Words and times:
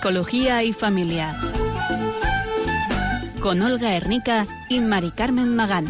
Psicología 0.00 0.62
y 0.62 0.72
familia. 0.72 1.38
Con 3.42 3.60
Olga 3.60 3.94
Hernica 3.94 4.46
y 4.70 4.80
Mari 4.80 5.10
Carmen 5.10 5.54
Magán. 5.54 5.84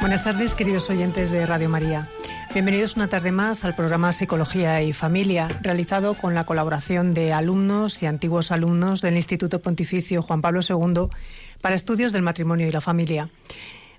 Buenas 0.00 0.24
tardes, 0.24 0.54
queridos 0.54 0.88
oyentes 0.88 1.30
de 1.30 1.44
Radio 1.44 1.68
María. 1.68 2.08
Bienvenidos 2.54 2.96
una 2.96 3.08
tarde 3.08 3.32
más 3.32 3.66
al 3.66 3.74
programa 3.74 4.12
Psicología 4.12 4.80
y 4.82 4.94
Familia, 4.94 5.48
realizado 5.60 6.14
con 6.14 6.32
la 6.32 6.46
colaboración 6.46 7.12
de 7.12 7.34
alumnos 7.34 8.02
y 8.02 8.06
antiguos 8.06 8.50
alumnos 8.50 9.02
del 9.02 9.16
Instituto 9.16 9.60
Pontificio 9.60 10.22
Juan 10.22 10.40
Pablo 10.40 10.60
II 10.66 11.08
para 11.60 11.74
estudios 11.74 12.12
del 12.12 12.22
matrimonio 12.22 12.66
y 12.66 12.72
la 12.72 12.80
familia. 12.80 13.28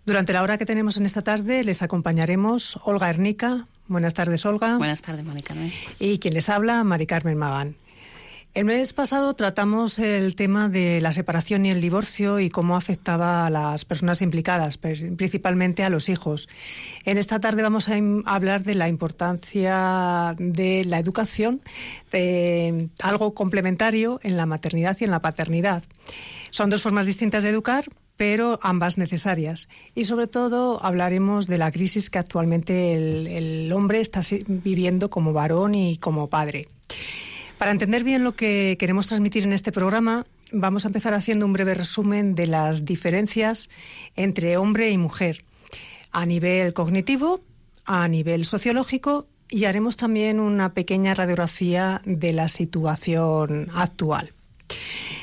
Durante 0.06 0.34
la 0.34 0.42
hora 0.42 0.58
que 0.58 0.66
tenemos 0.66 0.98
en 0.98 1.06
esta 1.06 1.22
tarde 1.22 1.64
les 1.64 1.82
acompañaremos 1.82 2.80
Olga 2.84 3.10
Ernica. 3.10 3.68
Buenas 3.88 4.14
tardes, 4.14 4.46
Olga. 4.46 4.78
Buenas 4.78 5.02
tardes, 5.02 5.26
Mari 5.26 5.42
Carmen. 5.42 5.72
Y 6.00 6.20
quien 6.20 6.34
les 6.34 6.50
habla, 6.50 6.84
Mari 6.84 7.06
Carmen 7.06 7.38
Magán. 7.38 7.76
El 8.56 8.66
mes 8.66 8.94
pasado 8.94 9.36
tratamos 9.36 10.00
el 10.00 10.36
tema 10.36 10.70
de 10.70 11.02
la 11.02 11.12
separación 11.12 11.68
y 11.68 11.70
el 11.70 11.82
divorcio 11.82 12.40
y 12.40 12.50
cómo 12.50 12.76
afectaba 12.76 13.46
a 13.46 13.50
las 13.52 13.86
personas 13.86 14.24
implicadas, 14.24 14.78
principalmente 14.78 15.84
a 15.84 15.90
los 15.92 16.10
hijos. 16.10 16.50
En 17.06 17.20
esta 17.20 17.40
tarde 17.40 17.62
vamos 17.62 17.90
a 17.90 17.94
hablar 18.26 18.64
de 18.64 18.74
la 18.74 18.88
importancia 18.88 20.36
de 20.40 20.84
la 20.84 20.98
educación, 20.98 21.62
de 22.12 22.90
algo 23.04 23.36
complementario 23.36 24.20
en 24.24 24.36
la 24.36 24.48
maternidad 24.48 24.98
y 25.00 25.04
en 25.04 25.12
la 25.12 25.22
paternidad. 25.22 25.84
Son 26.50 26.72
dos 26.72 26.82
formas 26.82 27.06
distintas 27.06 27.44
de 27.44 27.50
educar, 27.50 27.86
pero 28.20 28.60
ambas 28.62 28.98
necesarias. 28.98 29.70
Y 29.96 30.04
sobre 30.04 30.28
todo 30.28 30.84
hablaremos 30.84 31.48
de 31.48 31.58
la 31.58 31.72
crisis 31.72 32.10
que 32.10 32.20
actualmente 32.20 32.92
el, 32.92 33.28
el 33.28 33.72
hombre 33.72 34.02
está 34.02 34.20
viviendo 34.46 35.10
como 35.10 35.32
varón 35.32 35.74
y 35.74 35.96
como 35.96 36.28
padre. 36.28 36.68
Para 37.58 37.72
entender 37.72 38.04
bien 38.04 38.26
lo 38.26 38.36
que 38.36 38.76
queremos 38.78 39.08
transmitir 39.08 39.46
en 39.46 39.54
este 39.54 39.72
programa, 39.72 40.26
vamos 40.52 40.84
a 40.84 40.90
empezar 40.90 41.14
haciendo 41.14 41.46
un 41.46 41.54
breve 41.54 41.76
resumen 41.76 42.36
de 42.36 42.48
las 42.48 42.84
diferencias 42.84 43.70
entre 44.18 44.58
hombre 44.58 44.90
y 44.90 44.98
mujer 44.98 45.46
a 46.12 46.26
nivel 46.26 46.74
cognitivo, 46.74 47.40
a 47.86 48.06
nivel 48.10 48.44
sociológico 48.44 49.28
y 49.50 49.64
haremos 49.64 49.96
también 49.96 50.42
una 50.42 50.74
pequeña 50.74 51.14
radiografía 51.14 52.02
de 52.04 52.34
la 52.34 52.50
situación 52.50 53.70
actual. 53.74 54.34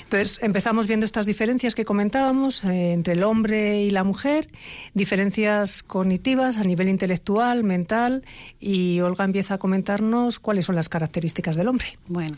Entonces, 0.07 0.39
empezamos 0.41 0.87
viendo 0.87 1.05
estas 1.05 1.27
diferencias 1.27 1.75
que 1.75 1.85
comentábamos 1.85 2.62
eh, 2.62 2.93
entre 2.93 3.15
el 3.15 3.25
hombre 3.25 3.83
y 3.83 3.91
la 3.91 4.05
mujer, 4.05 4.47
diferencias 4.95 5.83
cognitivas 5.83 6.59
a 6.59 6.62
nivel 6.62 6.89
intelectual, 6.89 7.65
mental, 7.65 8.23
y 8.61 9.01
Olga 9.01 9.25
empieza 9.25 9.55
a 9.55 9.59
comentarnos 9.59 10.39
cuáles 10.39 10.67
son 10.67 10.77
las 10.77 10.89
características 10.89 11.57
del 11.57 11.67
hombre. 11.67 11.99
Bueno, 12.07 12.37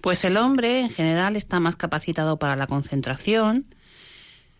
pues 0.00 0.24
el 0.24 0.36
hombre 0.36 0.78
en 0.82 0.90
general 0.90 1.34
está 1.34 1.58
más 1.58 1.74
capacitado 1.74 2.38
para 2.38 2.54
la 2.54 2.68
concentración, 2.68 3.66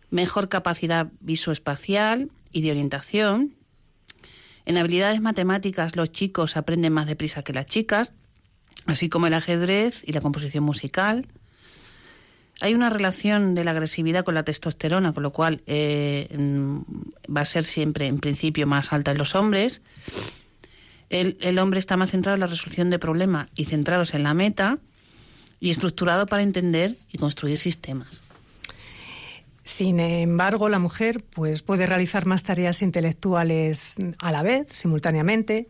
mejor 0.09 0.49
capacidad 0.49 1.07
visoespacial 1.21 2.33
y 2.51 2.59
de 2.63 2.71
orientación. 2.71 3.55
En 4.65 4.77
habilidades 4.77 5.21
matemáticas 5.21 5.95
los 5.95 6.11
chicos 6.11 6.57
aprenden 6.57 6.91
más 6.91 7.07
deprisa 7.07 7.43
que 7.43 7.53
las 7.53 7.65
chicas, 7.65 8.11
así 8.87 9.07
como 9.07 9.27
el 9.27 9.35
ajedrez 9.35 10.03
y 10.05 10.11
la 10.11 10.19
composición 10.19 10.65
musical. 10.65 11.25
Hay 12.61 12.73
una 12.73 12.89
relación 12.89 13.55
de 13.55 13.63
la 13.63 13.71
agresividad 13.71 14.25
con 14.25 14.35
la 14.35 14.43
testosterona, 14.43 15.13
con 15.13 15.23
lo 15.23 15.31
cual 15.31 15.61
eh, 15.65 16.27
va 17.35 17.41
a 17.41 17.45
ser 17.45 17.63
siempre, 17.63 18.07
en 18.07 18.19
principio, 18.19 18.67
más 18.67 18.91
alta 18.91 19.11
en 19.11 19.17
los 19.17 19.33
hombres. 19.35 19.81
El, 21.09 21.57
hombre 21.57 21.79
está 21.79 21.97
más 21.97 22.11
centrado 22.11 22.35
en 22.35 22.41
la 22.41 22.47
resolución 22.47 22.89
de 22.89 22.99
problemas 22.99 23.49
y 23.55 23.65
centrados 23.65 24.13
en 24.13 24.23
la 24.23 24.33
meta 24.33 24.77
y 25.59 25.71
estructurado 25.71 26.27
para 26.27 26.43
entender 26.43 26.95
y 27.11 27.17
construir 27.17 27.57
sistemas. 27.57 28.21
Sin 29.63 29.99
embargo, 29.99 30.67
la 30.69 30.79
mujer 30.79 31.23
pues, 31.23 31.63
puede 31.63 31.85
realizar 31.85 32.25
más 32.25 32.43
tareas 32.43 32.81
intelectuales 32.81 33.95
a 34.19 34.31
la 34.31 34.43
vez, 34.43 34.67
simultáneamente. 34.69 35.69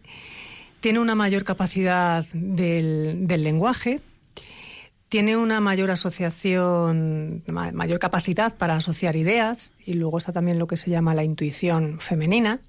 Tiene 0.80 1.00
una 1.00 1.16
mayor 1.16 1.44
capacidad 1.44 2.26
del 2.34 3.28
lenguaje, 3.28 4.02
tiene 5.09 5.36
una 5.36 5.59
mayor 5.59 5.90
asociación, 5.90 7.44
mayor 7.47 7.97
capacidad 7.97 8.56
para 8.56 8.75
asociar 8.75 9.16
ideas 9.16 9.74
y 9.84 9.94
luego 9.94 10.20
está 10.20 10.31
también 10.31 10.59
lo 10.59 10.68
que 10.68 10.78
se 10.78 10.92
llama 10.92 11.16
la 11.16 11.24
intuición 11.24 12.00
femenina. 12.00 12.62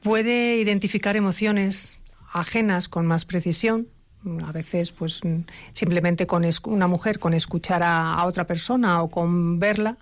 Puede 0.00 0.56
identificar 0.56 1.16
emociones 1.16 2.00
ajenas 2.32 2.88
con 2.88 3.04
más 3.04 3.24
precisión. 3.24 3.88
A 4.44 4.52
veces, 4.52 4.92
pues 4.92 5.20
simplemente 5.72 6.26
con 6.26 6.44
una 6.66 6.86
mujer, 6.86 7.18
con 7.18 7.34
escuchar 7.34 7.82
a, 7.82 8.24
otra 8.24 8.46
persona 8.46 9.02
o 9.02 9.10
con 9.10 9.58
verla, 9.58 9.98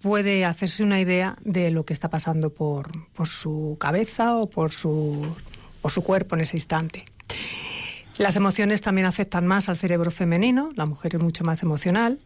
puede 0.00 0.44
hacerse 0.44 0.84
una 0.84 1.00
idea 1.00 1.36
de 1.42 1.70
lo 1.72 1.84
que 1.84 1.92
está 1.92 2.10
pasando 2.10 2.54
por, 2.54 2.90
su 3.24 3.76
cabeza 3.80 4.36
o 4.36 4.48
por 4.48 4.70
su, 4.70 5.34
por 5.82 5.90
su 5.90 6.04
cuerpo 6.04 6.36
en 6.36 6.42
ese 6.42 6.56
instante. 6.56 7.06
Las 8.20 8.36
emociones 8.36 8.82
también 8.82 9.06
afectan 9.06 9.46
más 9.46 9.70
al 9.70 9.78
cerebro 9.78 10.10
femenino, 10.10 10.68
la 10.74 10.84
mujer 10.84 11.14
es 11.14 11.22
mucho 11.22 11.42
más 11.42 11.62
emocional. 11.62 12.18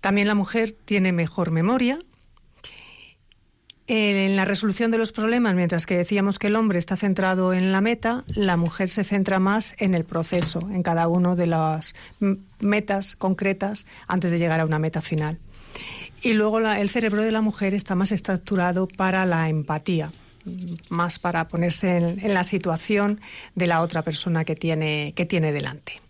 También 0.00 0.26
la 0.26 0.34
mujer 0.34 0.74
tiene 0.84 1.12
mejor 1.12 1.52
memoria. 1.52 2.00
En 3.86 4.34
la 4.34 4.44
resolución 4.44 4.90
de 4.90 4.98
los 4.98 5.12
problemas, 5.12 5.54
mientras 5.54 5.86
que 5.86 5.96
decíamos 5.96 6.40
que 6.40 6.48
el 6.48 6.56
hombre 6.56 6.80
está 6.80 6.96
centrado 6.96 7.52
en 7.52 7.70
la 7.70 7.80
meta, 7.80 8.24
la 8.34 8.56
mujer 8.56 8.90
se 8.90 9.04
centra 9.04 9.38
más 9.38 9.76
en 9.78 9.94
el 9.94 10.04
proceso, 10.04 10.68
en 10.72 10.82
cada 10.82 11.06
una 11.06 11.36
de 11.36 11.46
las 11.46 11.94
metas 12.58 13.14
concretas 13.14 13.86
antes 14.08 14.32
de 14.32 14.38
llegar 14.38 14.58
a 14.58 14.64
una 14.64 14.80
meta 14.80 15.00
final. 15.00 15.38
Y 16.20 16.32
luego 16.32 16.58
el 16.58 16.90
cerebro 16.90 17.22
de 17.22 17.30
la 17.30 17.42
mujer 17.42 17.74
está 17.74 17.94
más 17.94 18.10
estructurado 18.10 18.88
para 18.88 19.24
la 19.24 19.48
empatía 19.48 20.10
más 20.88 21.18
para 21.18 21.48
ponerse 21.48 21.96
en, 21.96 22.34
la 22.34 22.44
situación 22.44 23.20
de 23.54 23.66
la 23.66 23.80
otra 23.80 24.02
persona 24.02 24.44
que 24.44 24.56
tiene, 24.56 25.12
que 25.14 25.26
tiene 25.26 25.52
delante. 25.52 26.00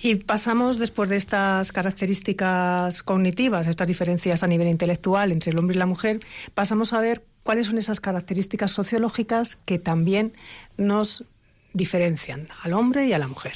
Y 0.00 0.16
pasamos, 0.16 0.78
después 0.78 1.10
de 1.10 1.16
estas 1.16 1.72
características 1.72 3.02
cognitivas, 3.02 3.66
estas 3.66 3.88
diferencias 3.88 4.42
a 4.42 4.46
nivel 4.46 4.68
intelectual 4.68 5.32
entre 5.32 5.50
el 5.50 5.58
hombre 5.58 5.74
y 5.74 5.78
la 5.78 5.86
mujer, 5.86 6.20
pasamos 6.54 6.92
a 6.92 7.00
ver 7.00 7.24
cuáles 7.42 7.66
son 7.66 7.78
esas 7.78 7.98
características 7.98 8.70
sociológicas 8.70 9.56
que 9.56 9.78
también 9.78 10.32
nos 10.76 11.24
diferencian 11.72 12.46
al 12.62 12.74
hombre 12.74 13.06
y 13.06 13.12
a 13.12 13.18
la 13.18 13.26
mujer. 13.26 13.54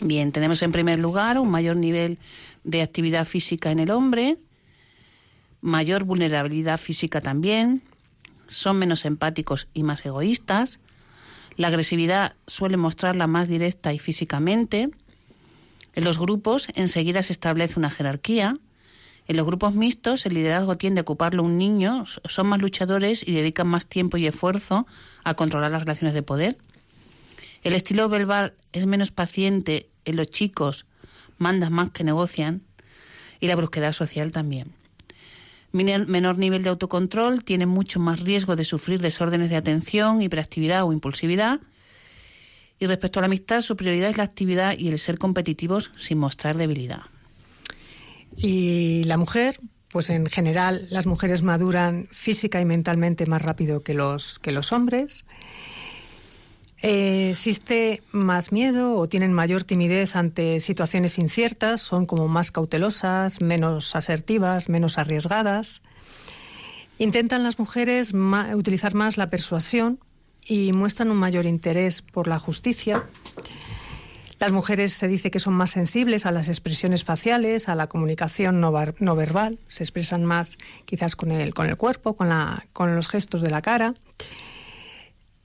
Bien, 0.00 0.32
tenemos 0.32 0.62
en 0.62 0.72
primer 0.72 0.98
lugar 0.98 1.38
un 1.38 1.50
mayor 1.50 1.76
nivel 1.76 2.18
de 2.64 2.82
actividad 2.82 3.26
física 3.26 3.70
en 3.70 3.78
el 3.78 3.90
hombre, 3.90 4.38
mayor 5.60 6.04
vulnerabilidad 6.04 6.78
física 6.78 7.20
también, 7.20 7.82
son 8.46 8.78
menos 8.78 9.04
empáticos 9.04 9.68
y 9.74 9.82
más 9.82 10.04
egoístas. 10.04 10.80
La 11.56 11.68
agresividad 11.68 12.34
suele 12.46 12.76
mostrarla 12.76 13.26
más 13.26 13.48
directa 13.48 13.92
y 13.92 13.98
físicamente. 13.98 14.90
En 15.94 16.04
los 16.04 16.18
grupos 16.18 16.68
enseguida 16.74 17.22
se 17.22 17.32
establece 17.32 17.78
una 17.78 17.90
jerarquía. 17.90 18.58
En 19.28 19.36
los 19.36 19.46
grupos 19.46 19.74
mixtos 19.74 20.26
el 20.26 20.34
liderazgo 20.34 20.76
tiende 20.76 21.00
a 21.00 21.02
ocuparlo 21.02 21.42
un 21.42 21.58
niño, 21.58 22.04
son 22.06 22.46
más 22.48 22.60
luchadores 22.60 23.26
y 23.26 23.32
dedican 23.32 23.68
más 23.68 23.86
tiempo 23.86 24.16
y 24.16 24.26
esfuerzo 24.26 24.86
a 25.22 25.34
controlar 25.34 25.70
las 25.70 25.82
relaciones 25.82 26.14
de 26.14 26.22
poder. 26.22 26.58
El 27.62 27.74
estilo 27.74 28.08
verbal 28.08 28.54
es 28.72 28.86
menos 28.86 29.12
paciente 29.12 29.88
en 30.04 30.16
los 30.16 30.26
chicos, 30.26 30.86
mandan 31.38 31.72
más 31.72 31.92
que 31.92 32.02
negocian, 32.02 32.62
y 33.38 33.46
la 33.46 33.54
brusquedad 33.54 33.92
social 33.92 34.32
también 34.32 34.81
menor 35.72 36.38
nivel 36.38 36.62
de 36.62 36.70
autocontrol, 36.70 37.44
tiene 37.44 37.66
mucho 37.66 37.98
más 37.98 38.20
riesgo 38.20 38.56
de 38.56 38.64
sufrir 38.64 39.00
desórdenes 39.00 39.50
de 39.50 39.56
atención, 39.56 40.22
hiperactividad 40.22 40.84
o 40.84 40.92
impulsividad. 40.92 41.60
Y 42.78 42.86
respecto 42.86 43.20
a 43.20 43.22
la 43.22 43.26
amistad, 43.26 43.60
su 43.62 43.76
prioridad 43.76 44.10
es 44.10 44.16
la 44.16 44.24
actividad 44.24 44.76
y 44.76 44.88
el 44.88 44.98
ser 44.98 45.18
competitivos 45.18 45.92
sin 45.96 46.18
mostrar 46.18 46.56
debilidad. 46.56 47.02
Y 48.36 49.04
la 49.04 49.16
mujer, 49.16 49.60
pues 49.88 50.10
en 50.10 50.26
general 50.26 50.86
las 50.90 51.06
mujeres 51.06 51.42
maduran 51.42 52.08
física 52.10 52.60
y 52.60 52.64
mentalmente 52.64 53.26
más 53.26 53.42
rápido 53.42 53.82
que 53.82 53.94
los, 53.94 54.38
que 54.38 54.52
los 54.52 54.72
hombres. 54.72 55.24
Eh, 56.82 57.30
existe 57.30 58.02
más 58.10 58.50
miedo 58.50 58.96
o 58.96 59.06
tienen 59.06 59.32
mayor 59.32 59.62
timidez 59.62 60.16
ante 60.16 60.58
situaciones 60.58 61.16
inciertas, 61.18 61.80
son 61.80 62.06
como 62.06 62.26
más 62.26 62.50
cautelosas, 62.50 63.40
menos 63.40 63.94
asertivas, 63.94 64.68
menos 64.68 64.98
arriesgadas. 64.98 65.80
Intentan 66.98 67.44
las 67.44 67.60
mujeres 67.60 68.12
utilizar 68.54 68.94
más 68.94 69.16
la 69.16 69.30
persuasión 69.30 70.00
y 70.44 70.72
muestran 70.72 71.12
un 71.12 71.18
mayor 71.18 71.46
interés 71.46 72.02
por 72.02 72.26
la 72.26 72.40
justicia. 72.40 73.04
Las 74.40 74.50
mujeres 74.50 74.92
se 74.92 75.06
dice 75.06 75.30
que 75.30 75.38
son 75.38 75.54
más 75.54 75.70
sensibles 75.70 76.26
a 76.26 76.32
las 76.32 76.48
expresiones 76.48 77.04
faciales, 77.04 77.68
a 77.68 77.76
la 77.76 77.86
comunicación 77.86 78.60
no, 78.60 78.72
no 78.98 79.14
verbal, 79.14 79.60
se 79.68 79.84
expresan 79.84 80.24
más 80.24 80.58
quizás 80.84 81.14
con 81.14 81.30
el, 81.30 81.54
con 81.54 81.68
el 81.68 81.76
cuerpo, 81.76 82.14
con, 82.14 82.28
la, 82.28 82.66
con 82.72 82.96
los 82.96 83.06
gestos 83.06 83.40
de 83.42 83.50
la 83.50 83.62
cara. 83.62 83.94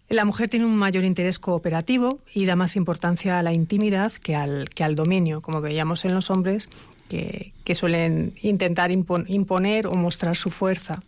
La 0.10 0.24
mujer 0.24 0.50
tiene 0.50 0.66
un 0.66 0.78
mayor 0.78 1.04
interés 1.04 1.38
cooperativo 1.38 2.20
y 2.34 2.46
da 2.46 2.56
más 2.56 2.78
importancia 2.78 3.40
a 3.40 3.44
la 3.44 3.52
intimidad 3.52 4.14
que 4.14 4.38
al, 4.38 4.70
que 4.70 4.86
al 4.86 4.96
dominio, 4.96 5.42
como 5.42 5.60
veíamos 5.60 6.06
en 6.06 6.14
los 6.14 6.30
hombres, 6.30 6.70
que, 7.10 7.76
suelen 7.76 8.34
intentar 8.42 8.92
imponer 8.92 9.88
o 9.88 9.96
mostrar 9.96 10.36
su 10.36 10.50
fuerza. 10.50 11.02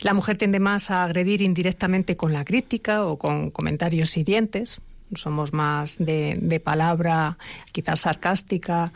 La 0.00 0.12
mujer 0.12 0.36
tiende 0.36 0.60
más 0.60 0.90
a 0.90 1.04
agredir 1.04 1.40
indirectamente 1.40 2.16
con 2.16 2.32
la 2.32 2.44
crítica 2.44 3.06
o 3.06 3.18
con 3.18 3.50
comentarios 3.50 4.16
hirientes. 4.16 4.80
Somos 5.14 5.52
más 5.52 5.96
de, 5.98 6.60
palabra 6.62 7.38
quizás 7.72 8.00
sarcástica 8.00 8.92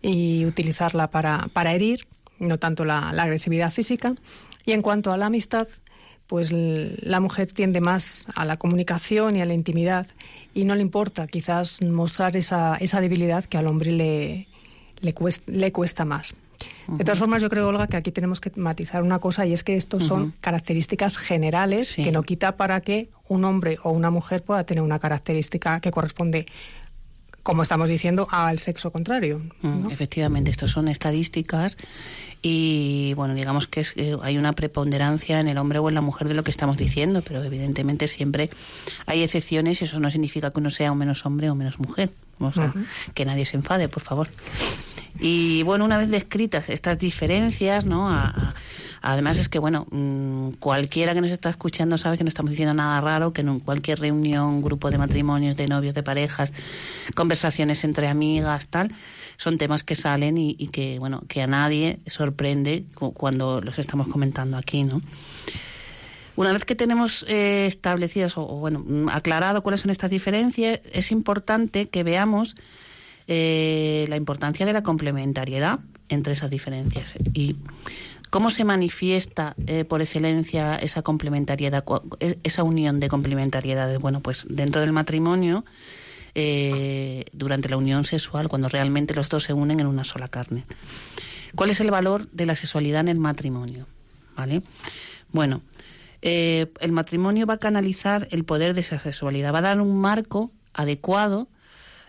y 0.00 0.44
utilizarla 0.46 1.10
para, 1.10 1.72
herir, 1.72 2.06
no 2.38 2.58
tanto 2.58 2.84
la 2.84 3.08
agresividad 3.10 3.72
física. 3.72 4.14
Y 4.66 4.72
en 4.72 4.82
cuanto 4.82 5.12
a 5.12 5.16
la 5.16 5.26
amistad, 5.26 5.66
pues 6.26 6.50
la 6.52 7.20
mujer 7.20 7.52
tiende 7.52 7.80
más 7.80 8.26
a 8.34 8.44
la 8.44 8.56
comunicación 8.56 9.36
y 9.36 9.42
a 9.42 9.44
la 9.44 9.54
intimidad 9.54 10.06
y 10.54 10.64
no 10.64 10.74
le 10.74 10.82
importa 10.82 11.26
quizás 11.26 11.82
mostrar 11.82 12.36
esa, 12.36 12.76
esa 12.76 13.00
debilidad 13.00 13.44
que 13.44 13.58
al 13.58 13.66
hombre 13.66 13.92
le, 13.92 14.48
le, 15.00 15.12
cuesta, 15.12 15.42
le 15.50 15.72
cuesta 15.72 16.04
más. 16.04 16.34
De 16.86 17.02
todas 17.04 17.18
formas, 17.18 17.42
yo 17.42 17.50
creo, 17.50 17.68
Olga, 17.68 17.88
que 17.88 17.96
aquí 17.96 18.12
tenemos 18.12 18.40
que 18.40 18.52
matizar 18.56 19.02
una 19.02 19.18
cosa 19.18 19.44
y 19.46 19.52
es 19.52 19.64
que 19.64 19.76
estos 19.76 20.04
son 20.04 20.34
características 20.40 21.16
generales 21.18 21.94
que 21.94 22.12
no 22.12 22.22
quita 22.22 22.56
para 22.56 22.80
que 22.80 23.08
un 23.28 23.44
hombre 23.44 23.78
o 23.82 23.90
una 23.90 24.10
mujer 24.10 24.42
pueda 24.42 24.64
tener 24.64 24.82
una 24.82 24.98
característica 24.98 25.80
que 25.80 25.90
corresponde 25.90 26.46
como 27.44 27.62
estamos 27.62 27.88
diciendo, 27.88 28.26
al 28.30 28.58
sexo 28.58 28.90
contrario. 28.90 29.42
Mm, 29.60 29.90
efectivamente, 29.90 30.50
estas 30.50 30.70
son 30.70 30.88
estadísticas 30.88 31.76
y, 32.40 33.12
bueno, 33.14 33.34
digamos 33.34 33.68
que 33.68 33.86
eh, 33.96 34.16
hay 34.22 34.38
una 34.38 34.54
preponderancia 34.54 35.38
en 35.40 35.48
el 35.48 35.58
hombre 35.58 35.78
o 35.78 35.88
en 35.90 35.94
la 35.94 36.00
mujer 36.00 36.26
de 36.26 36.34
lo 36.34 36.42
que 36.42 36.50
estamos 36.50 36.78
diciendo, 36.78 37.22
pero 37.22 37.44
evidentemente 37.44 38.08
siempre 38.08 38.48
hay 39.04 39.22
excepciones 39.22 39.82
y 39.82 39.84
eso 39.84 40.00
no 40.00 40.10
significa 40.10 40.50
que 40.50 40.58
uno 40.58 40.70
sea 40.70 40.90
o 40.90 40.94
menos 40.94 41.24
hombre 41.26 41.50
o 41.50 41.54
menos 41.54 41.78
mujer. 41.78 42.10
Que 43.12 43.24
nadie 43.26 43.44
se 43.44 43.56
enfade, 43.56 43.88
por 43.88 44.02
favor. 44.02 44.28
Y 45.20 45.62
bueno, 45.62 45.84
una 45.84 45.96
vez 45.96 46.10
descritas 46.10 46.68
estas 46.68 46.98
diferencias, 46.98 47.86
¿no? 47.86 48.10
además 49.00 49.38
es 49.38 49.48
que, 49.48 49.58
bueno, 49.58 49.86
mm, 49.90 50.52
cualquiera 50.58 51.14
que 51.14 51.20
nos 51.20 51.30
está 51.30 51.50
escuchando 51.50 51.98
sabe 51.98 52.16
que 52.16 52.24
no 52.24 52.28
estamos 52.28 52.50
diciendo 52.50 52.74
nada 52.74 53.00
raro, 53.00 53.32
que 53.32 53.42
en 53.42 53.60
cualquier 53.60 54.00
reunión, 54.00 54.62
grupo 54.62 54.90
de 54.90 54.98
matrimonios, 54.98 55.56
de 55.56 55.68
novios, 55.68 55.94
de 55.94 56.02
parejas, 56.02 56.52
conversaciones 57.14 57.84
entre 57.84 58.08
amigas, 58.08 58.66
tal, 58.66 58.92
son 59.36 59.58
temas 59.58 59.84
que 59.84 59.94
salen 59.94 60.38
y, 60.38 60.54
que, 60.68 60.98
bueno, 60.98 61.22
que 61.28 61.42
a 61.42 61.46
nadie 61.46 62.00
sorprende 62.06 62.84
cuando 62.94 63.60
los 63.60 63.78
estamos 63.78 64.08
comentando 64.08 64.56
aquí, 64.56 64.84
¿no? 64.84 65.00
Una 66.36 66.52
vez 66.52 66.64
que 66.64 66.74
tenemos 66.74 67.24
eh, 67.28 67.66
establecidas 67.66 68.36
o, 68.36 68.46
bueno, 68.46 68.82
mm, 68.84 69.08
aclarado 69.10 69.62
cuáles 69.62 69.82
son 69.82 69.90
estas 69.92 70.10
diferencias, 70.10 70.80
es 70.92 71.12
importante 71.12 71.86
que 71.86 72.02
veamos 72.02 72.56
eh, 73.26 74.04
la 74.08 74.16
importancia 74.16 74.66
de 74.66 74.72
la 74.72 74.82
complementariedad 74.82 75.80
entre 76.08 76.34
esas 76.34 76.50
diferencias 76.50 77.14
y 77.32 77.56
cómo 78.30 78.50
se 78.50 78.64
manifiesta 78.64 79.54
eh, 79.66 79.84
por 79.84 80.02
excelencia 80.02 80.76
esa 80.76 81.02
complementariedad, 81.02 81.84
esa 82.42 82.62
unión 82.62 83.00
de 83.00 83.08
complementariedades. 83.08 83.98
Bueno, 83.98 84.20
pues 84.20 84.46
dentro 84.48 84.80
del 84.80 84.92
matrimonio, 84.92 85.64
durante 87.32 87.68
la 87.68 87.76
unión 87.76 88.02
sexual, 88.02 88.48
cuando 88.48 88.68
realmente 88.68 89.14
los 89.14 89.28
dos 89.28 89.44
se 89.44 89.52
unen 89.52 89.78
en 89.78 89.86
una 89.86 90.02
sola 90.02 90.26
carne. 90.26 90.64
¿Cuál 91.54 91.70
es 91.70 91.80
el 91.80 91.90
valor 91.92 92.28
de 92.30 92.46
la 92.46 92.56
sexualidad 92.56 93.02
en 93.02 93.08
el 93.08 93.18
matrimonio? 93.18 93.86
¿Vale? 94.36 94.62
Bueno, 95.30 95.62
eh, 96.22 96.72
el 96.80 96.92
matrimonio 96.92 97.46
va 97.46 97.54
a 97.54 97.58
canalizar 97.58 98.28
el 98.30 98.44
poder 98.44 98.74
de 98.74 98.80
esa 98.80 98.98
sexualidad, 98.98 99.52
va 99.52 99.58
a 99.58 99.62
dar 99.62 99.80
un 99.80 100.00
marco 100.00 100.50
adecuado 100.72 101.48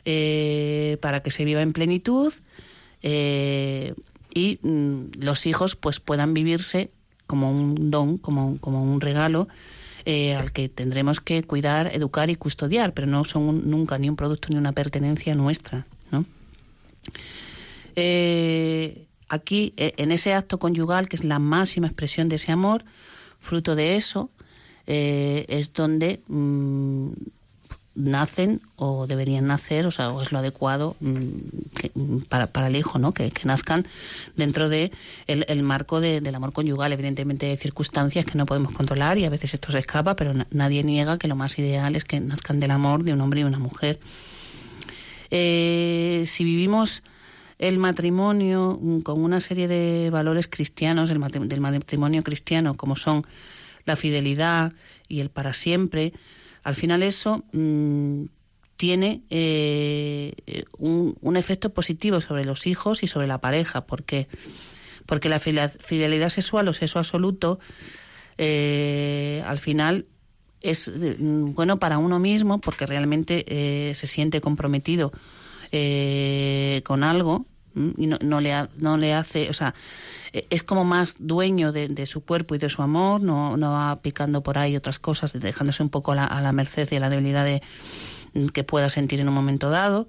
eh, 0.05 0.97
para 1.01 1.21
que 1.21 1.31
se 1.31 1.45
viva 1.45 1.61
en 1.61 1.73
plenitud 1.73 2.33
eh, 3.01 3.93
y 4.33 4.59
mm, 4.61 5.19
los 5.19 5.45
hijos 5.45 5.75
pues 5.75 5.99
puedan 5.99 6.33
vivirse 6.33 6.89
como 7.27 7.51
un 7.51 7.91
don, 7.91 8.17
como, 8.17 8.57
como 8.59 8.83
un 8.83 9.01
regalo 9.01 9.47
al 10.07 10.51
que 10.51 10.69
tendremos 10.69 11.19
que 11.19 11.41
cuidar, 11.41 11.89
educar 11.91 12.29
y 12.29 12.35
custodiar, 12.35 12.93
pero 12.93 13.07
no 13.07 13.25
son 13.25 13.67
nunca 13.67 13.97
ni 13.97 14.07
un 14.07 14.15
producto 14.15 14.49
ni 14.49 14.55
una 14.55 14.71
pertenencia 14.71 15.33
nuestra. 15.33 15.87
¿no? 16.11 16.25
aquí, 19.29 19.73
en 19.77 20.11
ese 20.11 20.33
acto 20.33 20.59
conyugal, 20.59 21.09
que 21.09 21.15
es 21.15 21.23
la 21.23 21.39
máxima 21.39 21.87
expresión 21.87 22.29
de 22.29 22.35
ese 22.35 22.51
amor, 22.51 22.85
fruto 23.39 23.75
de 23.75 23.95
eso 23.95 24.29
eh, 24.87 25.45
es 25.47 25.73
donde 25.73 26.19
mm, 26.27 27.09
nacen 27.95 28.61
o 28.75 29.07
deberían 29.07 29.47
nacer, 29.47 29.85
o 29.87 29.91
sea, 29.91 30.09
o 30.09 30.21
es 30.21 30.31
lo 30.31 30.39
adecuado 30.39 30.95
mm, 30.99 32.19
para, 32.29 32.47
para, 32.47 32.67
el 32.67 32.75
hijo, 32.75 32.99
¿no? 32.99 33.13
Que, 33.13 33.31
nazcan 33.45 33.87
dentro 34.35 34.69
de 34.69 34.91
el, 35.27 35.63
marco 35.63 36.01
del 36.01 36.35
amor 36.35 36.51
conyugal. 36.51 36.91
Evidentemente 36.91 37.49
hay 37.49 37.57
circunstancias 37.57 38.25
que 38.25 38.37
no 38.37 38.45
podemos 38.45 38.73
controlar 38.73 39.17
y 39.17 39.25
a 39.25 39.29
veces 39.29 39.53
esto 39.53 39.71
se 39.71 39.79
escapa, 39.79 40.15
pero 40.15 40.33
nadie 40.51 40.83
niega 40.83 41.17
que 41.17 41.27
lo 41.27 41.35
más 41.35 41.57
ideal 41.57 41.95
es 41.95 42.03
que 42.03 42.19
nazcan 42.19 42.59
del 42.59 42.71
amor 42.71 43.03
de 43.03 43.13
un 43.13 43.21
hombre 43.21 43.41
y 43.41 43.43
una 43.43 43.59
mujer. 43.59 43.99
Eh, 45.31 46.23
si 46.27 46.43
vivimos 46.43 47.03
el 47.59 47.77
matrimonio 47.77 48.77
mm, 48.81 48.99
con 48.99 49.23
una 49.23 49.39
serie 49.39 49.67
de 49.67 50.09
valores 50.09 50.47
cristianos 50.47 51.09
del 51.09 51.19
matrimonio 51.19 52.23
cristiano, 52.23 52.75
como 52.75 52.95
son 52.95 53.25
la 53.85 53.95
fidelidad 53.95 54.73
y 55.07 55.19
el 55.19 55.29
para 55.29 55.53
siempre, 55.53 56.13
al 56.65 56.75
final 56.75 57.03
eso 57.03 57.45
mm, 57.53 58.23
tiene 58.75 59.21
eh, 59.29 60.33
un, 60.77 61.15
un, 61.21 61.37
efecto 61.37 61.69
positivo 61.73 62.19
sobre 62.19 62.43
los 62.43 62.67
hijos 62.67 63.03
y 63.03 63.07
sobre 63.07 63.27
la 63.27 63.37
pareja. 63.39 63.85
¿Por 63.85 64.03
qué? 64.03 64.27
Porque 65.05 65.29
la 65.29 65.39
fidelidad 65.39 66.29
sexual 66.29 66.67
o 66.67 66.73
sexo 66.73 66.97
absoluto, 66.99 67.59
eh, 68.37 69.43
al 69.45 69.59
final 69.59 70.07
es 70.61 70.91
mm, 70.91 71.53
bueno 71.53 71.77
para 71.77 71.99
uno 71.99 72.19
mismo 72.19 72.57
porque 72.57 72.87
realmente 72.87 73.45
eh, 73.47 73.93
se 73.93 74.07
siente 74.07 74.41
comprometido 74.41 75.11
eh, 75.71 76.81
con 76.83 77.03
algo 77.03 77.45
y 77.97 78.07
no, 78.07 78.41
le 78.41 78.67
no 78.77 78.97
le 78.97 79.13
hace, 79.13 79.49
o 79.49 79.53
sea, 79.53 79.73
e, 80.33 80.45
es 80.49 80.63
como 80.63 80.85
más 80.85 81.15
dueño 81.19 81.71
de, 81.71 82.05
su 82.05 82.23
cuerpo 82.23 82.55
y 82.55 82.57
de 82.57 82.69
su 82.69 82.81
amor, 82.81 83.21
no, 83.21 83.57
no 83.57 83.71
va 83.71 83.95
picando 83.97 84.41
por 84.43 84.57
ahí 84.57 84.75
otras 84.75 84.99
cosas, 84.99 85.33
dejándose 85.33 85.83
un 85.83 85.89
poco 85.89 86.13
a 86.13 86.41
la 86.41 86.51
merced 86.51 86.87
y 86.91 86.95
a 86.95 86.99
la 86.99 87.09
debilidad 87.09 87.45
de, 87.45 87.61
mm, 88.33 88.47
que 88.47 88.63
pueda 88.63 88.89
sentir 88.89 89.19
en 89.19 89.27
un 89.27 89.33
momento 89.33 89.69
dado. 89.69 90.07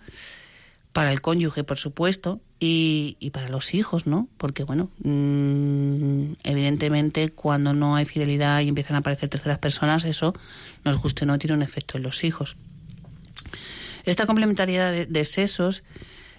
Para 0.92 1.12
el 1.12 1.20
cónyuge, 1.20 1.62
por 1.62 1.76
supuesto, 1.76 2.40
y, 2.58 3.18
y 3.20 3.28
para 3.30 3.50
los 3.50 3.74
hijos, 3.74 4.06
¿no? 4.06 4.28
Porque, 4.38 4.64
bueno, 4.64 4.88
mm, 5.04 6.36
evidentemente 6.42 7.28
cuando 7.28 7.74
no 7.74 7.96
hay 7.96 8.06
fidelidad 8.06 8.60
y 8.60 8.68
empiezan 8.68 8.96
a 8.96 9.00
aparecer 9.00 9.28
terceras 9.28 9.58
personas, 9.58 10.04
eso, 10.04 10.32
nos 10.84 11.02
guste 11.02 11.24
o 11.24 11.26
no, 11.26 11.38
tiene 11.38 11.54
un 11.54 11.62
efecto 11.62 11.98
en 11.98 12.02
los 12.02 12.24
hijos. 12.24 12.56
Esta 14.06 14.24
complementariedad 14.24 15.06
de, 15.06 15.24
sesos 15.24 15.82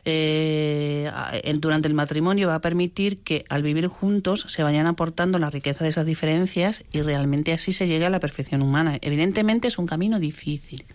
eh, 0.09 1.11
durante 1.55 1.89
el 1.89 1.93
matrimonio 1.93 2.47
va 2.47 2.55
a 2.55 2.61
permitir 2.61 3.23
que 3.23 3.43
al 3.49 3.61
vivir 3.61 3.87
juntos 3.87 4.45
se 4.47 4.63
vayan 4.63 4.87
aportando 4.87 5.37
la 5.37 5.49
riqueza 5.49 5.83
de 5.83 5.89
esas 5.89 6.05
diferencias 6.05 6.85
y 6.93 7.01
realmente 7.01 7.51
así 7.51 7.73
se 7.73 7.87
llegue 7.87 8.05
a 8.05 8.09
la 8.09 8.21
perfección 8.21 8.61
humana. 8.61 8.99
Evidentemente 9.01 9.67
es 9.67 9.77
un 9.77 9.85
camino 9.85 10.17
difícil, 10.17 10.85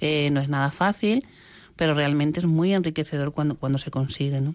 eh, 0.00 0.30
no 0.30 0.40
es 0.40 0.48
nada 0.48 0.70
fácil, 0.70 1.26
pero 1.74 1.94
realmente 1.94 2.38
es 2.38 2.46
muy 2.46 2.72
enriquecedor 2.72 3.32
cuando, 3.32 3.56
cuando 3.56 3.78
se 3.78 3.90
consigue. 3.90 4.40
¿no? 4.40 4.54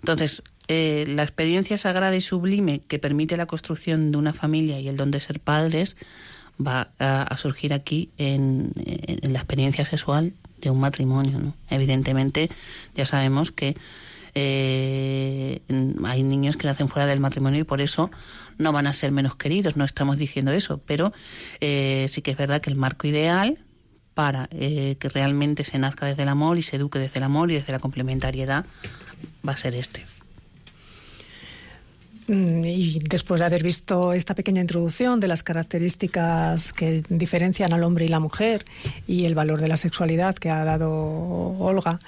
Entonces, 0.00 0.42
eh, 0.66 1.04
la 1.06 1.22
experiencia 1.22 1.78
sagrada 1.78 2.16
y 2.16 2.20
sublime 2.20 2.80
que 2.80 2.98
permite 2.98 3.36
la 3.36 3.46
construcción 3.46 4.10
de 4.10 4.18
una 4.18 4.32
familia 4.32 4.80
y 4.80 4.88
el 4.88 4.96
don 4.96 5.12
de 5.12 5.20
ser 5.20 5.38
padres 5.38 5.96
va 6.60 6.90
a, 6.98 7.36
surgir 7.36 7.72
aquí 7.72 8.10
en, 8.18 8.72
la 9.22 9.38
experiencia 9.38 9.84
sexual 9.84 10.32
de 10.60 10.70
un 10.70 10.80
matrimonio. 10.80 11.38
¿no? 11.38 11.54
Evidentemente, 11.68 12.50
ya 12.94 13.06
sabemos 13.06 13.50
que 13.50 13.76
eh, 14.34 15.62
hay 16.04 16.22
niños 16.22 16.56
que 16.56 16.66
nacen 16.66 16.88
fuera 16.88 17.06
del 17.06 17.20
matrimonio 17.20 17.60
y 17.60 17.64
por 17.64 17.80
eso 17.80 18.10
no 18.58 18.72
van 18.72 18.86
a 18.86 18.92
ser 18.92 19.10
menos 19.10 19.36
queridos, 19.36 19.76
no 19.76 19.84
estamos 19.84 20.18
diciendo 20.18 20.52
eso, 20.52 20.80
pero 20.86 21.12
eh, 21.60 22.06
sí 22.08 22.22
que 22.22 22.30
es 22.30 22.36
verdad 22.36 22.60
que 22.60 22.70
el 22.70 22.76
marco 22.76 23.06
ideal 23.06 23.58
para 24.14 24.48
eh, 24.52 24.96
que 24.98 25.08
realmente 25.08 25.64
se 25.64 25.78
nazca 25.78 26.06
desde 26.06 26.22
el 26.22 26.28
amor 26.28 26.58
y 26.58 26.62
se 26.62 26.76
eduque 26.76 26.98
desde 26.98 27.18
el 27.18 27.24
amor 27.24 27.50
y 27.50 27.54
desde 27.54 27.72
la 27.72 27.78
complementariedad 27.78 28.64
va 29.46 29.52
a 29.52 29.56
ser 29.56 29.74
este. 29.74 30.04
Mm, 32.30 32.64
y 32.64 33.00
después 33.00 33.40
de 33.40 33.46
haber 33.46 33.64
visto 33.64 34.12
esta 34.12 34.36
pequeña 34.36 34.60
introducción 34.60 35.18
de 35.18 35.26
las 35.26 35.42
características 35.42 36.72
que 36.72 37.02
diferencian 37.08 37.72
al 37.72 37.82
hombre 37.82 38.04
y 38.04 38.08
la 38.08 38.20
mujer 38.20 38.64
y 39.08 39.24
el 39.24 39.34
valor 39.34 39.60
de 39.60 39.66
la 39.66 39.76
sexualidad 39.76 40.36
que 40.36 40.48
ha 40.48 40.64
dado 40.64 40.92
Olga, 40.92 41.98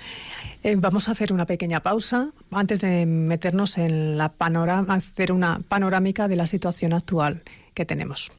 eh, 0.63 0.77
vamos 0.79 1.09
a 1.09 1.13
hacer 1.13 1.33
una 1.33 1.45
pequeña 1.45 1.81
pausa 1.81 2.31
antes 2.53 2.81
de 2.83 3.05
meternos 3.05 3.79
en 3.79 4.17
la 4.17 4.29
panorama, 4.29 4.95
hacer 4.95 5.33
una 5.33 5.59
panorámica 5.67 6.29
de 6.29 6.37
la 6.37 6.47
situación 6.47 6.93
actual 6.93 7.43
que 7.75 7.85
tenemos. 7.85 8.31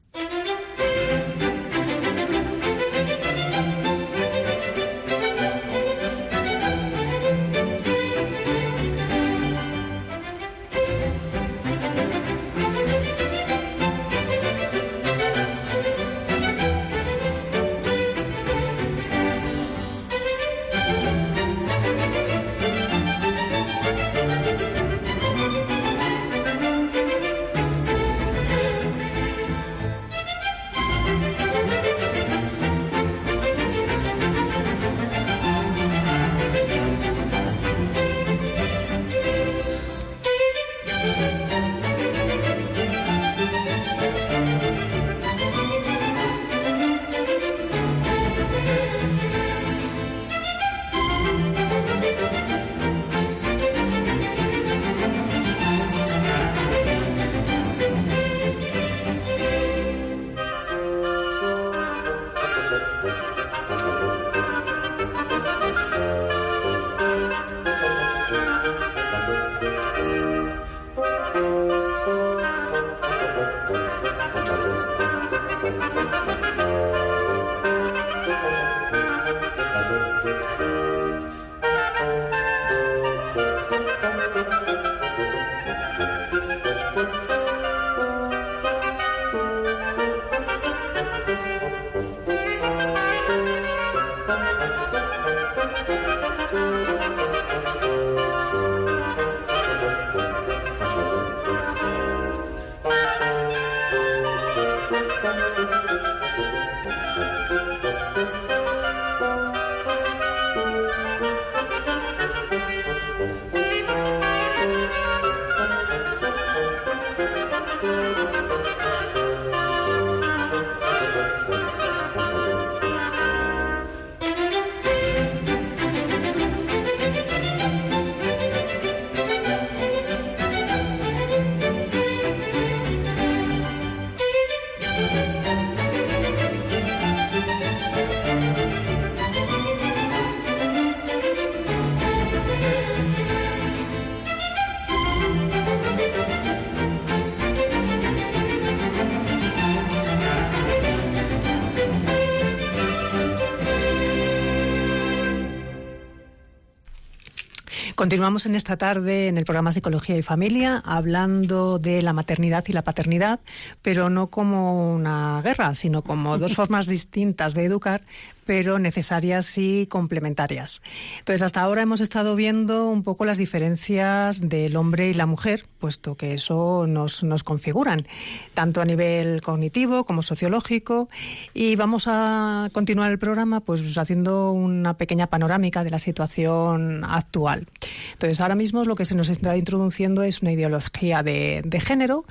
Continuamos 158.03 158.45
en 158.45 158.55
esta 158.55 158.75
tarde 158.75 159.29
en 159.29 159.37
el 159.37 159.45
programa 159.45 159.71
Psicología 159.71 160.17
y 160.17 160.21
Familia 160.21 160.83
hablando 160.85 161.79
de 161.79 162.01
la 162.01 162.11
maternidad 162.11 162.65
y 162.67 162.73
la 162.73 162.81
paternidad, 162.81 163.39
pero 163.81 164.09
no 164.09 164.27
como 164.27 164.93
una 164.93 165.41
guerra, 165.41 165.73
sino 165.73 166.01
como 166.01 166.37
dos 166.37 166.53
formas 166.53 166.85
distintas 166.85 167.53
de 167.53 167.63
educar, 167.63 168.01
pero 168.45 168.77
necesarias 168.77 169.57
y 169.57 169.87
complementarias. 169.87 170.81
Entonces, 171.19 171.43
hasta 171.43 171.61
ahora 171.61 171.81
hemos 171.81 172.01
estado 172.01 172.35
viendo 172.35 172.89
un 172.89 173.03
poco 173.03 173.23
las 173.23 173.37
diferencias 173.37 174.49
del 174.49 174.75
hombre 174.75 175.07
y 175.07 175.13
la 175.13 175.25
mujer, 175.25 175.63
puesto 175.83 176.15
que 176.15 176.33
eso 176.33 176.87
nos, 176.87 177.25
nos 177.25 177.43
configuran, 177.43 178.07
tanto 178.53 178.79
a 178.79 178.85
nivel 178.85 179.41
cognitivo 179.41 180.05
como 180.05 180.21
sociológico, 180.21 181.09
y 181.53 181.75
vamos 181.75 182.05
a 182.07 182.69
continuar 182.71 183.11
el 183.11 183.19
programa 183.19 183.59
pues 183.59 183.97
haciendo 183.97 184.53
una 184.53 184.95
pequeña 184.95 185.27
panorámica 185.27 185.83
de 185.83 185.89
la 185.89 185.99
situación 185.99 187.03
actual. 187.03 187.67
Entonces, 188.13 188.39
ahora 188.39 188.55
mismo 188.55 188.85
lo 188.85 188.95
que 188.95 189.03
se 189.03 189.13
nos 189.13 189.27
está 189.27 189.57
introduciendo 189.57 190.23
es 190.23 190.41
una 190.41 190.53
ideología 190.53 191.21
de, 191.21 191.81
género 191.83 192.23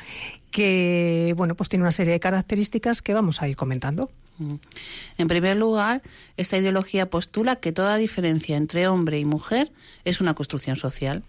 que, 0.50 1.34
bueno, 1.36 1.54
pues 1.54 1.68
tiene 1.68 1.82
una 1.82 1.92
serie 1.92 2.14
de 2.14 2.20
características 2.20 3.02
que 3.02 3.12
vamos 3.12 3.42
a 3.42 3.48
ir 3.48 3.56
comentando. 3.56 4.10
En 5.18 5.28
primer 5.28 5.58
lugar, 5.58 6.00
esta 6.38 6.56
ideología 6.56 7.10
postula 7.10 7.56
que 7.56 7.70
toda 7.70 7.98
diferencia 7.98 8.56
entre 8.56 8.88
hombre 8.88 9.18
y 9.18 9.26
mujer 9.26 9.70
es 10.06 10.22
una 10.22 10.32
construcción 10.32 10.76
social. 10.76 11.22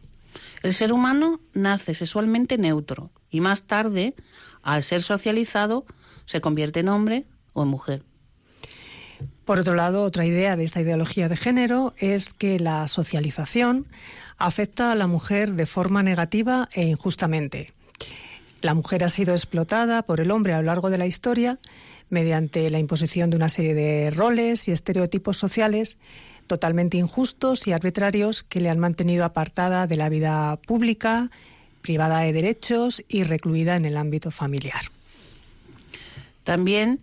El 0.62 0.74
ser 0.74 0.94
humano 0.94 1.40
nace 1.54 1.94
sexualmente 1.94 2.58
neutro 2.58 3.12
y 3.30 3.42
más 3.42 3.64
tarde, 3.64 4.16
al 4.62 4.84
ser 4.84 5.02
socializado, 5.02 5.86
se 6.26 6.42
convierte 6.42 6.82
en 6.82 6.90
hombre 6.90 7.26
o 7.54 7.64
en 7.64 7.70
mujer. 7.70 8.04
Por 9.46 9.60
otro 9.60 9.76
lado, 9.76 10.04
otra 10.04 10.26
idea 10.26 10.56
de 10.56 10.64
esta 10.64 10.82
ideología 10.82 11.28
de 11.28 11.36
género 11.36 11.94
es 11.98 12.34
que 12.34 12.60
la 12.60 12.88
socialización 12.88 13.88
afecta 14.38 14.92
a 14.92 14.96
la 14.96 15.08
mujer 15.08 15.54
de 15.54 15.66
forma 15.66 16.02
negativa 16.02 16.70
e 16.74 16.84
injustamente. 16.84 17.74
La 18.62 18.74
mujer 18.74 19.04
ha 19.04 19.10
sido 19.10 19.34
explotada 19.34 20.04
por 20.04 20.22
el 20.22 20.32
hombre 20.32 20.54
a 20.54 20.58
lo 20.58 20.64
largo 20.64 20.90
de 20.90 20.98
la 20.98 21.06
historia 21.06 21.60
mediante 22.10 22.70
la 22.70 22.80
imposición 22.80 23.30
de 23.30 23.36
una 23.36 23.50
serie 23.50 23.74
de 23.74 24.10
roles 24.10 24.68
y 24.68 24.72
estereotipos 24.72 25.36
sociales 25.36 25.98
totalmente 26.54 26.98
injustos 26.98 27.68
y 27.68 27.72
arbitrarios 27.72 28.44
que 28.44 28.62
le 28.62 28.70
han 28.70 28.78
mantenido 28.78 29.26
apartada 29.26 29.88
de 29.88 29.98
la 29.98 30.08
vida 30.08 30.60
pública, 30.68 31.32
privada 31.82 32.20
de 32.20 32.32
derechos 32.32 33.04
y 33.08 33.24
recluida 33.24 33.76
en 33.76 33.86
el 33.86 33.98
ámbito 33.98 34.30
familiar. 34.30 34.84
También 36.44 37.00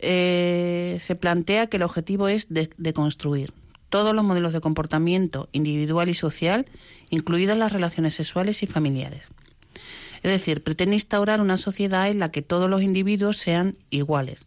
eh, 0.00 0.98
se 1.00 1.14
plantea 1.14 1.68
que 1.68 1.78
el 1.78 1.82
objetivo 1.82 2.28
es 2.28 2.50
de, 2.50 2.68
de, 2.76 2.92
construir 2.92 3.54
todos 3.88 4.14
los 4.14 4.22
modelos 4.22 4.52
de 4.52 4.60
comportamiento 4.60 5.48
individual 5.52 6.10
y 6.10 6.14
social, 6.14 6.66
incluidas 7.08 7.56
las 7.56 7.72
relaciones 7.72 8.14
sexuales 8.14 8.62
y 8.62 8.66
familiares. 8.66 9.28
Es 10.22 10.30
decir, 10.30 10.62
pretende 10.62 10.96
instaurar 10.96 11.40
una 11.40 11.56
sociedad 11.56 12.10
en 12.10 12.18
la 12.18 12.30
que 12.30 12.42
todos 12.42 12.68
los 12.68 12.82
individuos 12.82 13.38
sean 13.38 13.76
iguales. 13.88 14.46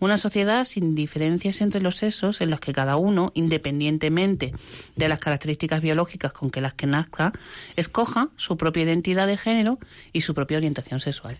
Una 0.00 0.16
sociedad 0.16 0.64
sin 0.64 0.94
diferencias 0.94 1.60
entre 1.60 1.80
los 1.80 1.96
sexos 1.96 2.40
en 2.40 2.50
los 2.50 2.60
que 2.60 2.72
cada 2.72 2.96
uno, 2.96 3.32
independientemente 3.34 4.52
de 4.96 5.08
las 5.08 5.18
características 5.18 5.80
biológicas 5.80 6.32
con 6.32 6.50
que 6.50 6.60
las 6.60 6.74
que 6.74 6.86
nazca, 6.86 7.32
escoja 7.76 8.30
su 8.36 8.56
propia 8.56 8.82
identidad 8.82 9.26
de 9.26 9.36
género 9.36 9.78
y 10.12 10.22
su 10.22 10.34
propia 10.34 10.58
orientación 10.58 11.00
sexual. 11.00 11.38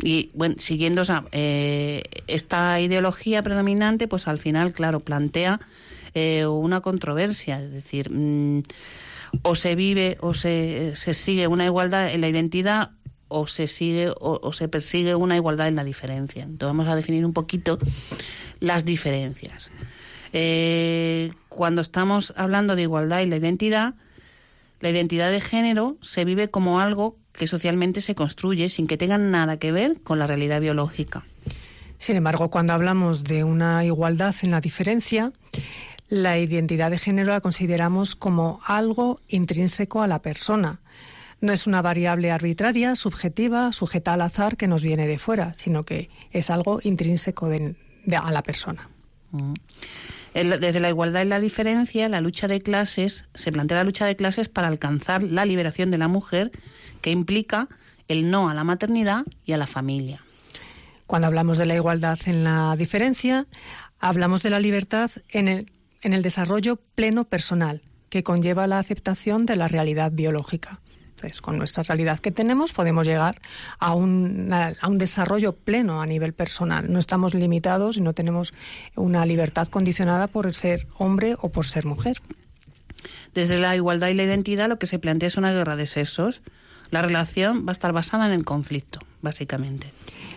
Y 0.00 0.30
bueno, 0.34 0.54
siguiendo 0.58 1.02
eh, 1.32 2.04
esta 2.28 2.80
ideología 2.80 3.42
predominante, 3.42 4.06
pues 4.06 4.28
al 4.28 4.38
final, 4.38 4.72
claro, 4.72 5.00
plantea 5.00 5.60
eh, 6.14 6.46
una 6.46 6.80
controversia, 6.80 7.60
es 7.60 7.72
decir, 7.72 8.10
mmm, 8.10 8.62
o 9.42 9.54
se 9.54 9.74
vive 9.74 10.16
o 10.20 10.34
se, 10.34 10.92
se, 10.94 11.14
sigue 11.14 11.48
una 11.48 11.64
igualdad 11.64 12.10
en 12.10 12.20
la 12.20 12.28
identidad 12.28 12.92
o 13.28 13.46
se 13.46 13.66
sigue 13.66 14.10
o, 14.10 14.40
o, 14.42 14.52
se 14.52 14.68
persigue 14.68 15.14
una 15.14 15.36
igualdad 15.36 15.68
en 15.68 15.76
la 15.76 15.84
diferencia. 15.84 16.42
Entonces 16.42 16.76
vamos 16.76 16.88
a 16.88 16.96
definir 16.96 17.24
un 17.24 17.32
poquito 17.32 17.78
las 18.60 18.84
diferencias. 18.84 19.70
Eh, 20.32 21.32
cuando 21.48 21.80
estamos 21.80 22.34
hablando 22.36 22.76
de 22.76 22.82
igualdad 22.82 23.20
y 23.20 23.26
la 23.26 23.36
identidad, 23.36 23.94
la 24.80 24.90
identidad 24.90 25.30
de 25.30 25.40
género 25.40 25.96
se 26.02 26.24
vive 26.24 26.48
como 26.48 26.80
algo 26.80 27.16
que 27.32 27.46
socialmente 27.46 28.00
se 28.00 28.14
construye 28.14 28.68
sin 28.68 28.86
que 28.86 28.96
tenga 28.96 29.18
nada 29.18 29.58
que 29.58 29.72
ver 29.72 30.00
con 30.02 30.18
la 30.18 30.26
realidad 30.26 30.60
biológica. 30.60 31.24
Sin 31.98 32.16
embargo, 32.16 32.50
cuando 32.50 32.72
hablamos 32.72 33.24
de 33.24 33.42
una 33.42 33.84
igualdad 33.84 34.34
en 34.42 34.52
la 34.52 34.60
diferencia, 34.60 35.32
la 36.08 36.38
identidad 36.38 36.90
de 36.90 36.98
género 36.98 37.32
la 37.32 37.40
consideramos 37.40 38.14
como 38.14 38.60
algo 38.64 39.20
intrínseco 39.28 40.02
a 40.02 40.06
la 40.06 40.22
persona. 40.22 40.80
No 41.40 41.52
es 41.52 41.66
una 41.66 41.82
variable 41.82 42.30
arbitraria, 42.30 42.96
subjetiva, 42.96 43.72
sujeta 43.72 44.14
al 44.14 44.22
azar 44.22 44.56
que 44.56 44.66
nos 44.66 44.82
viene 44.82 45.06
de 45.06 45.18
fuera, 45.18 45.54
sino 45.54 45.84
que 45.84 46.10
es 46.32 46.50
algo 46.50 46.80
intrínseco 46.82 47.48
de, 47.48 47.76
de, 48.04 48.16
a 48.16 48.30
la 48.30 48.42
persona. 48.42 48.88
Mm. 49.30 49.54
Desde 50.34 50.80
la 50.80 50.88
igualdad 50.88 51.22
y 51.22 51.26
la 51.26 51.40
diferencia, 51.40 52.08
la 52.08 52.20
lucha 52.20 52.46
de 52.46 52.60
clases, 52.60 53.24
se 53.34 53.50
plantea 53.50 53.78
la 53.78 53.84
lucha 53.84 54.06
de 54.06 54.16
clases 54.16 54.48
para 54.48 54.68
alcanzar 54.68 55.22
la 55.22 55.44
liberación 55.44 55.90
de 55.90 55.98
la 55.98 56.08
mujer, 56.08 56.52
que 57.00 57.10
implica 57.10 57.68
el 58.08 58.30
no 58.30 58.48
a 58.48 58.54
la 58.54 58.64
maternidad 58.64 59.24
y 59.44 59.52
a 59.52 59.56
la 59.56 59.66
familia. 59.66 60.24
Cuando 61.06 61.26
hablamos 61.26 61.58
de 61.58 61.66
la 61.66 61.74
igualdad 61.74 62.18
en 62.26 62.44
la 62.44 62.76
diferencia, 62.76 63.46
hablamos 63.98 64.42
de 64.42 64.50
la 64.50 64.60
libertad 64.60 65.10
en 65.30 65.48
el 65.48 65.72
en 66.02 66.12
el 66.12 66.22
desarrollo 66.22 66.76
pleno 66.94 67.24
personal, 67.24 67.82
que 68.08 68.22
conlleva 68.22 68.66
la 68.66 68.78
aceptación 68.78 69.46
de 69.46 69.56
la 69.56 69.68
realidad 69.68 70.12
biológica. 70.12 70.80
Entonces, 71.18 71.40
con 71.40 71.58
nuestra 71.58 71.82
realidad 71.82 72.20
que 72.20 72.30
tenemos 72.30 72.72
podemos 72.72 73.04
llegar 73.04 73.40
a 73.80 73.92
un, 73.92 74.52
a 74.52 74.88
un, 74.88 74.98
desarrollo 74.98 75.52
pleno 75.52 76.00
a 76.00 76.06
nivel 76.06 76.32
personal. 76.32 76.92
No 76.92 77.00
estamos 77.00 77.34
limitados 77.34 77.96
y 77.96 78.00
no 78.00 78.12
tenemos 78.12 78.54
una 78.94 79.26
libertad 79.26 79.66
condicionada 79.66 80.28
por 80.28 80.54
ser 80.54 80.86
hombre 80.96 81.34
o 81.40 81.48
por 81.50 81.66
ser 81.66 81.86
mujer. 81.86 82.18
Desde 83.34 83.58
la 83.58 83.74
igualdad 83.74 84.08
y 84.08 84.14
la 84.14 84.22
identidad 84.22 84.68
lo 84.68 84.78
que 84.78 84.86
se 84.86 85.00
plantea 85.00 85.26
es 85.26 85.36
una 85.36 85.52
guerra 85.52 85.74
de 85.74 85.86
sexos. 85.86 86.42
La 86.90 87.02
relación 87.02 87.66
va 87.66 87.70
a 87.70 87.72
estar 87.72 87.92
basada 87.92 88.26
en 88.26 88.32
el 88.32 88.44
conflicto, 88.44 89.00
básicamente. 89.20 89.92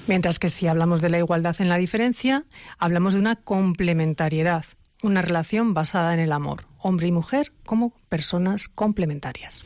Mientras 0.08 0.40
que 0.40 0.50
si 0.50 0.66
hablamos 0.66 1.02
de 1.02 1.10
la 1.10 1.20
igualdad 1.20 1.56
en 1.60 1.70
la 1.70 1.78
diferencia, 1.78 2.44
hablamos 2.80 3.14
de 3.14 3.20
una 3.20 3.36
complementariedad 3.36 4.66
una 5.04 5.22
relación 5.22 5.74
basada 5.74 6.14
en 6.14 6.20
el 6.20 6.32
amor, 6.32 6.66
hombre 6.78 7.08
y 7.08 7.12
mujer 7.12 7.54
como 7.66 7.94
personas 8.10 8.68
complementarias. 8.68 9.64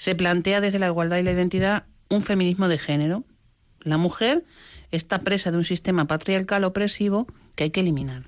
Se 0.00 0.14
plantea 0.14 0.62
desde 0.62 0.78
la 0.78 0.86
igualdad 0.86 1.18
y 1.18 1.22
la 1.22 1.32
identidad 1.32 1.84
un 2.08 2.22
feminismo 2.22 2.68
de 2.68 2.78
género. 2.78 3.24
La 3.80 3.98
mujer 3.98 4.46
está 4.90 5.18
presa 5.18 5.50
de 5.50 5.58
un 5.58 5.64
sistema 5.64 6.06
patriarcal 6.06 6.64
opresivo 6.64 7.26
que 7.54 7.64
hay 7.64 7.70
que 7.70 7.80
eliminar. 7.80 8.22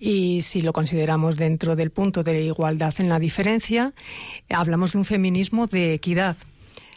Y 0.00 0.42
si 0.42 0.62
lo 0.62 0.72
consideramos 0.72 1.36
dentro 1.36 1.76
del 1.76 1.92
punto 1.92 2.24
de 2.24 2.42
igualdad 2.42 2.92
en 2.98 3.08
la 3.08 3.20
diferencia, 3.20 3.94
hablamos 4.48 4.90
de 4.90 4.98
un 4.98 5.04
feminismo 5.04 5.68
de 5.68 5.94
equidad, 5.94 6.36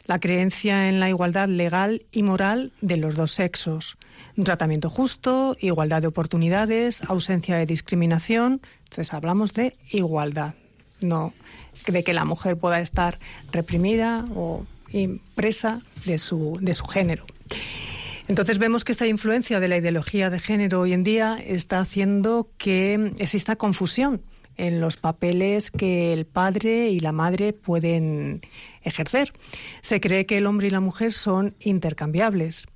la 0.07 0.19
creencia 0.19 0.89
en 0.89 0.99
la 0.99 1.09
igualdad 1.09 1.47
legal 1.47 2.01
y 2.11 2.23
moral 2.23 2.71
de 2.81 2.97
los 2.97 3.13
dos 3.13 3.29
sexos, 3.29 3.99
un 4.35 4.43
tratamiento 4.43 4.89
justo, 4.89 5.55
igualdad 5.59 6.01
de 6.01 6.07
oportunidades, 6.07 7.03
ausencia 7.03 7.57
de 7.57 7.67
discriminación. 7.67 8.59
Entonces 8.85 9.13
hablamos 9.13 9.53
de 9.53 9.75
igualdad, 9.91 10.55
no 10.99 11.31
de 11.87 12.03
que 12.03 12.13
la 12.13 12.25
mujer 12.25 12.57
pueda 12.57 12.79
estar 12.79 13.19
reprimida 13.51 14.25
o 14.35 14.65
presa 15.35 15.81
de 16.05 16.17
su, 16.17 16.57
de 16.61 16.73
su 16.73 16.85
género. 16.85 17.25
Entonces 18.27 18.57
vemos 18.57 18.85
que 18.85 18.91
esta 18.91 19.07
influencia 19.07 19.59
de 19.59 19.67
la 19.67 19.77
ideología 19.77 20.29
de 20.29 20.39
género 20.39 20.81
hoy 20.81 20.93
en 20.93 21.03
día 21.03 21.37
está 21.45 21.79
haciendo 21.79 22.49
que 22.57 23.11
exista 23.17 23.55
confusión 23.55 24.21
en 24.55 24.79
los 24.79 24.97
papeles 24.97 25.71
que 25.71 26.13
el 26.13 26.25
padre 26.25 26.89
y 26.89 26.99
la 26.99 27.11
madre 27.11 27.53
pueden 27.53 28.41
ejercer. 28.83 29.33
Se 29.81 29.99
cree 29.99 30.25
que 30.25 30.37
el 30.37 30.45
hombre 30.45 30.67
y 30.67 30.71
la 30.71 30.79
mujer 30.79 31.11
son 31.11 31.55
intercambiables, 31.59 32.67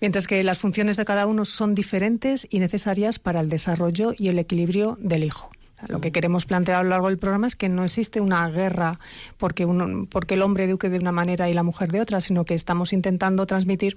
mientras 0.00 0.26
que 0.26 0.42
las 0.42 0.58
funciones 0.58 0.96
de 0.96 1.04
cada 1.04 1.26
uno 1.26 1.44
son 1.44 1.74
diferentes 1.74 2.46
y 2.50 2.58
necesarias 2.58 3.18
para 3.18 3.40
el 3.40 3.48
desarrollo 3.48 4.12
y 4.16 4.28
el 4.28 4.38
equilibrio 4.38 4.96
del 5.00 5.24
hijo. 5.24 5.50
Lo 5.88 6.00
que 6.00 6.12
queremos 6.12 6.46
plantear 6.46 6.80
a 6.80 6.82
lo 6.82 6.90
largo 6.90 7.08
del 7.08 7.18
programa 7.18 7.46
es 7.46 7.56
que 7.56 7.68
no 7.68 7.84
existe 7.84 8.20
una 8.20 8.48
guerra 8.48 8.98
porque, 9.36 9.64
uno, 9.64 10.06
porque 10.10 10.34
el 10.34 10.42
hombre 10.42 10.64
eduque 10.64 10.88
de 10.88 10.98
una 10.98 11.12
manera 11.12 11.48
y 11.48 11.52
la 11.52 11.62
mujer 11.62 11.90
de 11.90 12.00
otra, 12.00 12.20
sino 12.20 12.44
que 12.44 12.54
estamos 12.54 12.92
intentando 12.92 13.46
transmitir 13.46 13.96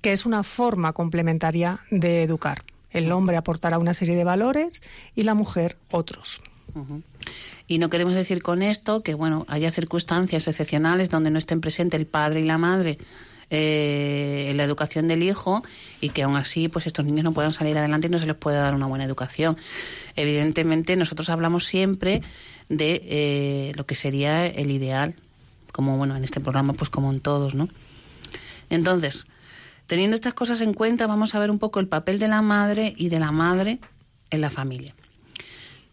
que 0.00 0.12
es 0.12 0.26
una 0.26 0.42
forma 0.42 0.92
complementaria 0.92 1.80
de 1.90 2.22
educar. 2.22 2.62
El 2.90 3.12
hombre 3.12 3.36
aportará 3.36 3.78
una 3.78 3.92
serie 3.92 4.16
de 4.16 4.24
valores 4.24 4.82
y 5.14 5.24
la 5.24 5.34
mujer 5.34 5.76
otros. 5.90 6.40
Y 7.66 7.78
no 7.78 7.88
queremos 7.90 8.14
decir 8.14 8.42
con 8.42 8.62
esto 8.62 9.02
que 9.02 9.14
bueno 9.14 9.44
haya 9.48 9.70
circunstancias 9.70 10.46
excepcionales 10.46 11.10
donde 11.10 11.30
no 11.30 11.38
estén 11.38 11.60
presentes 11.60 11.98
el 11.98 12.06
padre 12.06 12.40
y 12.40 12.44
la 12.44 12.58
madre 12.58 12.98
eh, 13.50 14.52
la 14.56 14.64
educación 14.64 15.06
del 15.06 15.22
hijo 15.22 15.62
y 16.00 16.10
que 16.10 16.24
aún 16.24 16.36
así 16.36 16.68
pues 16.68 16.86
estos 16.86 17.04
niños 17.04 17.24
no 17.24 17.32
puedan 17.32 17.52
salir 17.52 17.78
adelante 17.78 18.08
y 18.08 18.10
no 18.10 18.18
se 18.18 18.26
les 18.26 18.36
pueda 18.36 18.60
dar 18.60 18.74
una 18.74 18.86
buena 18.86 19.04
educación. 19.04 19.56
Evidentemente 20.16 20.96
nosotros 20.96 21.28
hablamos 21.28 21.64
siempre 21.64 22.22
de 22.68 23.02
eh, 23.04 23.72
lo 23.76 23.86
que 23.86 23.94
sería 23.94 24.46
el 24.46 24.70
ideal, 24.70 25.14
como 25.72 25.96
bueno 25.96 26.16
en 26.16 26.24
este 26.24 26.40
programa 26.40 26.72
pues 26.72 26.90
como 26.90 27.12
en 27.12 27.20
todos, 27.20 27.54
¿no? 27.54 27.68
Entonces, 28.68 29.26
teniendo 29.86 30.16
estas 30.16 30.34
cosas 30.34 30.60
en 30.60 30.74
cuenta, 30.74 31.06
vamos 31.06 31.34
a 31.34 31.38
ver 31.38 31.50
un 31.50 31.58
poco 31.58 31.78
el 31.78 31.86
papel 31.86 32.18
de 32.18 32.28
la 32.28 32.42
madre 32.42 32.94
y 32.96 33.10
de 33.10 33.20
la 33.20 33.30
madre 33.30 33.78
en 34.30 34.40
la 34.40 34.50
familia. 34.50 34.94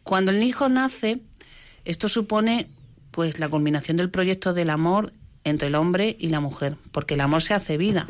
Cuando 0.01 0.31
el 0.31 0.41
hijo 0.43 0.69
nace, 0.69 1.21
esto 1.85 2.09
supone 2.09 2.67
pues 3.11 3.39
la 3.39 3.47
culminación 3.47 3.95
del 3.97 4.09
proyecto 4.09 4.53
del 4.53 4.71
amor 4.71 5.13
entre 5.43 5.67
el 5.67 5.75
hombre 5.75 6.15
y 6.19 6.29
la 6.29 6.39
mujer, 6.39 6.77
porque 6.91 7.15
el 7.15 7.21
amor 7.21 7.41
se 7.41 7.53
hace 7.53 7.77
vida, 7.77 8.07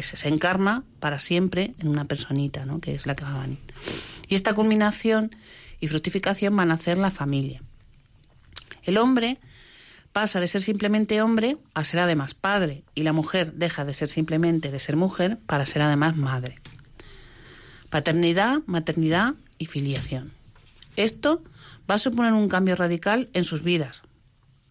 se 0.00 0.28
encarna 0.28 0.84
para 1.00 1.18
siempre 1.18 1.74
en 1.78 1.88
una 1.88 2.04
personita, 2.04 2.64
¿no? 2.64 2.80
que 2.80 2.94
es 2.94 3.06
la 3.06 3.14
que 3.14 3.24
va 3.24 3.36
a 3.36 3.42
venir. 3.42 3.58
Y 4.28 4.34
esta 4.34 4.54
culminación 4.54 5.34
y 5.80 5.88
fructificación 5.88 6.56
van 6.56 6.70
a 6.70 6.74
hacer 6.74 6.96
la 6.96 7.10
familia. 7.10 7.62
El 8.84 8.96
hombre 8.98 9.38
pasa 10.12 10.40
de 10.40 10.48
ser 10.48 10.62
simplemente 10.62 11.22
hombre 11.22 11.56
a 11.74 11.84
ser 11.84 12.00
además 12.00 12.34
padre, 12.34 12.84
y 12.94 13.02
la 13.02 13.12
mujer 13.12 13.54
deja 13.54 13.84
de 13.84 13.94
ser 13.94 14.08
simplemente 14.08 14.70
de 14.70 14.78
ser 14.78 14.96
mujer 14.96 15.38
para 15.46 15.66
ser 15.66 15.82
además 15.82 16.16
madre. 16.16 16.56
Paternidad, 17.90 18.60
maternidad 18.66 19.34
y 19.58 19.66
filiación. 19.66 20.32
Esto 20.96 21.42
va 21.90 21.96
a 21.96 21.98
suponer 21.98 22.32
un 22.32 22.48
cambio 22.48 22.76
radical 22.76 23.28
en 23.32 23.44
sus 23.44 23.62
vidas, 23.62 24.02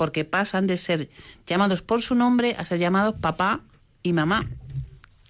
porque 0.01 0.25
pasan 0.25 0.65
de 0.65 0.77
ser 0.77 1.09
llamados 1.45 1.83
por 1.83 2.01
su 2.01 2.15
nombre 2.15 2.55
a 2.57 2.65
ser 2.65 2.79
llamados 2.79 3.13
papá 3.21 3.61
y 4.01 4.13
mamá, 4.13 4.49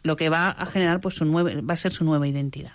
lo 0.02 0.16
que 0.16 0.30
va 0.30 0.50
a 0.50 0.66
generar 0.66 1.02
pues 1.02 1.16
su 1.16 1.30
va 1.30 1.74
a 1.74 1.76
ser 1.76 1.92
su 1.92 2.06
nueva 2.06 2.26
identidad. 2.26 2.72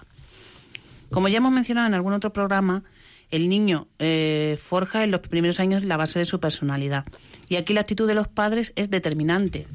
Como 1.10 1.28
ya 1.28 1.38
hemos 1.38 1.52
mencionado 1.52 1.86
en 1.86 1.94
algún 1.94 2.12
otro 2.12 2.34
programa, 2.34 2.82
el 3.30 3.48
niño 3.48 3.88
eh, 3.98 4.58
forja 4.62 5.04
en 5.04 5.10
los 5.10 5.20
primeros 5.20 5.58
años 5.58 5.84
la 5.84 5.96
base 5.96 6.18
de 6.18 6.26
su 6.26 6.38
personalidad. 6.38 7.06
Y 7.48 7.56
aquí 7.56 7.72
la 7.72 7.80
actitud 7.80 8.06
de 8.06 8.14
los 8.14 8.28
padres 8.28 8.74
es 8.76 8.90
determinante. 8.90 9.66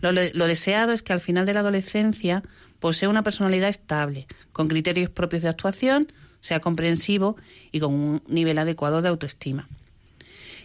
Lo, 0.00 0.10
lo, 0.10 0.46
deseado 0.48 0.90
es 0.90 1.04
que 1.04 1.12
al 1.12 1.20
final 1.20 1.46
de 1.46 1.54
la 1.54 1.60
adolescencia 1.60 2.42
posea 2.80 3.08
una 3.08 3.22
personalidad 3.22 3.68
estable, 3.68 4.26
con 4.50 4.66
criterios 4.66 5.08
propios 5.08 5.42
de 5.42 5.50
actuación, 5.50 6.08
sea 6.40 6.58
comprensivo 6.58 7.36
y 7.70 7.78
con 7.78 7.94
un 7.94 8.22
nivel 8.26 8.58
adecuado 8.58 9.02
de 9.02 9.08
autoestima. 9.08 9.68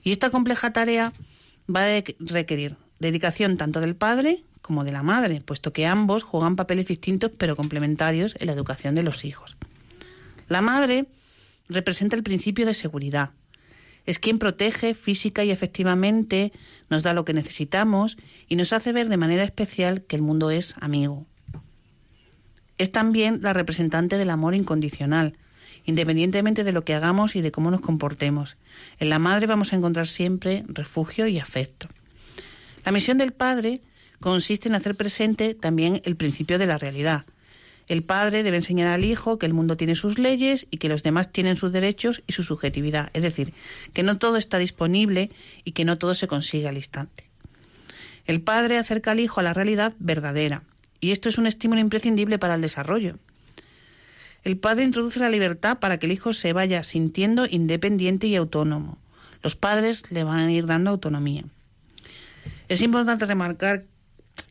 Y 0.05 0.11
esta 0.11 0.29
compleja 0.29 0.71
tarea 0.71 1.11
va 1.67 1.81
a 1.81 2.03
requerir 2.19 2.77
dedicación 2.99 3.57
tanto 3.57 3.81
del 3.81 3.95
padre 3.95 4.43
como 4.61 4.83
de 4.83 4.91
la 4.91 5.03
madre, 5.03 5.41
puesto 5.41 5.73
que 5.73 5.87
ambos 5.87 6.23
juegan 6.23 6.55
papeles 6.55 6.85
distintos 6.85 7.31
pero 7.37 7.55
complementarios 7.55 8.35
en 8.39 8.47
la 8.47 8.53
educación 8.53 8.93
de 8.95 9.01
los 9.03 9.25
hijos. 9.25 9.57
La 10.47 10.61
madre 10.61 11.07
representa 11.67 12.15
el 12.15 12.21
principio 12.21 12.67
de 12.67 12.75
seguridad. 12.75 13.31
Es 14.05 14.19
quien 14.19 14.37
protege 14.37 14.93
física 14.93 15.43
y 15.43 15.49
efectivamente, 15.49 16.51
nos 16.87 17.01
da 17.01 17.13
lo 17.13 17.25
que 17.25 17.33
necesitamos 17.33 18.15
y 18.47 18.57
nos 18.57 18.73
hace 18.73 18.91
ver 18.91 19.09
de 19.09 19.17
manera 19.17 19.43
especial 19.43 20.03
que 20.03 20.15
el 20.15 20.21
mundo 20.21 20.51
es 20.51 20.75
amigo. 20.79 21.25
Es 22.77 22.91
también 22.91 23.39
la 23.41 23.53
representante 23.53 24.19
del 24.19 24.29
amor 24.29 24.53
incondicional, 24.53 25.35
independientemente 25.85 26.63
de 26.63 26.71
lo 26.71 26.83
que 26.83 26.93
hagamos 26.93 27.35
y 27.35 27.41
de 27.41 27.51
cómo 27.51 27.71
nos 27.71 27.81
comportemos. 27.81 28.57
En 28.99 29.09
la 29.09 29.19
madre 29.19 29.47
vamos 29.47 29.71
a 29.71 29.75
encontrar 29.75 30.07
siempre 30.07 30.63
refugio 30.67 31.27
y 31.27 31.39
afecto. 31.39 31.87
La 32.85 32.91
misión 32.91 33.17
del 33.17 33.33
padre 33.33 33.81
consiste 34.19 34.69
en 34.69 34.75
hacer 34.75 34.95
presente 34.95 35.53
también 35.53 36.01
el 36.05 36.15
principio 36.15 36.57
de 36.57 36.65
la 36.65 36.77
realidad. 36.77 37.25
El 37.87 38.01
padre 38.01 38.41
debe 38.41 38.57
enseñar 38.57 38.87
al 38.87 39.05
hijo 39.05 39.37
que 39.37 39.45
el 39.45 39.53
mundo 39.53 39.77
tiene 39.77 39.93
sus 39.93 40.17
leyes 40.17 40.65
y 40.71 40.77
que 40.77 40.89
los 40.89 41.03
demás 41.03 41.31
tienen 41.31 41.55
sus 41.55 41.71
derechos 41.71 42.23
y 42.25 42.33
su 42.33 42.43
subjetividad, 42.43 43.11
es 43.13 43.21
decir, 43.21 43.53
que 43.93 44.01
no 44.01 44.17
todo 44.17 44.37
está 44.37 44.57
disponible 44.57 45.29
y 45.63 45.73
que 45.73 45.85
no 45.85 45.97
todo 45.97 46.15
se 46.15 46.27
consigue 46.27 46.67
al 46.67 46.77
instante. 46.77 47.29
El 48.25 48.41
padre 48.41 48.79
acerca 48.79 49.11
al 49.11 49.19
hijo 49.19 49.39
a 49.39 49.43
la 49.43 49.53
realidad 49.53 49.93
verdadera, 49.99 50.63
y 50.99 51.11
esto 51.11 51.29
es 51.29 51.37
un 51.37 51.45
estímulo 51.45 51.81
imprescindible 51.81 52.39
para 52.39 52.55
el 52.55 52.61
desarrollo. 52.61 53.19
El 54.45 54.57
padre 54.57 54.83
introduce 54.83 55.19
la 55.19 55.29
libertad 55.29 55.79
para 55.79 55.97
que 55.97 56.05
el 56.05 56.11
hijo 56.11 56.31
se 56.31 56.53
vaya 56.53 56.83
sintiendo 56.83 57.47
independiente 57.49 58.27
y 58.27 58.35
autónomo. 58.35 58.99
Los 59.41 59.55
padres 59.55 60.11
le 60.11 60.23
van 60.23 60.47
a 60.47 60.51
ir 60.51 60.67
dando 60.67 60.91
autonomía. 60.91 61.43
Es 62.69 62.81
importante 62.81 63.25
remarcar 63.25 63.85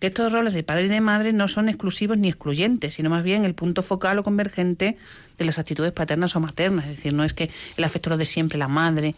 que 0.00 0.08
estos 0.08 0.32
roles 0.32 0.52
de 0.52 0.64
padre 0.64 0.86
y 0.86 0.88
de 0.88 1.00
madre 1.00 1.32
no 1.32 1.46
son 1.46 1.68
exclusivos 1.68 2.18
ni 2.18 2.28
excluyentes, 2.28 2.94
sino 2.94 3.08
más 3.08 3.22
bien 3.22 3.44
el 3.44 3.54
punto 3.54 3.84
focal 3.84 4.18
o 4.18 4.24
convergente 4.24 4.96
de 5.38 5.44
las 5.44 5.60
actitudes 5.60 5.92
paternas 5.92 6.34
o 6.34 6.40
maternas. 6.40 6.86
Es 6.86 6.96
decir, 6.96 7.12
no 7.12 7.22
es 7.22 7.32
que 7.32 7.50
el 7.76 7.84
afecto 7.84 8.10
lo 8.10 8.16
de 8.16 8.26
siempre 8.26 8.58
la 8.58 8.66
madre 8.66 9.14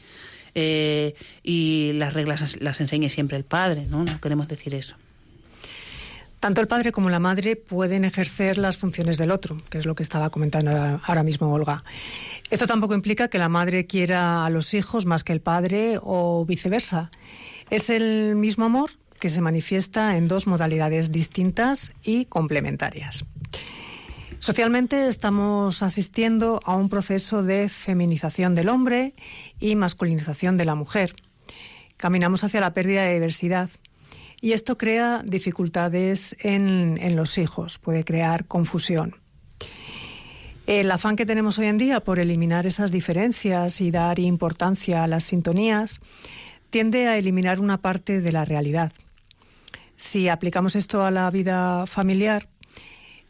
eh, 0.55 1.15
y 1.43 1.93
las 1.95 2.13
reglas 2.13 2.61
las 2.61 2.81
enseñe 2.83 3.09
siempre 3.09 3.39
el 3.39 3.45
padre, 3.45 3.87
¿no? 3.89 4.05
No 4.05 4.21
queremos 4.21 4.47
decir 4.47 4.75
eso. 4.75 4.97
Tanto 6.41 6.61
el 6.61 6.69
padre 6.69 6.93
como 6.93 7.11
la 7.11 7.19
madre 7.19 7.57
pueden 7.57 8.05
ejercer 8.05 8.59
las 8.59 8.77
funciones 8.77 9.19
del 9.19 9.31
otro, 9.31 9.59
que 9.71 9.79
es 9.79 9.87
lo 9.87 9.95
que 9.95 10.03
estaba 10.03 10.31
comentando 10.31 11.01
ahora 11.05 11.23
mismo 11.23 11.53
Olga. 11.53 11.83
Esto 12.51 12.67
tampoco 12.67 12.95
implica 12.95 13.29
que 13.29 13.39
la 13.39 13.49
madre 13.49 13.87
quiera 13.87 14.45
a 14.45 14.51
los 14.51 14.75
hijos 14.75 15.07
más 15.07 15.25
que 15.25 15.33
el 15.33 15.41
padre 15.41 15.99
o 16.01 16.45
viceversa. 16.45 17.11
Es 17.71 17.91
el 17.91 18.37
mismo 18.37 18.65
amor 18.67 18.91
que 19.19 19.29
se 19.29 19.41
manifiesta 19.41 20.17
en 20.17 20.29
dos 20.29 20.47
modalidades 20.47 21.11
distintas 21.11 21.95
y 22.03 22.27
complementarias. 22.27 23.25
Socialmente 24.39 25.09
estamos 25.09 25.83
asistiendo 25.83 26.61
a 26.65 26.77
un 26.77 26.91
proceso 26.91 27.43
de 27.43 27.69
feminización 27.69 28.55
del 28.55 28.69
hombre 28.69 29.15
y 29.59 29.75
masculinización 29.75 30.57
de 30.57 30.67
la 30.67 30.75
mujer. 30.75 31.17
Caminamos 31.97 32.45
hacia 32.45 32.61
la 32.61 32.75
pérdida 32.75 33.03
de 33.03 33.15
diversidad 33.15 33.71
y 34.41 34.53
esto 34.53 34.77
crea 34.77 35.23
dificultades 35.25 36.37
en, 36.41 37.17
los 37.17 37.39
hijos, 37.39 37.79
puede 37.79 38.05
crear 38.05 38.47
confusión. 38.47 39.17
El 40.67 40.91
afán 40.91 41.17
que 41.17 41.27
tenemos 41.27 41.59
hoy 41.59 41.67
en 41.67 41.79
día 41.79 42.01
por 42.01 42.19
eliminar 42.19 42.67
esas 42.67 42.91
diferencias 42.91 43.81
y 43.81 43.91
dar 43.91 44.19
importancia 44.19 45.05
a 45.05 45.07
las 45.07 45.25
sintonías 45.25 46.01
tiende 46.71 47.07
a 47.07 47.17
eliminar 47.17 47.61
una 47.61 47.79
parte 47.79 48.21
de 48.21 48.33
la 48.33 48.45
realidad. 48.45 48.93
Si 49.95 50.29
aplicamos 50.29 50.77
esto 50.77 51.05
a 51.05 51.11
la 51.11 51.31
vida 51.31 51.87
familiar, 51.87 52.49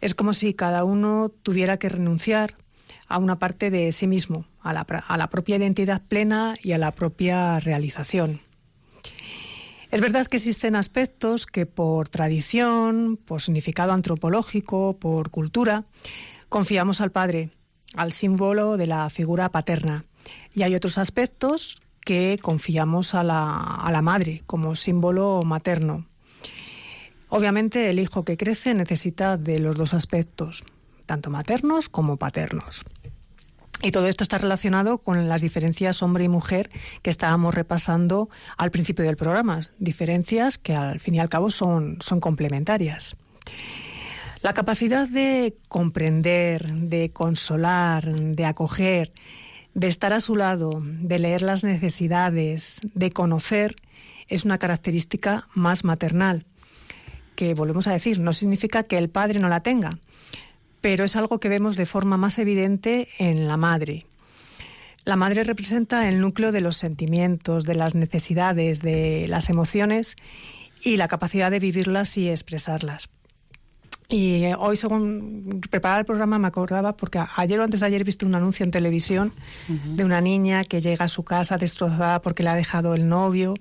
es 0.01 0.15
como 0.15 0.33
si 0.33 0.55
cada 0.55 0.85
uno 0.85 1.29
tuviera 1.29 1.77
que 1.77 1.89
renunciar 1.89 2.57
a 3.07 3.19
una 3.19 3.39
parte 3.39 3.71
de 3.71 3.93
sí 3.93 4.07
mismo, 4.07 4.47
a 4.61 4.73
la, 4.73 4.81
a 4.81 5.17
la 5.17 5.31
propia 5.31 5.57
identidad 5.57 6.03
plena 6.03 6.55
y 6.63 6.73
a 6.73 6.79
la 6.79 6.93
propia 6.93 7.61
realización. 7.61 8.41
Es 9.91 10.01
verdad 10.01 10.27
que 10.27 10.37
existen 10.37 10.75
aspectos 10.75 11.47
que 11.47 11.65
por 11.65 12.09
tradición, 12.09 13.17
por 13.17 13.41
significado 13.41 13.93
antropológico, 13.93 14.99
por 14.99 15.31
cultura, 15.31 15.85
confiamos 16.49 17.01
al 17.01 17.13
padre, 17.13 17.51
al 17.95 18.13
símbolo 18.13 18.77
de 18.77 18.87
la 18.89 19.09
figura 19.11 19.51
paterna. 19.51 20.05
Y 20.55 20.65
hay 20.65 20.75
otros 20.75 20.99
aspectos 20.99 21.81
que 22.01 22.39
confiamos 22.43 23.15
a 23.15 23.23
la, 23.23 23.57
a 23.57 23.91
la 23.93 24.03
madre 24.03 24.43
como 24.47 24.75
símbolo 24.75 25.43
materno. 25.45 26.07
Obviamente 27.29 27.91
el 27.91 27.99
hijo 27.99 28.25
que 28.25 28.37
crece 28.37 28.75
necesita 28.75 29.37
de 29.37 29.59
los 29.59 29.77
dos 29.77 29.95
aspectos, 29.95 30.65
tanto 31.07 31.31
maternos 31.31 31.89
como 31.89 32.17
paternos. 32.17 32.85
Y 33.83 33.91
todo 33.91 34.07
esto 34.07 34.25
está 34.25 34.39
relacionado 34.39 34.99
con 34.99 35.29
las 35.29 35.43
diferencias 35.43 36.03
hombre 36.03 36.25
y 36.25 36.29
mujer 36.29 36.71
que 37.03 37.11
estábamos 37.11 37.55
repasando 37.55 38.31
al 38.57 38.71
principio 38.71 39.05
del 39.05 39.17
programa, 39.17 39.61
diferencias 39.79 40.59
que 40.59 40.75
al 40.75 40.99
fin 40.99 41.15
y 41.15 41.21
al 41.21 41.29
cabo 41.29 41.51
son, 41.51 41.99
son 42.01 42.21
complementarias. 42.21 43.17
La 44.43 44.55
capacidad 44.55 45.09
de 45.09 45.55
comprender, 45.69 46.73
de 46.73 47.11
consolar, 47.11 48.05
de 48.05 48.45
acoger, 48.45 49.13
de 49.75 49.89
estar 49.89 50.13
a 50.13 50.21
su 50.21 50.37
lado, 50.37 50.81
de 50.83 51.19
leer 51.19 51.43
las 51.43 51.65
necesidades, 51.65 52.81
de 52.95 53.11
conocer, 53.11 53.77
es 54.29 54.45
una 54.45 54.59
característica 54.59 55.49
más 55.55 55.85
maternal, 55.85 56.47
que 57.35 57.55
volvemos 57.55 57.87
a 57.87 57.93
decir, 57.93 58.19
no 58.19 58.33
significa 58.33 58.85
que 58.85 58.99
el 58.99 59.11
padre 59.11 59.39
no 59.39 59.49
la 59.49 59.63
tenga, 59.63 59.99
pero 60.81 61.05
es 61.05 61.17
algo 61.17 61.41
que 61.41 61.49
vemos 61.49 61.77
de 61.77 61.87
forma 61.87 62.17
más 62.17 62.39
evidente 62.39 63.09
en 63.19 63.49
la 63.49 63.57
madre. 63.57 64.07
La 65.05 65.17
madre 65.17 65.45
representa 65.45 66.09
el 66.09 66.21
núcleo 66.21 66.51
de 66.51 66.61
los 66.61 66.77
sentimientos, 66.77 67.65
de 67.65 67.77
las 67.77 67.95
necesidades, 67.95 68.81
de 68.81 69.27
las 69.29 69.51
emociones 69.51 70.17
y 70.83 70.97
la 70.97 71.09
capacidad 71.09 71.51
de 71.51 71.61
vivirlas 71.61 72.17
y 72.17 72.29
expresarlas. 72.29 73.09
Y 74.09 74.45
eh, 74.45 74.55
hoy, 74.57 74.77
según 74.77 75.61
preparaba 75.69 76.01
el 76.01 76.07
programa, 76.07 76.39
me 76.39 76.47
acordaba, 76.47 76.97
porque 76.97 77.21
ayer 77.37 77.59
o 77.59 77.65
antes 77.65 77.81
de 77.81 77.87
ayer 77.87 78.01
he 78.01 78.05
visto 78.05 78.25
un 78.25 78.35
anuncio 78.35 78.65
en 78.65 78.71
televisión 78.71 79.33
de 79.69 80.05
una 80.05 80.21
niña 80.21 80.63
que 80.63 80.81
llega 80.81 81.07
a 81.07 81.09
su 81.09 81.25
casa 81.25 81.57
destrozada 81.57 82.23
porque 82.23 82.43
le 82.45 82.51
ha 82.51 82.55
dejado 82.55 82.95
el 82.95 83.09
novio. 83.09 83.55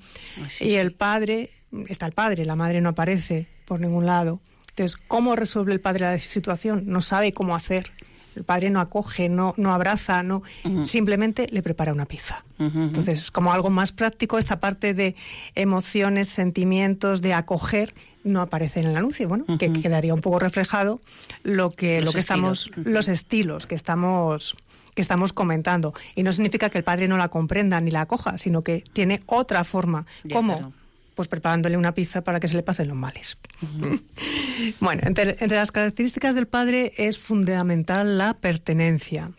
y 0.59 0.73
el 0.73 0.91
padre, 0.91 1.49
está 1.87 2.05
el 2.05 2.13
padre, 2.13 2.45
la 2.45 2.55
madre 2.55 2.81
no 2.81 2.89
aparece, 2.89 3.47
por 3.65 3.79
ningún 3.79 4.05
lado. 4.05 4.39
Entonces, 4.75 5.01
¿cómo 5.07 5.37
resuelve 5.37 5.71
el 5.71 5.79
padre 5.79 6.01
la 6.01 6.19
situación? 6.19 6.83
No 6.87 6.99
sabe 6.99 7.31
cómo 7.31 7.55
hacer. 7.55 7.93
El 8.35 8.43
padre 8.43 8.69
no 8.69 8.81
acoge, 8.81 9.29
no, 9.29 9.53
no 9.55 9.73
abraza, 9.73 10.21
no, 10.21 10.43
simplemente 10.83 11.47
le 11.51 11.61
prepara 11.61 11.93
una 11.93 12.05
pizza. 12.05 12.43
Entonces, 12.59 13.31
como 13.31 13.53
algo 13.53 13.69
más 13.69 13.93
práctico, 13.93 14.37
esta 14.37 14.59
parte 14.59 14.93
de 14.93 15.15
emociones, 15.55 16.27
sentimientos, 16.27 17.21
de 17.21 17.33
acoger, 17.33 17.93
no 18.25 18.41
aparece 18.41 18.81
en 18.81 18.87
el 18.87 18.97
anuncio. 18.97 19.29
Bueno, 19.29 19.45
que 19.57 19.71
quedaría 19.71 20.13
un 20.13 20.19
poco 20.19 20.39
reflejado 20.39 20.99
lo 21.43 21.71
que, 21.71 22.01
lo 22.01 22.11
que 22.11 22.19
estamos, 22.19 22.69
los 22.75 23.07
estilos 23.07 23.67
que 23.67 23.75
estamos 23.75 24.57
que 24.93 25.01
estamos 25.01 25.31
comentando. 25.31 25.93
Y 26.15 26.23
no 26.23 26.33
significa 26.33 26.69
que 26.69 26.77
el 26.77 26.83
padre 26.83 27.07
no 27.07 27.17
la 27.17 27.29
comprenda 27.29 27.79
ni 27.79 27.91
la 27.91 28.01
acoja, 28.01 28.37
sino 28.37 28.61
que 28.61 28.83
tiene 28.93 29.21
otra 29.25 29.63
forma. 29.63 30.05
¿Cómo? 30.33 30.73
Pues 31.15 31.27
preparándole 31.27 31.77
una 31.77 31.93
pizza 31.93 32.23
para 32.23 32.39
que 32.39 32.47
se 32.47 32.55
le 32.55 32.63
pasen 32.63 32.89
los 32.89 32.97
males. 32.97 33.37
bueno, 34.79 35.01
entre, 35.05 35.37
las 35.47 35.71
características 35.71 36.35
del 36.35 36.47
padre 36.47 36.93
es 36.97 37.17
fundamental 37.17 38.17
la 38.17 38.35
pertenencia. 38.35 39.31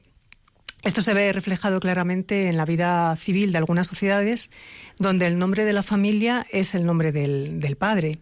Esto 0.82 1.02
se 1.02 1.14
ve 1.14 1.32
reflejado 1.32 1.80
claramente 1.80 2.48
en 2.48 2.56
la 2.56 2.64
vida 2.64 3.14
civil 3.16 3.52
de 3.52 3.58
algunas 3.58 3.86
sociedades, 3.86 4.50
donde 4.98 5.26
el 5.26 5.38
nombre 5.38 5.64
de 5.64 5.72
la 5.72 5.82
familia 5.82 6.46
es 6.50 6.74
el 6.74 6.86
nombre 6.86 7.12
del, 7.12 7.60
del 7.60 7.76
padre. 7.76 8.18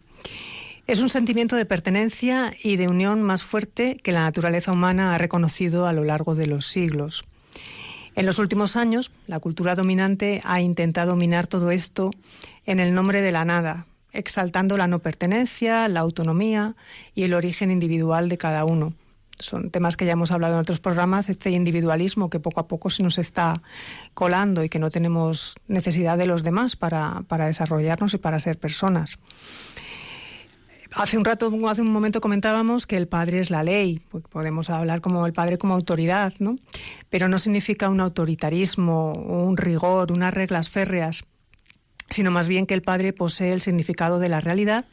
Es 0.87 1.01
un 1.01 1.09
sentimiento 1.09 1.57
de 1.57 1.65
pertenencia 1.65 2.53
y 2.63 2.77
de 2.77 2.89
unión 2.89 3.23
más 3.23 3.43
fuerte 3.43 3.97
que 4.03 4.13
la 4.13 4.21
naturaleza 4.21 4.73
humana 4.73 5.15
ha 5.15 5.19
reconocido 5.19 5.87
a 5.87 5.93
lo 5.93 6.05
largo 6.05 6.35
de 6.35 6.47
los 6.47 6.67
siglos. 6.67 7.25
En 8.17 8.27
los 8.27 8.39
últimos 8.39 8.77
años, 8.77 9.11
la 9.27 9.41
cultura 9.41 9.75
dominante 9.75 10.41
ha 10.45 10.61
intentado 10.61 11.11
dominar 11.11 11.47
todo 11.47 11.71
esto 11.71 12.11
en 12.67 12.81
el 12.81 12.95
nombre 12.95 13.21
de 13.23 13.33
la 13.33 13.45
nada, 13.45 13.87
exaltando 14.13 14.77
la 14.77 14.87
no 14.87 15.01
pertenencia, 15.01 15.89
la 15.89 16.01
autonomía 16.01 16.77
y 17.15 17.25
el 17.25 17.35
origen 17.35 17.71
individual 17.71 18.29
de 18.29 18.39
cada 18.39 18.65
uno. 18.65 18.95
Son 19.39 19.71
temas 19.71 19.97
que 19.97 20.07
ya 20.07 20.13
hemos 20.13 20.31
hablado 20.31 20.55
en 20.55 20.61
otros 20.61 20.79
programas, 20.79 21.29
este 21.29 21.51
individualismo 21.51 22.31
que 22.31 22.39
poco 22.39 22.61
a 22.61 22.69
poco 22.69 22.89
se 22.89 23.03
nos 23.03 23.19
está 23.19 23.63
colando 24.15 24.63
y 24.63 24.69
que 24.69 24.79
no 24.79 24.91
tenemos 24.91 25.57
necesidad 25.67 26.17
de 26.17 26.27
los 26.27 26.45
demás 26.45 26.77
para, 26.77 27.25
para 27.27 27.47
desarrollarnos 27.47 28.15
y 28.15 28.19
para 28.19 28.39
ser 28.39 28.59
personas. 28.59 29.19
Hace 30.95 31.19
un 31.19 31.25
rato, 31.25 31.53
hace 31.69 31.83
un 31.83 31.93
momento 31.93 32.21
comentábamos 32.21 32.87
que 32.87 32.97
el 32.97 33.09
padre 33.09 33.41
es 33.41 33.51
la 33.51 33.65
ley, 33.65 34.01
podemos 34.31 34.71
hablar 34.71 35.01
como 35.01 35.27
el 35.27 35.33
padre 35.33 35.59
como 35.59 35.75
autoridad, 35.75 36.33
¿no? 36.39 36.57
Pero 37.11 37.29
no 37.29 37.39
significa 37.39 37.89
un 37.89 38.01
autoritarismo, 38.01 39.13
un 39.13 39.57
rigor, 39.57 40.13
unas 40.13 40.33
reglas 40.33 40.69
férreas, 40.69 41.25
sino 42.15 42.31
más 42.31 42.47
bien 42.47 42.67
que 42.67 42.75
el 42.75 42.83
padre 42.83 43.13
posee 43.13 43.53
el 43.53 43.61
significado 43.61 44.21
de 44.21 44.29
la 44.29 44.39
realidad 44.39 44.85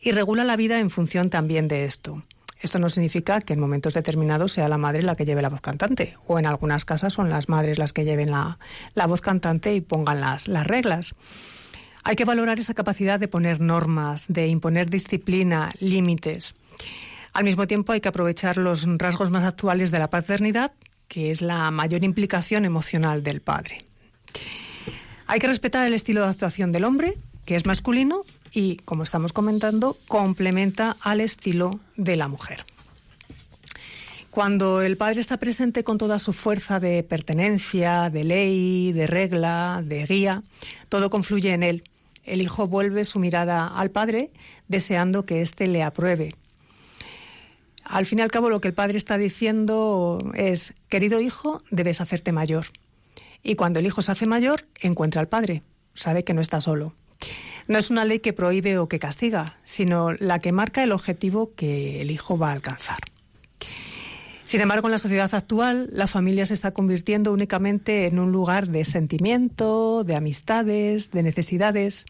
y 0.00 0.10
regula 0.10 0.42
la 0.42 0.56
vida 0.56 0.80
en 0.80 0.90
función 0.90 1.30
también 1.30 1.68
de 1.68 1.84
esto. 1.84 2.24
Esto 2.60 2.80
no 2.80 2.88
significa 2.88 3.40
que 3.40 3.52
en 3.52 3.60
momentos 3.60 3.94
determinados 3.94 4.54
sea 4.54 4.66
la 4.66 4.76
madre 4.76 5.02
la 5.02 5.14
que 5.14 5.24
lleve 5.24 5.40
la 5.40 5.50
voz 5.50 5.60
cantante, 5.60 6.16
o 6.26 6.40
en 6.40 6.46
algunas 6.46 6.84
casas 6.84 7.12
son 7.12 7.30
las 7.30 7.48
madres 7.48 7.78
las 7.78 7.92
que 7.92 8.04
lleven 8.04 8.32
la, 8.32 8.58
la 8.94 9.06
voz 9.06 9.20
cantante 9.20 9.72
y 9.72 9.80
pongan 9.80 10.20
las, 10.20 10.48
las 10.48 10.66
reglas. 10.66 11.14
Hay 12.02 12.16
que 12.16 12.24
valorar 12.24 12.58
esa 12.58 12.74
capacidad 12.74 13.20
de 13.20 13.28
poner 13.28 13.60
normas, 13.60 14.26
de 14.28 14.48
imponer 14.48 14.90
disciplina, 14.90 15.72
límites. 15.78 16.56
Al 17.34 17.44
mismo 17.44 17.68
tiempo 17.68 17.92
hay 17.92 18.00
que 18.00 18.08
aprovechar 18.08 18.56
los 18.56 18.84
rasgos 18.98 19.30
más 19.30 19.44
actuales 19.44 19.92
de 19.92 20.00
la 20.00 20.10
paternidad, 20.10 20.72
que 21.06 21.30
es 21.30 21.40
la 21.40 21.70
mayor 21.70 22.02
implicación 22.02 22.64
emocional 22.64 23.22
del 23.22 23.42
padre. 23.42 23.87
Hay 25.28 25.38
que 25.38 25.46
respetar 25.46 25.86
el 25.86 25.94
estilo 25.94 26.22
de 26.22 26.28
actuación 26.28 26.72
del 26.72 26.84
hombre, 26.84 27.16
que 27.44 27.54
es 27.54 27.64
masculino 27.64 28.24
y, 28.50 28.78
como 28.78 29.04
estamos 29.04 29.32
comentando, 29.32 29.96
complementa 30.08 30.96
al 31.00 31.20
estilo 31.20 31.78
de 31.96 32.16
la 32.16 32.26
mujer. 32.26 32.64
Cuando 34.32 34.82
el 34.82 34.96
padre 34.96 35.20
está 35.20 35.36
presente 35.36 35.84
con 35.84 35.98
toda 35.98 36.18
su 36.18 36.32
fuerza 36.32 36.80
de 36.80 37.04
pertenencia, 37.04 38.10
de 38.10 38.24
ley, 38.24 38.92
de 38.92 39.06
regla, 39.06 39.82
de 39.84 40.04
guía, 40.04 40.42
todo 40.88 41.10
confluye 41.10 41.52
en 41.52 41.62
él 41.62 41.84
el 42.28 42.42
hijo 42.42 42.68
vuelve 42.68 43.04
su 43.04 43.18
mirada 43.18 43.66
al 43.66 43.90
padre 43.90 44.30
deseando 44.68 45.24
que 45.24 45.40
éste 45.40 45.66
le 45.66 45.82
apruebe. 45.82 46.34
Al 47.84 48.04
fin 48.04 48.18
y 48.18 48.22
al 48.22 48.30
cabo 48.30 48.50
lo 48.50 48.60
que 48.60 48.68
el 48.68 48.74
padre 48.74 48.98
está 48.98 49.16
diciendo 49.16 50.18
es, 50.34 50.74
querido 50.90 51.20
hijo, 51.20 51.62
debes 51.70 52.00
hacerte 52.00 52.32
mayor. 52.32 52.66
Y 53.48 53.54
cuando 53.54 53.80
el 53.80 53.86
hijo 53.86 54.02
se 54.02 54.12
hace 54.12 54.26
mayor, 54.26 54.66
encuentra 54.78 55.22
al 55.22 55.28
padre, 55.28 55.62
sabe 55.94 56.22
que 56.22 56.34
no 56.34 56.42
está 56.42 56.60
solo. 56.60 56.92
No 57.66 57.78
es 57.78 57.88
una 57.90 58.04
ley 58.04 58.18
que 58.18 58.34
prohíbe 58.34 58.76
o 58.76 58.90
que 58.90 58.98
castiga, 58.98 59.56
sino 59.64 60.12
la 60.12 60.38
que 60.40 60.52
marca 60.52 60.84
el 60.84 60.92
objetivo 60.92 61.54
que 61.54 62.02
el 62.02 62.10
hijo 62.10 62.36
va 62.36 62.50
a 62.50 62.52
alcanzar. 62.52 62.98
Sin 64.44 64.60
embargo, 64.60 64.88
en 64.88 64.92
la 64.92 64.98
sociedad 64.98 65.34
actual, 65.34 65.88
la 65.92 66.06
familia 66.06 66.44
se 66.44 66.52
está 66.52 66.72
convirtiendo 66.72 67.32
únicamente 67.32 68.04
en 68.04 68.18
un 68.18 68.32
lugar 68.32 68.68
de 68.68 68.84
sentimiento, 68.84 70.04
de 70.04 70.14
amistades, 70.14 71.10
de 71.10 71.22
necesidades. 71.22 72.04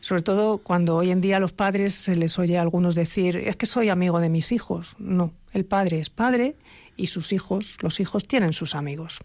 Sobre 0.00 0.20
todo 0.20 0.58
cuando 0.58 0.96
hoy 0.96 1.12
en 1.12 1.22
día 1.22 1.38
a 1.38 1.40
los 1.40 1.54
padres 1.54 1.94
se 1.94 2.14
les 2.14 2.38
oye 2.38 2.58
a 2.58 2.60
algunos 2.60 2.94
decir, 2.94 3.38
es 3.38 3.56
que 3.56 3.64
soy 3.64 3.88
amigo 3.88 4.20
de 4.20 4.28
mis 4.28 4.52
hijos. 4.52 4.96
No, 4.98 5.32
el 5.54 5.64
padre 5.64 5.98
es 5.98 6.10
padre 6.10 6.56
y 6.94 7.06
sus 7.06 7.32
hijos, 7.32 7.78
los 7.80 8.00
hijos 8.00 8.28
tienen 8.28 8.52
sus 8.52 8.74
amigos. 8.74 9.22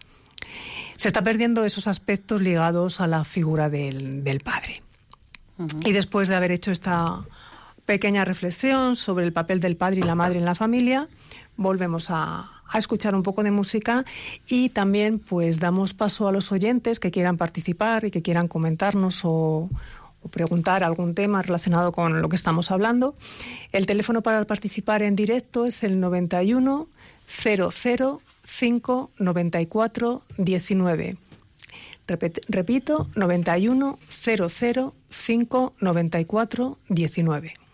Se 0.98 1.06
está 1.06 1.22
perdiendo 1.22 1.64
esos 1.64 1.86
aspectos 1.86 2.42
ligados 2.42 3.00
a 3.00 3.06
la 3.06 3.22
figura 3.22 3.70
del, 3.70 4.40
padre. 4.44 4.82
Y 5.84 5.92
después 5.92 6.26
de 6.26 6.34
haber 6.34 6.50
hecho 6.50 6.72
esta 6.72 7.24
pequeña 7.86 8.24
reflexión 8.24 8.96
sobre 8.96 9.24
el 9.24 9.32
papel 9.32 9.60
del 9.60 9.76
padre 9.76 10.00
y 10.00 10.02
la 10.02 10.16
madre 10.16 10.40
en 10.40 10.44
la 10.44 10.56
familia, 10.56 11.06
volvemos 11.56 12.08
a, 12.10 12.50
escuchar 12.74 13.14
un 13.14 13.22
poco 13.22 13.44
de 13.44 13.52
música 13.52 14.04
y 14.48 14.70
también 14.70 15.20
pues 15.20 15.60
damos 15.60 15.94
paso 15.94 16.26
a 16.26 16.32
los 16.32 16.50
oyentes 16.50 16.98
que 16.98 17.12
quieran 17.12 17.36
participar 17.36 18.04
y 18.04 18.10
que 18.10 18.20
quieran 18.20 18.48
comentarnos 18.48 19.20
o, 19.22 19.70
preguntar 20.32 20.82
algún 20.82 21.14
tema 21.14 21.42
relacionado 21.42 21.92
con 21.92 22.20
lo 22.20 22.28
que 22.28 22.34
estamos 22.34 22.72
hablando. 22.72 23.14
El 23.70 23.86
teléfono 23.86 24.20
para 24.20 24.44
participar 24.46 25.02
en 25.02 25.14
directo 25.14 25.64
es 25.64 25.84
el 25.84 26.00
91 26.00 26.88
00 27.28 28.20
5 28.44 29.10
94 29.18 30.22
19. 30.38 31.16
repito, 32.48 33.08
91 33.14 33.98
00 34.08 34.94
5 35.10 35.72
94 35.78 36.78
19. 36.88 37.67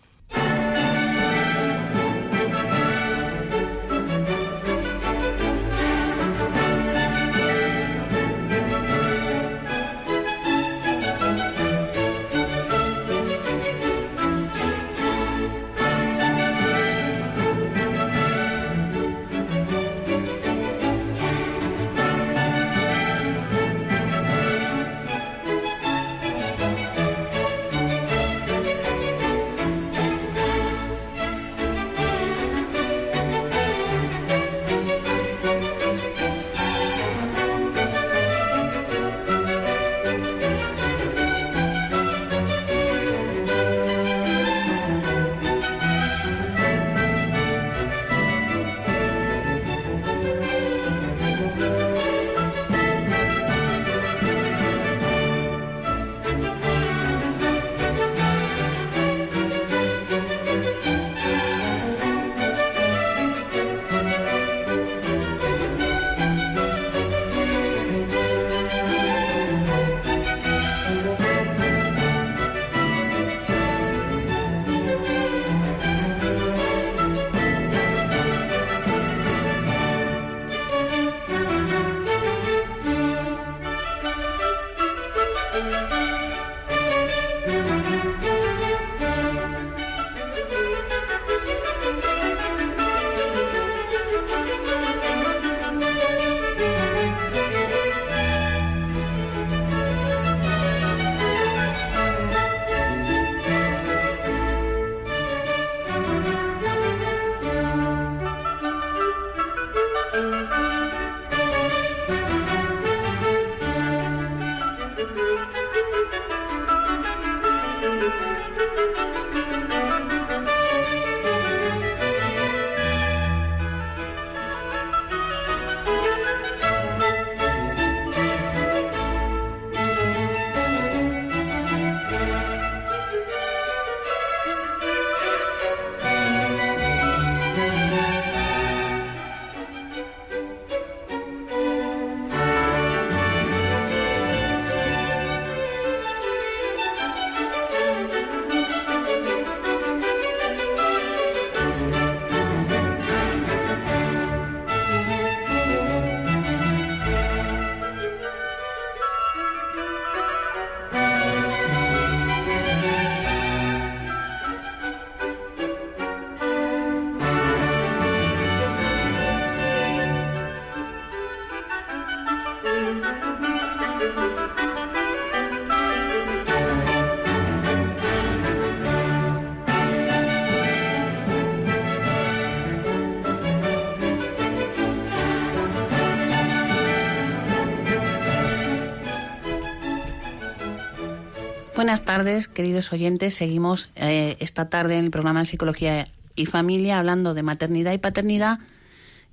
Buenas 191.85 192.07
tardes, 192.07 192.49
queridos 192.49 192.94
oyentes. 192.94 193.35
Seguimos 193.35 193.92
eh, 193.97 194.38
esta 194.40 194.70
tarde 194.70 194.97
en 194.97 195.05
el 195.05 195.11
programa 195.11 195.40
de 195.40 195.47
Psicología 195.47 196.09
y 196.35 196.47
Familia 196.47 196.99
hablando 196.99 197.35
de 197.35 197.42
maternidad 197.42 197.92
y 197.92 197.99
paternidad 197.99 198.59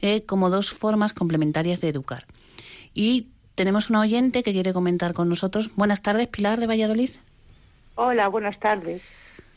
eh, 0.02 0.26
como 0.26 0.50
dos 0.50 0.70
formas 0.70 1.14
complementarias 1.14 1.80
de 1.80 1.88
educar. 1.88 2.26
Y 2.94 3.30
tenemos 3.56 3.90
una 3.90 4.02
oyente 4.02 4.44
que 4.44 4.52
quiere 4.52 4.74
comentar 4.74 5.14
con 5.14 5.30
nosotros. 5.30 5.74
Buenas 5.78 6.02
tardes, 6.02 6.28
Pilar 6.28 6.60
de 6.60 6.68
Valladolid. 6.68 7.12
Hola, 7.96 8.28
buenas 8.28 8.60
tardes. 8.60 9.02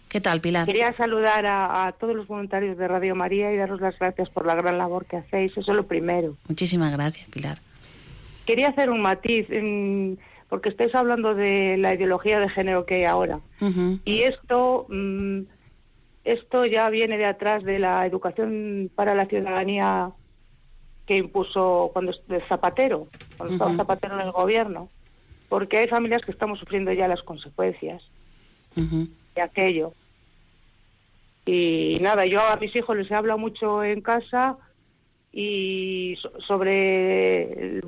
¿Qué 0.08 0.20
tal, 0.20 0.40
Pilar? 0.40 0.64
Quería 0.64 0.96
saludar 0.96 1.46
a, 1.46 1.92
todos 1.98 2.14
los 2.14 2.28
voluntarios 2.28 2.78
de 2.78 2.86
Radio 2.86 3.16
María 3.16 3.52
y 3.52 3.56
daros 3.56 3.80
las 3.80 3.98
gracias 3.98 4.30
por 4.30 4.46
la 4.46 4.54
gran 4.54 4.78
labor 4.78 5.04
que 5.06 5.16
hacéis. 5.16 5.50
Eso 5.50 5.72
es 5.72 5.76
lo 5.76 5.88
primero. 5.88 6.36
Muchísimas 6.46 6.92
gracias, 6.92 7.28
Pilar. 7.28 7.58
Quería 8.46 8.68
hacer 8.68 8.88
un 8.88 9.02
matiz, 9.02 9.50
porque 10.48 10.68
estáis 10.68 10.94
hablando 10.94 11.34
de 11.34 11.76
la 11.78 11.94
ideología 11.94 12.38
de 12.38 12.48
género 12.48 12.86
que 12.86 12.96
hay 12.96 13.04
ahora. 13.04 13.40
Y 14.04 14.20
esto, 14.22 14.86
mm, 14.88 15.40
esto 16.24 16.64
ya 16.66 16.90
viene 16.90 17.18
de 17.18 17.26
atrás 17.26 17.64
de 17.64 17.78
la 17.78 18.06
educación 18.06 18.90
para 18.94 19.14
la 19.14 19.26
ciudadanía 19.26 20.10
que 21.06 21.16
impuso 21.16 21.90
cuando 21.92 22.12
Zapatero, 22.48 23.06
cuando 23.36 23.54
estaba 23.54 23.74
Zapatero 23.74 24.14
en 24.14 24.26
el 24.26 24.32
gobierno. 24.32 24.88
Porque 25.48 25.78
hay 25.78 25.88
familias 25.88 26.22
que 26.24 26.32
estamos 26.32 26.58
sufriendo 26.58 26.92
ya 26.92 27.08
las 27.08 27.22
consecuencias 27.22 28.02
de 28.74 29.42
aquello. 29.42 29.92
Y 31.46 31.98
nada, 32.00 32.24
yo 32.24 32.40
a 32.40 32.56
mis 32.56 32.74
hijos 32.74 32.96
les 32.96 33.10
he 33.10 33.14
hablado 33.14 33.38
mucho 33.38 33.84
en 33.84 34.00
casa 34.00 34.56
y 35.30 36.16
sobre 36.46 37.80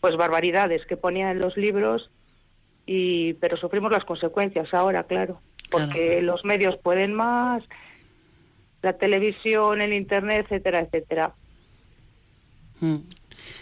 pues 0.00 0.16
barbaridades 0.16 0.86
que 0.86 0.96
ponían 0.96 1.30
en 1.30 1.40
los 1.40 1.56
libros 1.56 2.10
y 2.86 3.34
pero 3.34 3.56
sufrimos 3.56 3.92
las 3.92 4.04
consecuencias 4.04 4.72
ahora, 4.74 5.04
claro, 5.04 5.40
porque 5.70 6.22
los 6.22 6.44
medios 6.44 6.76
pueden 6.78 7.14
más, 7.14 7.62
la 8.82 8.94
televisión, 8.94 9.80
el 9.80 9.92
internet, 9.92 10.46
etcétera, 10.46 10.80
etcétera. 10.80 11.34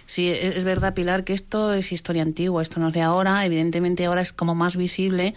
Sí, 0.07 0.29
e-, 0.29 0.57
es 0.57 0.65
verdad, 0.65 0.95
Pilar, 0.95 1.25
que 1.25 1.33
esto 1.33 1.73
es 1.73 1.93
historia 1.93 2.23
antigua, 2.23 2.63
esto 2.63 2.81
no 2.81 2.89
es 2.89 2.95
de 2.95 3.03
ahora, 3.03 3.45
evidentemente 3.45 4.07
ahora 4.07 4.21
es 4.21 4.33
como 4.33 4.55
más 4.55 4.77
visible, 4.77 5.35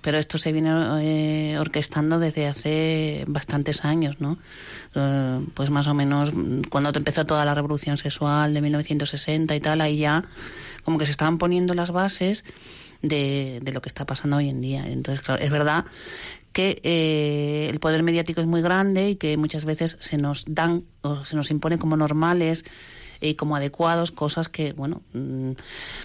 pero 0.00 0.18
esto 0.18 0.38
se 0.38 0.52
viene 0.52 0.70
eh, 1.02 1.58
orquestando 1.58 2.18
desde 2.18 2.46
hace 2.46 3.24
bastantes 3.26 3.84
años, 3.84 4.20
¿no? 4.20 4.38
Eh, 4.94 5.40
pues 5.54 5.70
más 5.70 5.86
o 5.86 5.94
menos 5.94 6.34
mm, 6.34 6.62
cuando 6.70 6.90
empezó 6.94 7.26
toda 7.26 7.44
la 7.44 7.54
revolución 7.54 7.96
sexual 7.96 8.54
de 8.54 8.60
1960 8.60 9.54
y 9.54 9.60
tal, 9.60 9.80
ahí 9.80 9.98
ya 9.98 10.24
como 10.84 10.98
que 10.98 11.06
se 11.06 11.12
estaban 11.12 11.38
poniendo 11.38 11.74
las 11.74 11.90
bases 11.90 12.44
de, 13.02 13.60
de 13.62 13.72
lo 13.72 13.82
que 13.82 13.88
está 13.88 14.04
pasando 14.04 14.36
hoy 14.36 14.48
en 14.48 14.60
día. 14.60 14.86
Entonces, 14.86 15.22
claro, 15.24 15.42
es 15.42 15.50
verdad 15.50 15.84
que 16.52 16.80
eh, 16.82 17.68
el 17.70 17.78
poder 17.80 18.02
mediático 18.02 18.40
es 18.40 18.46
muy 18.46 18.62
grande 18.62 19.10
y 19.10 19.16
que 19.16 19.36
muchas 19.36 19.64
veces 19.64 19.96
se 20.00 20.16
nos 20.16 20.44
dan 20.48 20.84
o 21.02 21.24
se 21.24 21.36
nos 21.36 21.50
impone 21.50 21.78
como 21.78 21.96
normales 21.96 22.64
y 23.20 23.34
como 23.34 23.56
adecuados, 23.56 24.10
cosas 24.10 24.48
que, 24.48 24.72
bueno, 24.72 25.02
mm, 25.12 25.52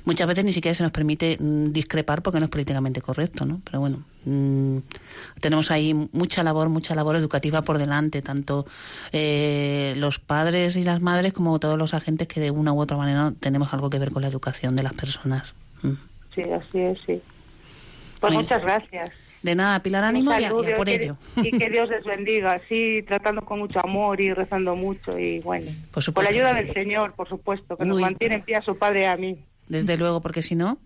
muchas 0.05 0.27
veces 0.27 0.45
ni 0.45 0.51
siquiera 0.51 0.75
se 0.75 0.83
nos 0.83 0.91
permite 0.91 1.37
mm, 1.39 1.71
discrepar 1.71 2.21
porque 2.21 2.39
no 2.39 2.45
es 2.45 2.51
políticamente 2.51 3.01
correcto, 3.01 3.45
¿no? 3.45 3.61
Pero 3.63 3.79
bueno, 3.79 4.03
mm, 4.25 4.77
tenemos 5.39 5.71
ahí 5.71 5.93
mucha 5.93 6.43
labor, 6.43 6.69
mucha 6.69 6.95
labor 6.95 7.15
educativa 7.15 7.61
por 7.61 7.77
delante, 7.77 8.21
tanto 8.21 8.65
eh, 9.11 9.93
los 9.97 10.19
padres 10.19 10.75
y 10.75 10.83
las 10.83 11.01
madres 11.01 11.33
como 11.33 11.59
todos 11.59 11.77
los 11.77 11.93
agentes 11.93 12.27
que 12.27 12.39
de 12.39 12.51
una 12.51 12.73
u 12.73 12.79
otra 12.79 12.97
manera 12.97 13.33
tenemos 13.39 13.73
algo 13.73 13.89
que 13.89 13.99
ver 13.99 14.11
con 14.11 14.21
la 14.21 14.27
educación 14.27 14.75
de 14.75 14.83
las 14.83 14.93
personas. 14.93 15.53
Sí, 16.33 16.43
así 16.43 16.79
es, 16.79 16.99
sí. 17.05 17.21
Pues 18.19 18.33
muchas 18.33 18.61
gracias. 18.61 19.11
De 19.45 19.53
nada, 19.53 19.83
Pilar, 19.83 20.03
ánimo 20.03 20.31
y, 20.39 20.73
por 20.73 20.89
ello. 20.89 21.17
Y 21.35 21.51
que 21.51 21.69
Dios 21.69 21.87
les 21.91 22.03
bendiga, 22.03 22.59
sí, 22.67 23.03
tratando 23.07 23.43
con 23.43 23.59
mucho 23.59 23.79
amor 23.79 24.19
y 24.19 24.33
rezando 24.33 24.75
mucho 24.75 25.19
y 25.19 25.39
bueno. 25.41 25.69
Por, 25.91 26.23
la 26.23 26.31
ayuda 26.31 26.51
del 26.55 26.73
Señor, 26.73 27.13
por 27.13 27.29
supuesto, 27.29 27.77
que 27.77 27.85
nos 27.85 28.01
mantiene 28.01 28.35
en 28.35 28.41
pie 28.41 28.55
a 28.55 28.63
su 28.63 28.75
Padre 28.75 29.01
y 29.01 29.05
a 29.05 29.15
mí. 29.15 29.37
Desde 29.67 29.97
luego, 29.97 30.19
porque 30.19 30.41
si 30.41 30.55
no, 30.55 30.79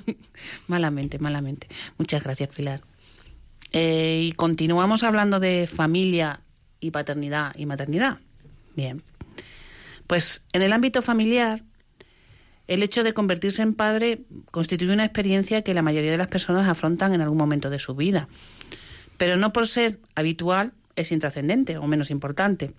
malamente, 0.66 1.18
malamente. 1.18 1.66
Muchas 1.98 2.24
gracias, 2.24 2.48
Pilar. 2.48 2.80
Eh, 3.72 4.22
y 4.24 4.32
continuamos 4.32 5.02
hablando 5.02 5.38
de 5.38 5.66
familia 5.66 6.40
y 6.80 6.92
paternidad 6.92 7.52
y 7.54 7.66
maternidad. 7.66 8.16
Bien. 8.76 9.02
Pues 10.06 10.42
en 10.54 10.62
el 10.62 10.72
ámbito 10.72 11.02
familiar, 11.02 11.64
el 12.70 12.84
hecho 12.84 13.02
de 13.02 13.12
convertirse 13.12 13.62
en 13.62 13.74
padre 13.74 14.22
constituye 14.52 14.92
una 14.92 15.04
experiencia 15.04 15.62
que 15.62 15.74
la 15.74 15.82
mayoría 15.82 16.12
de 16.12 16.16
las 16.16 16.28
personas 16.28 16.68
afrontan 16.68 17.12
en 17.12 17.20
algún 17.20 17.36
momento 17.36 17.68
de 17.68 17.80
su 17.80 17.96
vida. 17.96 18.28
Pero 19.18 19.36
no 19.36 19.52
por 19.52 19.66
ser 19.66 19.98
habitual 20.14 20.72
es 20.94 21.10
intrascendente 21.10 21.78
o 21.78 21.88
menos 21.88 22.12
importante. 22.12 22.72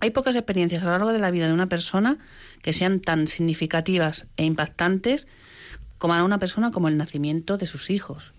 Hay 0.00 0.10
pocas 0.10 0.36
experiencias 0.36 0.82
a 0.82 0.86
lo 0.86 0.92
largo 0.92 1.12
de 1.12 1.18
la 1.18 1.30
vida 1.30 1.46
de 1.46 1.52
una 1.52 1.66
persona 1.66 2.16
que 2.62 2.72
sean 2.72 2.98
tan 2.98 3.26
significativas 3.26 4.26
e 4.38 4.44
impactantes 4.46 5.28
como 5.98 6.14
a 6.14 6.24
una 6.24 6.38
persona 6.38 6.70
como 6.70 6.88
el 6.88 6.96
nacimiento 6.96 7.58
de 7.58 7.66
sus 7.66 7.90
hijos. 7.90 8.32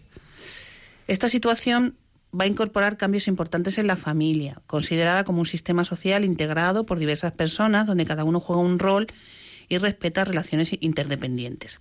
Esta 1.08 1.30
situación 1.30 1.96
va 2.34 2.46
a 2.46 2.48
incorporar 2.48 2.98
cambios 2.98 3.28
importantes 3.28 3.78
en 3.78 3.86
la 3.86 3.98
familia, 3.98 4.63
considerada 4.65 5.26
como 5.26 5.41
un 5.41 5.46
sistema 5.46 5.86
social 5.86 6.26
integrado 6.26 6.88
por 6.88 6.98
diversas 6.98 7.34
personas 7.34 7.86
donde 7.86 8.06
cada 8.06 8.24
uno 8.24 8.39
juega 8.39 8.63
un 8.63 8.80
rol 8.80 9.06
y 9.71 9.77
respeta 9.77 10.25
relaciones 10.25 10.71
interdependientes. 10.81 11.79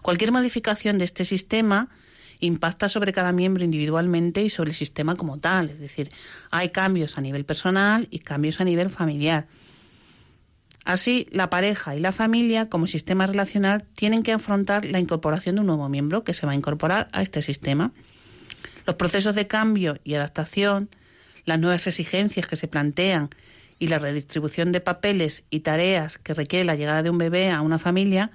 Cualquier 0.00 0.32
modificación 0.32 0.96
de 0.96 1.04
este 1.04 1.26
sistema 1.26 1.90
impacta 2.40 2.88
sobre 2.88 3.12
cada 3.12 3.32
miembro 3.32 3.64
individualmente 3.64 4.42
y 4.42 4.48
sobre 4.48 4.70
el 4.70 4.76
sistema 4.76 5.14
como 5.14 5.38
tal. 5.38 5.68
Es 5.68 5.78
decir, 5.78 6.10
hay 6.50 6.70
cambios 6.70 7.18
a 7.18 7.20
nivel 7.20 7.44
personal 7.44 8.08
y 8.10 8.20
cambios 8.20 8.62
a 8.62 8.64
nivel 8.64 8.88
familiar. 8.88 9.46
Así, 10.86 11.26
la 11.30 11.50
pareja 11.50 11.94
y 11.96 12.00
la 12.00 12.12
familia, 12.12 12.70
como 12.70 12.86
sistema 12.86 13.26
relacional, 13.26 13.84
tienen 13.94 14.22
que 14.22 14.32
afrontar 14.32 14.86
la 14.86 14.98
incorporación 14.98 15.56
de 15.56 15.60
un 15.60 15.66
nuevo 15.66 15.86
miembro 15.90 16.24
que 16.24 16.32
se 16.32 16.46
va 16.46 16.52
a 16.52 16.54
incorporar 16.54 17.10
a 17.12 17.20
este 17.20 17.42
sistema. 17.42 17.92
Los 18.86 18.96
procesos 18.96 19.34
de 19.34 19.46
cambio 19.46 19.98
y 20.02 20.14
adaptación, 20.14 20.88
las 21.44 21.60
nuevas 21.60 21.86
exigencias 21.86 22.46
que 22.46 22.56
se 22.56 22.68
plantean 22.68 23.28
y 23.78 23.88
la 23.88 23.98
redistribución 23.98 24.72
de 24.72 24.80
papeles 24.80 25.44
y 25.50 25.60
tareas 25.60 26.18
que 26.18 26.34
requiere 26.34 26.64
la 26.64 26.74
llegada 26.74 27.02
de 27.02 27.10
un 27.10 27.18
bebé 27.18 27.50
a 27.50 27.60
una 27.60 27.78
familia 27.78 28.30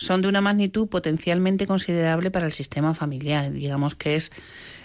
son 0.00 0.22
de 0.22 0.28
una 0.28 0.40
magnitud 0.40 0.88
potencialmente 0.88 1.66
considerable 1.66 2.30
para 2.30 2.46
el 2.46 2.52
sistema 2.52 2.94
familiar. 2.94 3.52
Digamos 3.52 3.94
que 3.94 4.16
es 4.16 4.32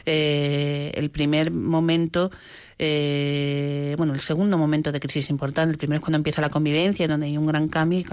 eh, 0.05 0.91
el 0.93 1.09
primer 1.09 1.51
momento, 1.51 2.31
eh, 2.77 3.95
bueno, 3.97 4.13
el 4.13 4.19
segundo 4.19 4.57
momento 4.57 4.91
de 4.91 4.99
crisis 4.99 5.29
importante. 5.29 5.71
El 5.71 5.77
primero 5.77 5.99
es 5.99 6.01
cuando 6.01 6.17
empieza 6.17 6.41
la 6.41 6.49
convivencia, 6.49 7.07
donde 7.07 7.27
hay 7.27 7.37
un 7.37 7.47
gran 7.47 7.69
cambio 7.69 7.99
y 7.99 8.05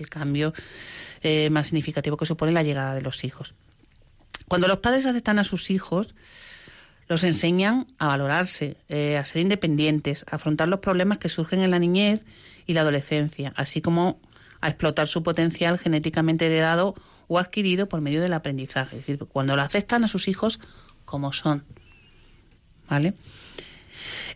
el 0.00 0.08
cambio 0.08 0.52
eh, 1.22 1.48
más 1.50 1.68
significativo 1.68 2.16
que 2.16 2.26
supone 2.26 2.50
la 2.50 2.64
llegada 2.64 2.92
de 2.94 3.02
los 3.02 3.22
hijos. 3.22 3.54
Cuando 4.48 4.66
los 4.66 4.78
padres 4.78 5.06
aceptan 5.06 5.38
a 5.38 5.44
sus 5.44 5.70
hijos, 5.70 6.16
los 7.08 7.24
enseñan 7.24 7.86
a 7.98 8.06
valorarse, 8.06 8.76
eh, 8.88 9.16
a 9.16 9.24
ser 9.24 9.42
independientes, 9.42 10.24
a 10.30 10.36
afrontar 10.36 10.68
los 10.68 10.80
problemas 10.80 11.18
que 11.18 11.28
surgen 11.28 11.60
en 11.60 11.70
la 11.70 11.78
niñez 11.78 12.24
y 12.66 12.74
la 12.74 12.82
adolescencia, 12.82 13.52
así 13.56 13.80
como 13.80 14.20
a 14.60 14.68
explotar 14.68 15.08
su 15.08 15.22
potencial 15.22 15.78
genéticamente 15.78 16.46
heredado 16.46 16.94
o 17.28 17.38
adquirido 17.38 17.88
por 17.88 18.00
medio 18.00 18.20
del 18.20 18.32
aprendizaje. 18.32 18.96
Es 18.96 19.06
decir, 19.06 19.24
cuando 19.26 19.56
lo 19.56 19.62
aceptan 19.62 20.04
a 20.04 20.08
sus 20.08 20.28
hijos 20.28 20.60
como 21.04 21.32
son. 21.32 21.64
¿Vale? 22.88 23.14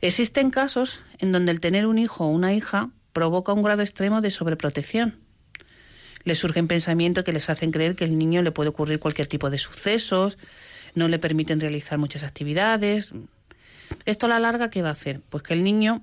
Existen 0.00 0.50
casos 0.50 1.02
en 1.18 1.32
donde 1.32 1.52
el 1.52 1.60
tener 1.60 1.86
un 1.86 1.98
hijo 1.98 2.24
o 2.24 2.28
una 2.28 2.54
hija 2.54 2.90
provoca 3.12 3.52
un 3.52 3.62
grado 3.62 3.82
extremo 3.82 4.20
de 4.20 4.30
sobreprotección. 4.30 5.18
Les 6.24 6.38
surgen 6.38 6.68
pensamientos 6.68 7.24
que 7.24 7.32
les 7.32 7.50
hacen 7.50 7.72
creer 7.72 7.96
que 7.96 8.04
al 8.04 8.16
niño 8.16 8.42
le 8.42 8.52
puede 8.52 8.70
ocurrir 8.70 8.98
cualquier 9.00 9.26
tipo 9.26 9.50
de 9.50 9.58
sucesos, 9.58 10.38
no 10.94 11.08
le 11.08 11.18
permiten 11.18 11.60
realizar 11.60 11.98
muchas 11.98 12.22
actividades. 12.22 13.12
Esto 14.04 14.26
a 14.26 14.28
la 14.28 14.40
larga, 14.40 14.70
¿qué 14.70 14.82
va 14.82 14.90
a 14.90 14.92
hacer? 14.92 15.20
Pues 15.30 15.42
que 15.42 15.54
el 15.54 15.64
niño 15.64 16.02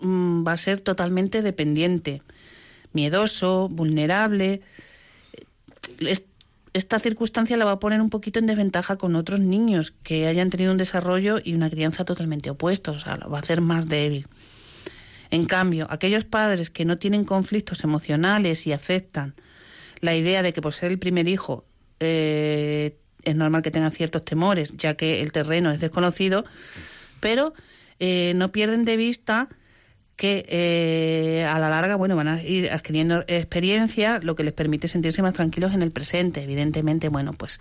mm, 0.00 0.46
va 0.46 0.52
a 0.52 0.56
ser 0.56 0.80
totalmente 0.80 1.42
dependiente, 1.42 2.22
miedoso, 2.92 3.68
vulnerable. 3.68 4.62
Esta 6.72 6.98
circunstancia 6.98 7.56
la 7.56 7.64
va 7.64 7.72
a 7.72 7.78
poner 7.78 8.00
un 8.00 8.10
poquito 8.10 8.38
en 8.38 8.46
desventaja 8.46 8.96
con 8.96 9.14
otros 9.16 9.40
niños 9.40 9.92
que 10.02 10.26
hayan 10.26 10.50
tenido 10.50 10.72
un 10.72 10.78
desarrollo 10.78 11.38
y 11.42 11.54
una 11.54 11.70
crianza 11.70 12.04
totalmente 12.04 12.50
opuestos, 12.50 12.96
o 12.96 13.00
sea, 13.00 13.16
lo 13.16 13.30
va 13.30 13.38
a 13.38 13.42
hacer 13.42 13.60
más 13.60 13.88
débil. 13.88 14.26
En 15.30 15.46
cambio, 15.46 15.86
aquellos 15.90 16.24
padres 16.24 16.70
que 16.70 16.84
no 16.84 16.96
tienen 16.96 17.24
conflictos 17.24 17.82
emocionales 17.84 18.66
y 18.66 18.72
aceptan 18.72 19.34
la 20.00 20.14
idea 20.14 20.42
de 20.42 20.52
que 20.52 20.60
por 20.60 20.74
ser 20.74 20.90
el 20.90 20.98
primer 20.98 21.28
hijo 21.28 21.64
eh, 22.00 22.98
es 23.24 23.36
normal 23.36 23.62
que 23.62 23.70
tengan 23.70 23.92
ciertos 23.92 24.24
temores, 24.24 24.76
ya 24.76 24.94
que 24.94 25.20
el 25.20 25.32
terreno 25.32 25.70
es 25.70 25.80
desconocido, 25.80 26.44
pero 27.20 27.54
eh, 28.00 28.32
no 28.36 28.52
pierden 28.52 28.84
de 28.84 28.96
vista 28.96 29.48
que 30.16 30.44
eh, 30.48 31.44
a 31.44 31.58
la 31.58 31.68
larga 31.68 31.96
bueno 31.96 32.14
van 32.14 32.28
a 32.28 32.42
ir 32.42 32.70
adquiriendo 32.70 33.24
experiencia 33.26 34.20
lo 34.20 34.36
que 34.36 34.44
les 34.44 34.54
permite 34.54 34.86
sentirse 34.86 35.22
más 35.22 35.34
tranquilos 35.34 35.74
en 35.74 35.82
el 35.82 35.90
presente 35.90 36.44
evidentemente 36.44 37.08
bueno 37.08 37.32
pues 37.32 37.58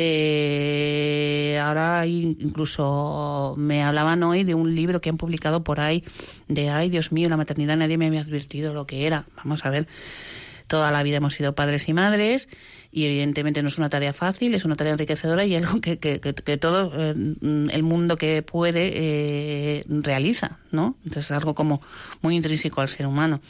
eh, 0.00 1.60
ahora 1.60 2.06
incluso 2.06 3.54
me 3.56 3.82
hablaban 3.82 4.22
hoy 4.22 4.44
de 4.44 4.54
un 4.54 4.76
libro 4.76 5.00
que 5.00 5.10
han 5.10 5.16
publicado 5.16 5.64
por 5.64 5.80
ahí 5.80 6.04
de, 6.46 6.70
ay 6.70 6.88
Dios 6.88 7.10
mío, 7.10 7.28
la 7.28 7.36
maternidad 7.36 7.76
nadie 7.76 7.98
me 7.98 8.06
había 8.06 8.20
advertido 8.20 8.72
lo 8.74 8.86
que 8.86 9.08
era. 9.08 9.24
Vamos 9.38 9.66
a 9.66 9.70
ver, 9.70 9.88
toda 10.68 10.92
la 10.92 11.02
vida 11.02 11.16
hemos 11.16 11.34
sido 11.34 11.54
padres 11.54 11.88
y 11.88 11.94
madres 11.94 12.48
y 12.92 13.04
evidentemente 13.06 13.62
no 13.62 13.68
es 13.68 13.78
una 13.78 13.88
tarea 13.88 14.12
fácil, 14.12 14.54
es 14.54 14.64
una 14.64 14.76
tarea 14.76 14.92
enriquecedora 14.92 15.44
y 15.44 15.56
algo 15.56 15.80
que, 15.80 15.98
que, 15.98 16.20
que, 16.20 16.56
todo 16.58 16.92
eh, 16.94 17.10
el 17.12 17.82
mundo 17.82 18.16
que 18.16 18.42
puede 18.42 18.92
eh, 18.94 19.84
realiza, 19.88 20.58
¿no? 20.70 20.96
Entonces 21.04 21.26
es 21.26 21.30
algo 21.32 21.54
como 21.54 21.80
muy 22.22 22.36
intrínseco 22.36 22.80
al 22.80 22.88
ser 22.88 23.06
humano. 23.06 23.40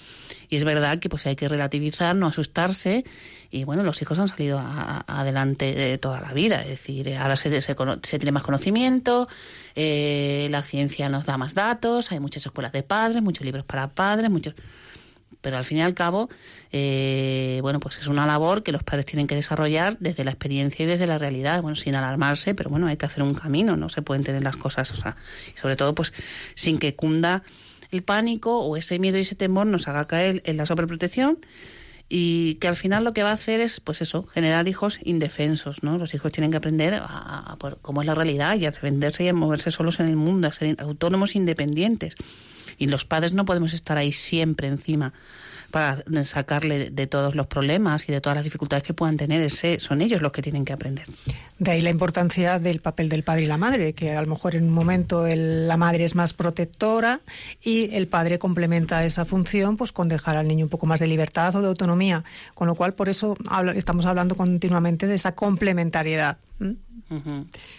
Y 0.48 0.56
es 0.56 0.64
verdad 0.64 0.98
que 0.98 1.08
pues 1.08 1.26
hay 1.26 1.36
que 1.36 1.48
relativizar, 1.48 2.16
no 2.16 2.26
asustarse 2.26 3.04
y 3.50 3.64
bueno, 3.64 3.82
los 3.82 4.00
hijos 4.02 4.18
han 4.18 4.28
salido 4.28 4.60
adelante 4.60 5.74
de 5.74 5.98
toda 5.98 6.20
la 6.20 6.32
vida, 6.32 6.62
es 6.62 6.68
decir, 6.68 7.16
ahora 7.16 7.36
se, 7.36 7.62
se, 7.62 7.74
tiene 8.18 8.32
más 8.32 8.42
conocimiento, 8.42 9.28
eh, 9.74 10.48
la 10.50 10.62
ciencia 10.62 11.08
nos 11.08 11.26
da 11.26 11.38
más 11.38 11.54
datos, 11.54 12.12
hay 12.12 12.20
muchas 12.20 12.44
escuelas 12.44 12.72
de 12.72 12.82
padres, 12.82 13.22
muchos 13.22 13.44
libros 13.44 13.64
para 13.64 13.88
padres, 13.88 14.30
muchos 14.30 14.54
pero 15.40 15.56
al 15.56 15.64
fin 15.64 15.78
y 15.78 15.82
al 15.82 15.94
cabo, 15.94 16.28
eh, 16.72 17.58
bueno, 17.62 17.80
pues 17.80 17.98
es 17.98 18.06
una 18.08 18.26
labor 18.26 18.62
que 18.62 18.72
los 18.72 18.82
padres 18.82 19.06
tienen 19.06 19.26
que 19.26 19.34
desarrollar 19.34 19.96
desde 20.00 20.24
la 20.24 20.30
experiencia 20.30 20.84
y 20.84 20.86
desde 20.86 21.06
la 21.06 21.18
realidad, 21.18 21.62
bueno, 21.62 21.76
sin 21.76 21.94
alarmarse, 21.94 22.54
pero 22.54 22.70
bueno, 22.70 22.86
hay 22.86 22.96
que 22.96 23.06
hacer 23.06 23.22
un 23.22 23.34
camino, 23.34 23.76
no 23.76 23.88
se 23.88 24.02
pueden 24.02 24.24
tener 24.24 24.42
las 24.42 24.56
cosas, 24.56 24.90
o 24.90 24.96
sea, 24.96 25.16
sobre 25.54 25.76
todo, 25.76 25.94
pues, 25.94 26.12
sin 26.54 26.78
que 26.78 26.94
cunda 26.94 27.42
el 27.90 28.02
pánico 28.02 28.60
o 28.60 28.76
ese 28.76 28.98
miedo 28.98 29.18
y 29.18 29.22
ese 29.22 29.34
temor 29.34 29.66
nos 29.66 29.88
haga 29.88 30.06
caer 30.06 30.42
en 30.44 30.56
la 30.56 30.66
sobreprotección 30.66 31.38
y 32.08 32.54
que 32.54 32.68
al 32.68 32.76
final 32.76 33.04
lo 33.04 33.12
que 33.12 33.22
va 33.22 33.30
a 33.30 33.34
hacer 33.34 33.60
es, 33.60 33.80
pues 33.80 34.00
eso, 34.00 34.22
generar 34.24 34.66
hijos 34.66 34.98
indefensos, 35.02 35.82
¿no? 35.82 35.98
Los 35.98 36.14
hijos 36.14 36.32
tienen 36.32 36.50
que 36.50 36.56
aprender 36.56 36.94
a, 36.94 37.56
cómo 37.82 38.00
es 38.00 38.06
la 38.06 38.14
realidad 38.14 38.56
y 38.56 38.64
a 38.64 38.70
defenderse 38.70 39.24
y 39.24 39.28
a 39.28 39.34
moverse 39.34 39.70
solos 39.70 40.00
en 40.00 40.08
el 40.08 40.16
mundo, 40.16 40.48
a 40.48 40.52
ser 40.52 40.76
autónomos 40.80 41.36
independientes. 41.36 42.14
Y 42.78 42.86
los 42.86 43.04
padres 43.04 43.34
no 43.34 43.44
podemos 43.44 43.74
estar 43.74 43.98
ahí 43.98 44.12
siempre 44.12 44.68
encima 44.68 45.12
para 45.70 46.02
sacarle 46.24 46.90
de 46.90 47.06
todos 47.06 47.34
los 47.34 47.46
problemas 47.46 48.08
y 48.08 48.12
de 48.12 48.20
todas 48.20 48.36
las 48.36 48.44
dificultades 48.44 48.82
que 48.82 48.94
puedan 48.94 49.18
tener. 49.18 49.42
Ese, 49.42 49.78
son 49.78 50.00
ellos 50.00 50.22
los 50.22 50.32
que 50.32 50.40
tienen 50.40 50.64
que 50.64 50.72
aprender. 50.72 51.06
De 51.58 51.70
ahí 51.70 51.82
la 51.82 51.90
importancia 51.90 52.58
del 52.58 52.80
papel 52.80 53.08
del 53.08 53.22
padre 53.22 53.42
y 53.42 53.46
la 53.46 53.58
madre, 53.58 53.92
que 53.92 54.16
a 54.16 54.22
lo 54.22 54.28
mejor 54.28 54.54
en 54.54 54.64
un 54.64 54.70
momento 54.70 55.26
la 55.28 55.76
madre 55.76 56.04
es 56.04 56.14
más 56.14 56.32
protectora 56.32 57.20
y 57.62 57.94
el 57.94 58.08
padre 58.08 58.38
complementa 58.38 59.04
esa 59.04 59.24
función 59.24 59.76
pues 59.76 59.92
con 59.92 60.08
dejar 60.08 60.36
al 60.36 60.48
niño 60.48 60.64
un 60.64 60.70
poco 60.70 60.86
más 60.86 61.00
de 61.00 61.06
libertad 61.06 61.54
o 61.54 61.60
de 61.60 61.68
autonomía. 61.68 62.24
Con 62.54 62.66
lo 62.66 62.74
cual, 62.74 62.94
por 62.94 63.10
eso 63.10 63.36
estamos 63.74 64.06
hablando 64.06 64.36
continuamente 64.36 65.06
de 65.06 65.16
esa 65.16 65.34
complementariedad. 65.34 66.38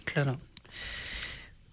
claro. 0.04 0.38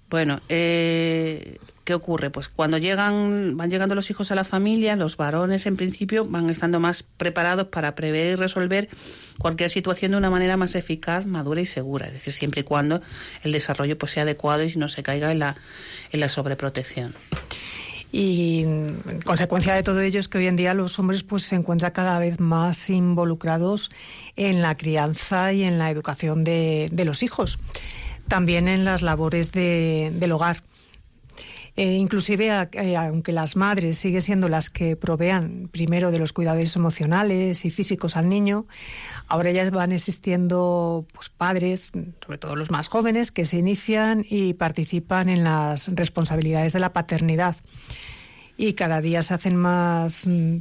Bueno, 0.08 0.40
eh, 0.48 1.58
¿Qué 1.86 1.94
ocurre? 1.94 2.30
Pues 2.30 2.48
cuando 2.48 2.78
llegan, 2.78 3.56
van 3.56 3.70
llegando 3.70 3.94
los 3.94 4.10
hijos 4.10 4.32
a 4.32 4.34
la 4.34 4.42
familia, 4.42 4.96
los 4.96 5.16
varones 5.16 5.66
en 5.66 5.76
principio 5.76 6.24
van 6.24 6.50
estando 6.50 6.80
más 6.80 7.04
preparados 7.04 7.68
para 7.68 7.94
prever 7.94 8.32
y 8.32 8.34
resolver 8.34 8.88
cualquier 9.38 9.70
situación 9.70 10.10
de 10.10 10.16
una 10.16 10.28
manera 10.28 10.56
más 10.56 10.74
eficaz, 10.74 11.26
madura 11.26 11.60
y 11.60 11.66
segura. 11.66 12.08
Es 12.08 12.14
decir, 12.14 12.32
siempre 12.32 12.62
y 12.62 12.64
cuando 12.64 13.00
el 13.44 13.52
desarrollo 13.52 13.96
pues, 13.96 14.10
sea 14.10 14.24
adecuado 14.24 14.64
y 14.64 14.74
no 14.74 14.88
se 14.88 15.04
caiga 15.04 15.30
en 15.30 15.38
la, 15.38 15.54
en 16.10 16.18
la 16.18 16.26
sobreprotección. 16.26 17.14
Y 18.10 18.64
consecuencia 19.24 19.72
de 19.74 19.84
todo 19.84 20.00
ello 20.00 20.18
es 20.18 20.26
que 20.26 20.38
hoy 20.38 20.48
en 20.48 20.56
día 20.56 20.74
los 20.74 20.98
hombres 20.98 21.22
pues 21.22 21.44
se 21.44 21.54
encuentran 21.54 21.92
cada 21.92 22.18
vez 22.18 22.40
más 22.40 22.90
involucrados 22.90 23.92
en 24.34 24.60
la 24.60 24.76
crianza 24.76 25.52
y 25.52 25.62
en 25.62 25.78
la 25.78 25.92
educación 25.92 26.42
de, 26.42 26.90
los 27.04 27.22
hijos, 27.22 27.60
también 28.26 28.66
en 28.66 28.84
las 28.84 29.02
labores 29.02 29.52
del 29.52 30.32
hogar. 30.32 30.64
Eh, 31.76 31.92
inclusive, 31.92 32.50
eh, 32.72 32.96
aunque 32.96 33.32
las 33.32 33.54
madres 33.54 33.98
siguen 33.98 34.22
siendo 34.22 34.48
las 34.48 34.70
que 34.70 34.96
provean 34.96 35.68
primero 35.70 36.10
de 36.10 36.18
los 36.18 36.32
cuidados 36.32 36.74
emocionales 36.74 37.66
y 37.66 37.70
físicos 37.70 38.16
al 38.16 38.30
niño, 38.30 38.66
ahora 39.28 39.50
ya 39.50 39.68
van 39.70 39.92
existiendo 39.92 41.06
pues, 41.12 41.28
padres, 41.28 41.92
sobre 42.24 42.38
todo 42.38 42.56
los 42.56 42.70
más 42.70 42.88
jóvenes, 42.88 43.30
que 43.30 43.44
se 43.44 43.58
inician 43.58 44.24
y 44.26 44.54
participan 44.54 45.28
en 45.28 45.44
las 45.44 45.88
responsabilidades 45.94 46.72
de 46.72 46.80
la 46.80 46.94
paternidad. 46.94 47.56
Y 48.56 48.72
cada 48.72 49.02
día 49.02 49.20
se 49.20 49.34
hacen 49.34 49.56
más 49.56 50.26
mm, 50.26 50.60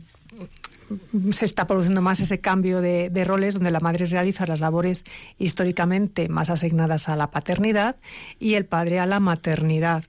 se 1.31 1.45
está 1.45 1.65
produciendo 1.65 2.01
más 2.01 2.19
ese 2.19 2.41
cambio 2.41 2.81
de, 2.81 3.09
de, 3.09 3.23
roles 3.23 3.53
donde 3.53 3.71
la 3.71 3.79
madre 3.79 4.05
realiza 4.05 4.45
las 4.45 4.59
labores 4.59 5.05
históricamente 5.39 6.27
más 6.27 6.49
asignadas 6.49 7.07
a 7.07 7.15
la 7.15 7.31
paternidad 7.31 7.95
y 8.37 8.55
el 8.55 8.65
padre 8.65 8.99
a 8.99 9.05
la 9.05 9.21
maternidad 9.21 10.03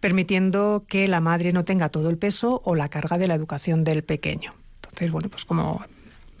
permitiendo 0.00 0.84
que 0.88 1.08
la 1.08 1.20
madre 1.20 1.52
no 1.52 1.64
tenga 1.64 1.88
todo 1.88 2.10
el 2.10 2.18
peso 2.18 2.60
o 2.64 2.74
la 2.74 2.88
carga 2.88 3.18
de 3.18 3.28
la 3.28 3.34
educación 3.34 3.84
del 3.84 4.04
pequeño. 4.04 4.54
Entonces, 4.76 5.10
bueno, 5.10 5.28
pues 5.28 5.44
como 5.44 5.84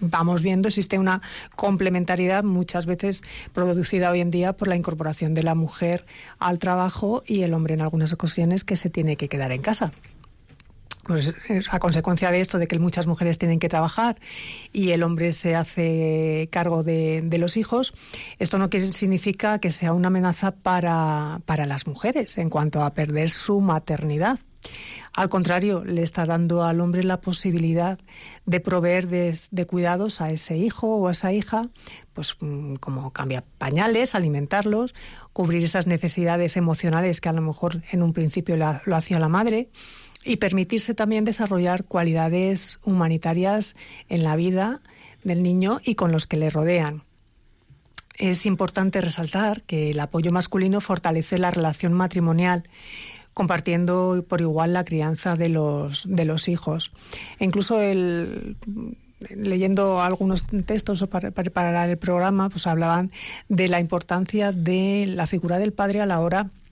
vamos 0.00 0.42
viendo, 0.42 0.68
existe 0.68 0.98
una 0.98 1.22
complementariedad 1.54 2.44
muchas 2.44 2.86
veces 2.86 3.22
producida 3.52 4.10
hoy 4.10 4.20
en 4.20 4.30
día 4.30 4.52
por 4.52 4.68
la 4.68 4.76
incorporación 4.76 5.34
de 5.34 5.42
la 5.42 5.54
mujer 5.54 6.04
al 6.38 6.58
trabajo 6.58 7.22
y 7.26 7.42
el 7.42 7.54
hombre 7.54 7.74
en 7.74 7.80
algunas 7.80 8.12
ocasiones 8.12 8.64
que 8.64 8.76
se 8.76 8.90
tiene 8.90 9.16
que 9.16 9.28
quedar 9.28 9.52
en 9.52 9.62
casa 9.62 9.92
pues 11.06 11.34
a 11.70 11.78
consecuencia 11.78 12.30
de 12.30 12.40
esto, 12.40 12.58
de 12.58 12.66
que 12.66 12.78
muchas 12.78 13.06
mujeres 13.06 13.38
tienen 13.38 13.58
que 13.58 13.68
trabajar 13.68 14.16
y 14.72 14.90
el 14.90 15.02
hombre 15.02 15.32
se 15.32 15.54
hace 15.54 16.48
cargo 16.50 16.82
de, 16.82 17.36
los 17.38 17.56
hijos, 17.56 17.92
esto 18.38 18.58
no 18.58 18.68
significa 18.72 19.58
que 19.58 19.70
sea 19.70 19.92
una 19.92 20.08
amenaza 20.08 20.52
para, 20.52 21.40
para 21.44 21.66
las 21.66 21.86
mujeres 21.86 22.38
en 22.38 22.50
cuanto 22.50 22.82
a 22.82 22.94
perder 22.94 23.30
su 23.30 23.60
maternidad. 23.60 24.38
Al 25.12 25.28
contrario, 25.28 25.84
le 25.84 26.02
está 26.02 26.26
dando 26.26 26.64
al 26.64 26.80
hombre 26.80 27.04
la 27.04 27.20
posibilidad 27.20 27.98
de 28.44 28.60
proveer 28.60 29.06
de, 29.06 29.66
cuidados 29.66 30.20
a 30.20 30.30
ese 30.30 30.56
hijo 30.56 30.96
o 30.96 31.08
a 31.08 31.12
esa 31.12 31.32
hija, 31.32 31.68
pues 32.14 32.36
mm, 32.40 32.74
como 32.76 33.12
cambiar 33.12 33.44
pañales, 33.58 34.14
alimentarlos, 34.14 34.94
cubrir 35.32 35.62
esas 35.62 35.86
necesidades 35.86 36.56
emocionales 36.56 37.20
que 37.20 37.28
a 37.28 37.32
lo 37.32 37.42
mejor 37.42 37.82
en 37.92 38.02
un 38.02 38.12
principio 38.12 38.56
lo 38.56 38.96
hacía 38.96 39.20
la 39.20 39.28
madre 39.28 39.70
y 40.26 40.36
permitirse 40.36 40.92
también 40.92 41.24
desarrollar 41.24 41.84
cualidades 41.84 42.80
humanitarias 42.84 43.76
en 44.08 44.24
la 44.24 44.36
vida 44.36 44.80
del 45.22 45.42
niño 45.42 45.80
y 45.84 45.94
con 45.94 46.10
los 46.12 46.26
que 46.26 46.36
le 46.36 46.50
rodean. 46.50 47.04
Es 48.18 48.44
importante 48.44 49.00
resaltar 49.00 49.62
que 49.62 49.90
el 49.90 50.00
apoyo 50.00 50.32
masculino 50.32 50.80
fortalece 50.80 51.38
la 51.38 51.50
relación 51.50 51.92
matrimonial 51.92 52.64
compartiendo 53.34 54.24
por 54.26 54.40
igual 54.40 54.72
la 54.72 54.84
crianza 54.84 55.36
de 55.36 55.50
los, 55.50 56.06
de 56.08 56.24
los 56.24 56.48
hijos. 56.48 56.90
E 57.38 57.44
incluso 57.44 57.78
leyendo 59.30 60.00
algunos 60.00 60.46
textos 60.46 61.04
para 61.10 61.30
preparar 61.30 61.90
el 61.90 61.98
programa, 61.98 62.48
pues 62.48 62.66
hablaban 62.66 63.12
de 63.48 63.68
la 63.68 63.78
importancia 63.78 64.52
de 64.52 65.04
la 65.06 65.26
figura 65.26 65.58
del 65.58 65.74
padre 65.74 66.00
a 66.00 66.06
la 66.06 66.20
hora 66.20 66.44
de 66.44 66.65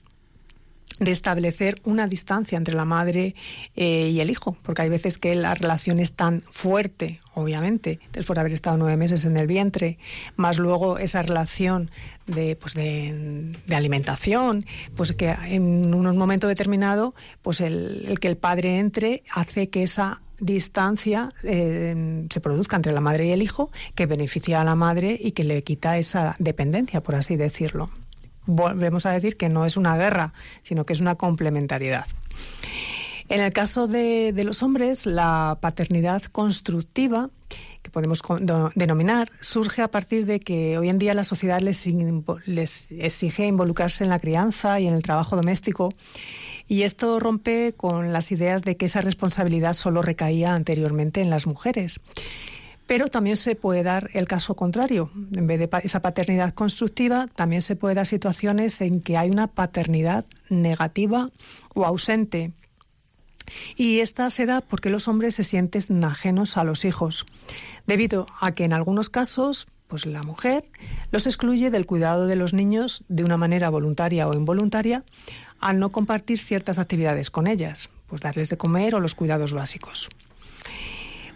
establecer 0.99 1.81
una 1.83 2.07
distancia 2.07 2.57
entre 2.57 2.75
la 2.75 2.85
madre 2.85 3.35
eh, 3.75 4.09
y 4.09 4.19
el 4.19 4.29
hijo, 4.29 4.57
porque 4.61 4.83
hay 4.83 4.89
veces 4.89 5.17
que 5.17 5.35
la 5.35 5.53
relación 5.53 5.99
es 5.99 6.13
tan 6.13 6.43
fuerte, 6.49 7.19
obviamente, 7.33 7.99
después 8.13 8.35
de 8.35 8.41
haber 8.41 8.53
estado 8.53 8.77
nueve 8.77 8.97
meses 8.97 9.25
en 9.25 9.37
el 9.37 9.47
vientre, 9.47 9.97
más 10.35 10.57
luego 10.57 10.97
esa 10.97 11.21
relación 11.21 11.89
de, 12.27 12.55
pues 12.55 12.73
de, 12.73 13.55
alimentación, 13.71 14.65
pues 14.95 15.13
que 15.13 15.27
en 15.47 15.93
un 15.93 16.17
momento 16.17 16.47
determinado, 16.47 17.13
pues 17.41 17.61
el, 17.61 18.17
que 18.21 18.27
el 18.27 18.37
padre 18.37 18.79
entre 18.79 19.23
hace 19.33 19.69
que 19.69 19.83
esa 19.83 20.21
distancia 20.39 21.29
eh, 21.43 22.25
se 22.29 22.41
produzca 22.41 22.75
entre 22.75 22.93
la 22.93 23.01
madre 23.01 23.27
y 23.27 23.31
el 23.31 23.41
hijo, 23.41 23.71
que 23.95 24.05
beneficia 24.05 24.61
a 24.61 24.63
la 24.63 24.75
madre 24.75 25.17
y 25.19 25.31
que 25.31 25.43
le 25.43 25.63
quita 25.63 25.97
esa 25.97 26.35
dependencia, 26.39 27.01
por 27.01 27.15
así 27.15 27.35
decirlo 27.35 27.89
volvemos 28.45 29.05
a 29.05 29.11
decir 29.11 29.37
que 29.37 29.49
no 29.49 29.65
es 29.65 29.77
una 29.77 29.97
guerra, 29.97 30.33
sino 30.63 30.85
que 30.85 30.93
es 30.93 31.01
una 31.01 31.15
complementariedad. 31.15 32.05
En 33.27 33.41
el 33.41 33.51
caso 33.53 33.87
de, 33.87 34.33
los 34.43 34.61
hombres, 34.61 35.07
la 35.07 35.57
paternidad 35.59 36.21
constructiva, 36.23 37.31
que 37.81 37.89
podemos 37.89 38.21
denominar, 38.75 39.31
surge 39.39 39.81
a 39.81 39.89
partir 39.89 40.27
de 40.27 40.39
que 40.39 40.77
hoy 40.77 40.89
en 40.89 40.99
día 40.99 41.15
la 41.15 41.23
sociedad 41.23 41.59
les, 41.59 41.87
les 42.45 42.91
exige 42.91 43.47
involucrarse 43.47 44.03
en 44.03 44.11
la 44.11 44.19
crianza 44.19 44.79
y 44.79 44.87
en 44.87 44.93
el 44.93 45.01
trabajo 45.01 45.35
doméstico, 45.35 45.91
y 46.67 46.83
esto 46.83 47.19
rompe 47.19 47.73
con 47.75 48.13
las 48.13 48.31
ideas 48.31 48.61
de 48.61 48.77
que 48.77 48.85
esa 48.85 49.01
responsabilidad 49.01 49.73
solo 49.73 50.03
recaía 50.03 50.53
anteriormente 50.53 51.21
en 51.21 51.31
las 51.31 51.47
mujeres. 51.47 51.99
Pero 52.87 53.07
también 53.07 53.35
se 53.35 53.55
puede 53.55 53.83
dar 53.83 54.09
el 54.13 54.27
caso 54.27 54.55
contrario. 54.55 55.09
En 55.35 55.47
vez 55.47 55.59
de 55.59 55.69
esa 55.83 56.01
paternidad 56.01 56.53
constructiva, 56.53 57.27
también 57.35 57.61
se 57.61 57.75
puede 57.75 57.95
dar 57.95 58.05
situaciones 58.05 58.79
en 58.81 59.01
que 59.01 59.17
hay 59.17 59.29
una 59.29 59.47
paternidad 59.47 60.25
negativa 60.49 61.29
o 61.73 61.85
ausente. 61.85 62.51
Y 63.75 63.99
esta 63.99 64.29
se 64.29 64.45
da 64.45 64.61
porque 64.61 64.89
los 64.89 65.07
hombres 65.07 65.35
se 65.35 65.43
sienten 65.43 66.03
ajenos 66.03 66.57
a 66.57 66.63
los 66.63 66.85
hijos, 66.85 67.25
debido 67.85 68.27
a 68.39 68.53
que 68.53 68.63
en 68.63 68.73
algunos 68.73 69.09
casos 69.09 69.67
pues 69.87 70.05
la 70.07 70.23
mujer 70.23 70.65
los 71.11 71.27
excluye 71.27 71.69
del 71.69 71.85
cuidado 71.85 72.25
de 72.25 72.35
los 72.35 72.53
niños 72.53 73.03
de 73.07 73.23
una 73.23 73.37
manera 73.37 73.69
voluntaria 73.69 74.27
o 74.27 74.33
involuntaria 74.33 75.03
al 75.59 75.79
no 75.79 75.91
compartir 75.91 76.39
ciertas 76.39 76.79
actividades 76.79 77.29
con 77.29 77.47
ellas, 77.47 77.89
pues 78.07 78.21
darles 78.21 78.49
de 78.49 78.57
comer 78.57 78.95
o 78.95 78.99
los 78.99 79.15
cuidados 79.15 79.53
básicos. 79.53 80.09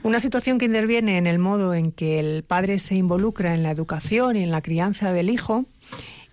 Una 0.01 0.19
situación 0.19 0.57
que 0.57 0.65
interviene 0.65 1.17
en 1.17 1.27
el 1.27 1.39
modo 1.39 1.73
en 1.73 1.91
que 1.91 2.19
el 2.19 2.43
padre 2.43 2.79
se 2.79 2.95
involucra 2.95 3.53
en 3.53 3.63
la 3.63 3.71
educación 3.71 4.37
y 4.37 4.43
en 4.43 4.51
la 4.51 4.61
crianza 4.61 5.11
del 5.11 5.29
hijo 5.29 5.65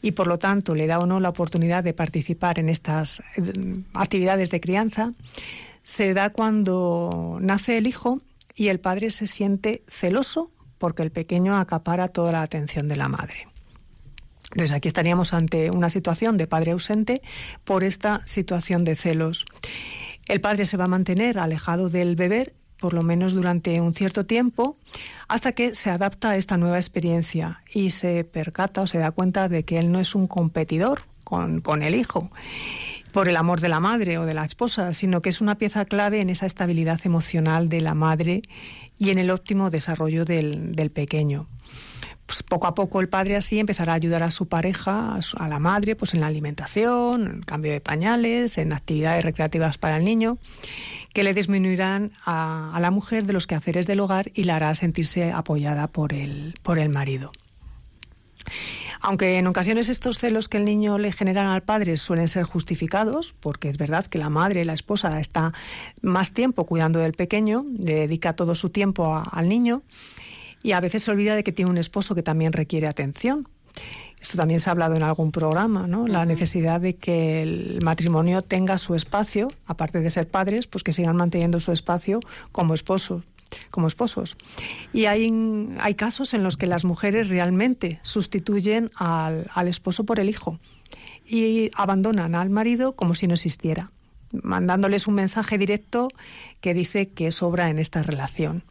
y 0.02 0.12
por 0.12 0.28
lo 0.28 0.38
tanto 0.38 0.76
le 0.76 0.86
da 0.86 1.00
o 1.00 1.06
no 1.06 1.18
la 1.18 1.30
oportunidad 1.30 1.82
de 1.82 1.92
participar 1.92 2.60
en 2.60 2.68
estas 2.68 3.20
eh, 3.36 3.82
actividades 3.92 4.50
de 4.50 4.60
crianza, 4.60 5.12
se 5.82 6.14
da 6.14 6.30
cuando 6.30 7.38
nace 7.40 7.76
el 7.78 7.88
hijo 7.88 8.20
y 8.54 8.68
el 8.68 8.78
padre 8.78 9.10
se 9.10 9.26
siente 9.26 9.82
celoso 9.88 10.52
porque 10.78 11.02
el 11.02 11.10
pequeño 11.10 11.56
acapara 11.56 12.06
toda 12.06 12.32
la 12.32 12.42
atención 12.42 12.86
de 12.86 12.96
la 12.96 13.08
madre. 13.08 13.48
Entonces 14.52 14.72
aquí 14.72 14.86
estaríamos 14.86 15.34
ante 15.34 15.70
una 15.70 15.90
situación 15.90 16.36
de 16.36 16.46
padre 16.46 16.70
ausente 16.70 17.20
por 17.64 17.82
esta 17.82 18.22
situación 18.26 18.84
de 18.84 18.94
celos. 18.94 19.44
El 20.28 20.40
padre 20.40 20.64
se 20.64 20.76
va 20.76 20.84
a 20.84 20.88
mantener 20.88 21.38
alejado 21.38 21.88
del 21.88 22.14
bebé 22.14 22.54
por 22.80 22.94
lo 22.94 23.02
menos 23.02 23.32
durante 23.32 23.80
un 23.80 23.94
cierto 23.94 24.26
tiempo, 24.26 24.76
hasta 25.28 25.52
que 25.52 25.74
se 25.74 25.90
adapta 25.90 26.30
a 26.30 26.36
esta 26.36 26.56
nueva 26.56 26.76
experiencia 26.76 27.62
y 27.72 27.90
se 27.90 28.24
percata 28.24 28.82
o 28.82 28.86
se 28.86 28.98
da 28.98 29.10
cuenta 29.10 29.48
de 29.48 29.64
que 29.64 29.78
él 29.78 29.92
no 29.92 30.00
es 30.00 30.14
un 30.14 30.26
competidor 30.26 31.02
con, 31.24 31.60
con 31.60 31.82
el 31.82 31.94
hijo 31.94 32.30
por 33.16 33.30
el 33.30 33.36
amor 33.36 33.62
de 33.62 33.70
la 33.70 33.80
madre 33.80 34.18
o 34.18 34.26
de 34.26 34.34
la 34.34 34.44
esposa, 34.44 34.92
sino 34.92 35.22
que 35.22 35.30
es 35.30 35.40
una 35.40 35.56
pieza 35.56 35.86
clave 35.86 36.20
en 36.20 36.28
esa 36.28 36.44
estabilidad 36.44 37.00
emocional 37.04 37.70
de 37.70 37.80
la 37.80 37.94
madre 37.94 38.42
y 38.98 39.08
en 39.08 39.18
el 39.18 39.30
óptimo 39.30 39.70
desarrollo 39.70 40.26
del, 40.26 40.76
del 40.76 40.90
pequeño. 40.90 41.48
Pues 42.26 42.42
poco 42.42 42.66
a 42.66 42.74
poco 42.74 43.00
el 43.00 43.08
padre 43.08 43.36
así 43.36 43.60
empezará 43.60 43.92
a 43.92 43.94
ayudar 43.96 44.24
a 44.24 44.30
su 44.30 44.48
pareja, 44.48 45.18
a, 45.36 45.48
la 45.48 45.58
madre, 45.60 45.94
pues 45.94 46.12
en 46.12 46.20
la 46.20 46.26
alimentación, 46.26 47.22
en 47.22 47.36
el 47.38 47.44
cambio 47.44 47.72
de 47.72 47.80
pañales, 47.80 48.58
en 48.58 48.72
actividades 48.72 49.24
recreativas 49.24 49.78
para 49.78 49.96
el 49.96 50.04
niño, 50.04 50.38
que 51.14 51.22
le 51.22 51.34
disminuirán 51.34 52.10
a, 52.24 52.72
a 52.74 52.80
la 52.80 52.90
mujer 52.90 53.26
de 53.26 53.32
los 53.32 53.46
quehaceres 53.46 53.86
del 53.86 54.00
hogar 54.00 54.32
y 54.34 54.44
la 54.44 54.56
hará 54.56 54.74
sentirse 54.74 55.30
apoyada 55.30 55.86
por 55.86 56.12
el, 56.12 56.54
por 56.62 56.80
el 56.80 56.88
marido. 56.88 57.30
Aunque 59.00 59.38
en 59.38 59.46
ocasiones 59.46 59.88
estos 59.88 60.18
celos 60.18 60.48
que 60.48 60.56
el 60.56 60.64
niño 60.64 60.98
le 60.98 61.12
generan 61.12 61.46
al 61.46 61.62
padre 61.62 61.96
suelen 61.96 62.28
ser 62.28 62.44
justificados, 62.44 63.34
porque 63.38 63.68
es 63.68 63.78
verdad 63.78 64.06
que 64.06 64.18
la 64.18 64.30
madre, 64.30 64.64
la 64.64 64.72
esposa, 64.72 65.20
está 65.20 65.52
más 66.02 66.32
tiempo 66.32 66.64
cuidando 66.64 66.98
del 66.98 67.12
pequeño, 67.12 67.64
le 67.78 67.94
dedica 67.94 68.34
todo 68.34 68.54
su 68.54 68.70
tiempo 68.70 69.22
al 69.30 69.48
niño 69.48 69.82
y 70.62 70.72
a 70.72 70.80
veces 70.80 71.02
se 71.04 71.10
olvida 71.10 71.34
de 71.34 71.44
que 71.44 71.52
tiene 71.52 71.70
un 71.70 71.78
esposo 71.78 72.14
que 72.14 72.22
también 72.22 72.52
requiere 72.52 72.86
atención. 72.86 73.48
Esto 74.20 74.38
también 74.38 74.58
se 74.58 74.70
ha 74.70 74.72
hablado 74.72 74.94
en 74.94 75.02
algún 75.02 75.30
programa, 75.30 75.86
¿no? 75.86 76.06
La 76.06 76.24
necesidad 76.24 76.80
de 76.80 76.96
que 76.96 77.42
el 77.42 77.80
matrimonio 77.82 78.42
tenga 78.42 78.78
su 78.78 78.94
espacio, 78.94 79.48
aparte 79.66 80.00
de 80.00 80.10
ser 80.10 80.28
padres, 80.28 80.66
pues 80.66 80.82
que 80.82 80.92
sigan 80.92 81.16
manteniendo 81.16 81.60
su 81.60 81.72
espacio 81.72 82.20
como 82.52 82.74
esposos 82.74 83.22
como 83.70 83.86
esposos. 83.86 84.36
Y 84.92 85.04
hay, 85.04 85.32
hay 85.80 85.94
casos 85.94 86.34
en 86.34 86.42
los 86.42 86.56
que 86.56 86.66
las 86.66 86.84
mujeres 86.84 87.28
realmente 87.28 88.00
sustituyen 88.02 88.90
al, 88.96 89.48
al 89.54 89.68
esposo 89.68 90.04
por 90.04 90.18
el 90.18 90.28
hijo 90.28 90.58
y 91.26 91.70
abandonan 91.76 92.34
al 92.34 92.50
marido 92.50 92.94
como 92.94 93.14
si 93.14 93.26
no 93.26 93.34
existiera, 93.34 93.90
mandándoles 94.42 95.06
un 95.06 95.14
mensaje 95.14 95.58
directo 95.58 96.08
que 96.60 96.74
dice 96.74 97.08
que 97.08 97.30
sobra 97.30 97.70
en 97.70 97.78
esta 97.78 98.02
relación. 98.02 98.64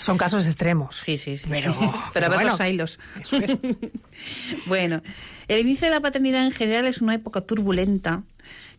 Son 0.00 0.18
casos 0.18 0.46
extremos. 0.46 0.96
Sí, 0.96 1.16
sí, 1.16 1.36
sí. 1.36 1.48
Pero, 1.48 1.74
pero 2.14 2.26
a 2.26 2.28
ver 2.30 2.46
los 2.46 2.60
hilos. 2.60 2.98
bueno, 4.66 5.02
el 5.48 5.60
inicio 5.60 5.86
de 5.86 5.90
la 5.94 6.00
paternidad 6.00 6.44
en 6.44 6.52
general 6.52 6.86
es 6.86 7.02
una 7.02 7.14
época 7.14 7.42
turbulenta 7.42 8.22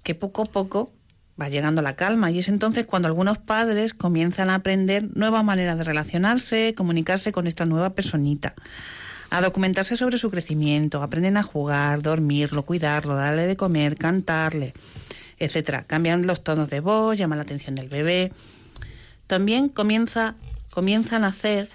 que 0.03 0.15
poco 0.15 0.43
a 0.43 0.45
poco 0.45 0.93
va 1.39 1.49
llegando 1.49 1.81
la 1.81 1.95
calma 1.95 2.31
y 2.31 2.39
es 2.39 2.47
entonces 2.47 2.85
cuando 2.85 3.07
algunos 3.07 3.37
padres 3.37 3.93
comienzan 3.93 4.49
a 4.49 4.55
aprender 4.55 5.15
nuevas 5.15 5.43
maneras 5.43 5.77
de 5.77 5.83
relacionarse, 5.83 6.73
comunicarse 6.75 7.31
con 7.31 7.47
esta 7.47 7.65
nueva 7.65 7.91
personita, 7.91 8.53
a 9.29 9.41
documentarse 9.41 9.95
sobre 9.95 10.17
su 10.17 10.29
crecimiento, 10.29 11.01
aprenden 11.01 11.37
a 11.37 11.43
jugar, 11.43 12.03
dormirlo, 12.03 12.63
cuidarlo, 12.63 13.15
darle 13.15 13.47
de 13.47 13.55
comer, 13.55 13.95
cantarle, 13.95 14.73
etcétera. 15.39 15.85
Cambian 15.85 16.27
los 16.27 16.43
tonos 16.43 16.69
de 16.69 16.81
voz, 16.81 17.17
llama 17.17 17.35
la 17.35 17.41
atención 17.41 17.73
del 17.73 17.89
bebé. 17.89 18.31
También 19.25 19.69
comienza, 19.69 20.35
comienzan 20.73 21.23
a 21.23 21.27
hacer 21.27 21.69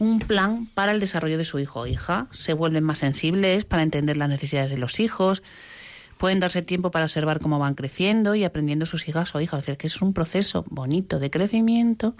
un 0.00 0.18
plan 0.18 0.66
para 0.74 0.90
el 0.90 0.98
desarrollo 0.98 1.38
de 1.38 1.44
su 1.44 1.60
hijo 1.60 1.80
o 1.80 1.86
hija. 1.86 2.26
Se 2.32 2.52
vuelven 2.52 2.82
más 2.82 2.98
sensibles 2.98 3.64
para 3.64 3.84
entender 3.84 4.16
las 4.16 4.28
necesidades 4.28 4.70
de 4.70 4.76
los 4.76 4.98
hijos, 4.98 5.44
pueden 6.18 6.40
darse 6.40 6.60
tiempo 6.62 6.90
para 6.90 7.04
observar 7.04 7.38
cómo 7.38 7.60
van 7.60 7.74
creciendo 7.74 8.34
y 8.34 8.42
aprendiendo 8.42 8.86
sus 8.86 9.08
hijas 9.08 9.34
o 9.36 9.40
hijas. 9.40 9.60
Es 9.60 9.66
decir, 9.66 9.78
que 9.78 9.86
es 9.86 10.02
un 10.02 10.12
proceso 10.12 10.64
bonito 10.68 11.20
de 11.20 11.30
crecimiento, 11.30 12.14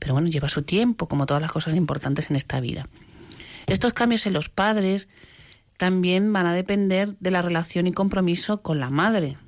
pero 0.00 0.14
bueno, 0.14 0.28
lleva 0.28 0.48
su 0.48 0.62
tiempo, 0.62 1.06
como 1.06 1.26
todas 1.26 1.40
las 1.40 1.52
cosas 1.52 1.74
importantes 1.74 2.28
en 2.30 2.36
esta 2.36 2.60
vida. 2.60 2.88
Estos 3.68 3.94
cambios 3.94 4.26
en 4.26 4.32
los 4.32 4.48
padres 4.48 5.08
también 5.76 6.32
van 6.32 6.46
a 6.46 6.54
depender 6.54 7.16
de 7.20 7.30
la 7.30 7.40
relación 7.40 7.86
y 7.86 7.92
compromiso 7.92 8.62
con 8.62 8.80
la 8.80 8.90
madre, 8.90 9.38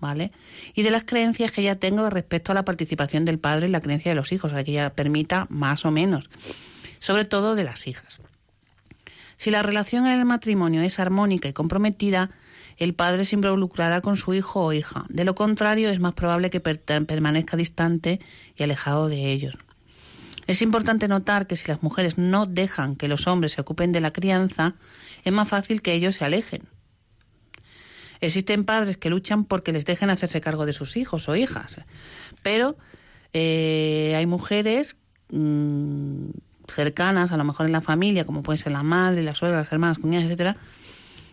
¿vale? 0.00 0.32
Y 0.74 0.82
de 0.82 0.90
las 0.90 1.04
creencias 1.04 1.50
que 1.50 1.62
ella 1.62 1.78
tenga 1.78 2.08
respecto 2.10 2.52
a 2.52 2.54
la 2.54 2.64
participación 2.64 3.24
del 3.24 3.38
padre 3.38 3.66
en 3.66 3.72
la 3.72 3.80
creencia 3.80 4.10
de 4.10 4.16
los 4.16 4.32
hijos, 4.32 4.52
o 4.52 4.54
sea, 4.54 4.64
que 4.64 4.72
ella 4.72 4.94
permita 4.94 5.46
más 5.48 5.84
o 5.84 5.90
menos, 5.90 6.30
sobre 7.00 7.24
todo 7.24 7.54
de 7.54 7.64
las 7.64 7.86
hijas. 7.86 8.20
Si 9.36 9.50
la 9.50 9.62
relación 9.62 10.06
en 10.06 10.18
el 10.18 10.24
matrimonio 10.24 10.80
es 10.82 10.98
armónica 10.98 11.48
y 11.48 11.52
comprometida, 11.52 12.30
el 12.78 12.94
padre 12.94 13.24
se 13.24 13.36
involucrará 13.36 14.00
con 14.00 14.16
su 14.16 14.34
hijo 14.34 14.64
o 14.64 14.72
hija. 14.72 15.04
De 15.08 15.24
lo 15.24 15.34
contrario, 15.34 15.90
es 15.90 16.00
más 16.00 16.14
probable 16.14 16.50
que 16.50 16.60
permanezca 16.60 17.56
distante 17.56 18.20
y 18.56 18.62
alejado 18.62 19.08
de 19.08 19.32
ellos. 19.32 19.56
Es 20.46 20.62
importante 20.62 21.08
notar 21.08 21.46
que 21.46 21.56
si 21.56 21.68
las 21.68 21.82
mujeres 21.82 22.18
no 22.18 22.46
dejan 22.46 22.96
que 22.96 23.08
los 23.08 23.26
hombres 23.26 23.52
se 23.52 23.60
ocupen 23.60 23.92
de 23.92 24.00
la 24.00 24.12
crianza, 24.12 24.74
es 25.24 25.32
más 25.32 25.48
fácil 25.48 25.82
que 25.82 25.92
ellos 25.92 26.14
se 26.14 26.24
alejen. 26.24 26.62
Existen 28.20 28.64
padres 28.64 28.96
que 28.96 29.10
luchan 29.10 29.44
porque 29.44 29.72
les 29.72 29.84
dejen 29.84 30.10
hacerse 30.10 30.40
cargo 30.40 30.66
de 30.66 30.72
sus 30.72 30.96
hijos 30.96 31.28
o 31.28 31.36
hijas, 31.36 31.80
pero 32.42 32.76
eh, 33.32 34.14
hay 34.16 34.26
mujeres 34.26 34.96
mm, 35.30 36.30
cercanas, 36.68 37.32
a 37.32 37.36
lo 37.36 37.44
mejor 37.44 37.66
en 37.66 37.72
la 37.72 37.80
familia, 37.80 38.24
como 38.24 38.42
pueden 38.42 38.62
ser 38.62 38.72
la 38.72 38.82
madre, 38.82 39.22
la 39.22 39.34
suegra, 39.34 39.58
las 39.58 39.72
hermanas, 39.72 39.98
cuñadas, 39.98 40.26
etcétera, 40.26 40.56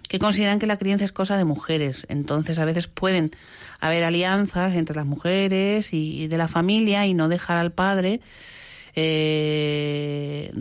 que 0.07 0.19
consideran 0.19 0.59
que 0.59 0.67
la 0.67 0.77
crianza 0.77 1.05
es 1.05 1.11
cosa 1.11 1.37
de 1.37 1.45
mujeres. 1.45 2.05
Entonces, 2.09 2.59
a 2.59 2.65
veces 2.65 2.87
pueden 2.87 3.31
haber 3.79 4.03
alianzas 4.03 4.75
entre 4.75 4.95
las 4.95 5.05
mujeres 5.05 5.93
y, 5.93 6.27
de 6.27 6.37
la 6.37 6.47
familia 6.47 7.05
y 7.05 7.13
no 7.13 7.29
dejar 7.29 7.57
al 7.57 7.71
padre 7.71 8.19
eh, 8.95 10.53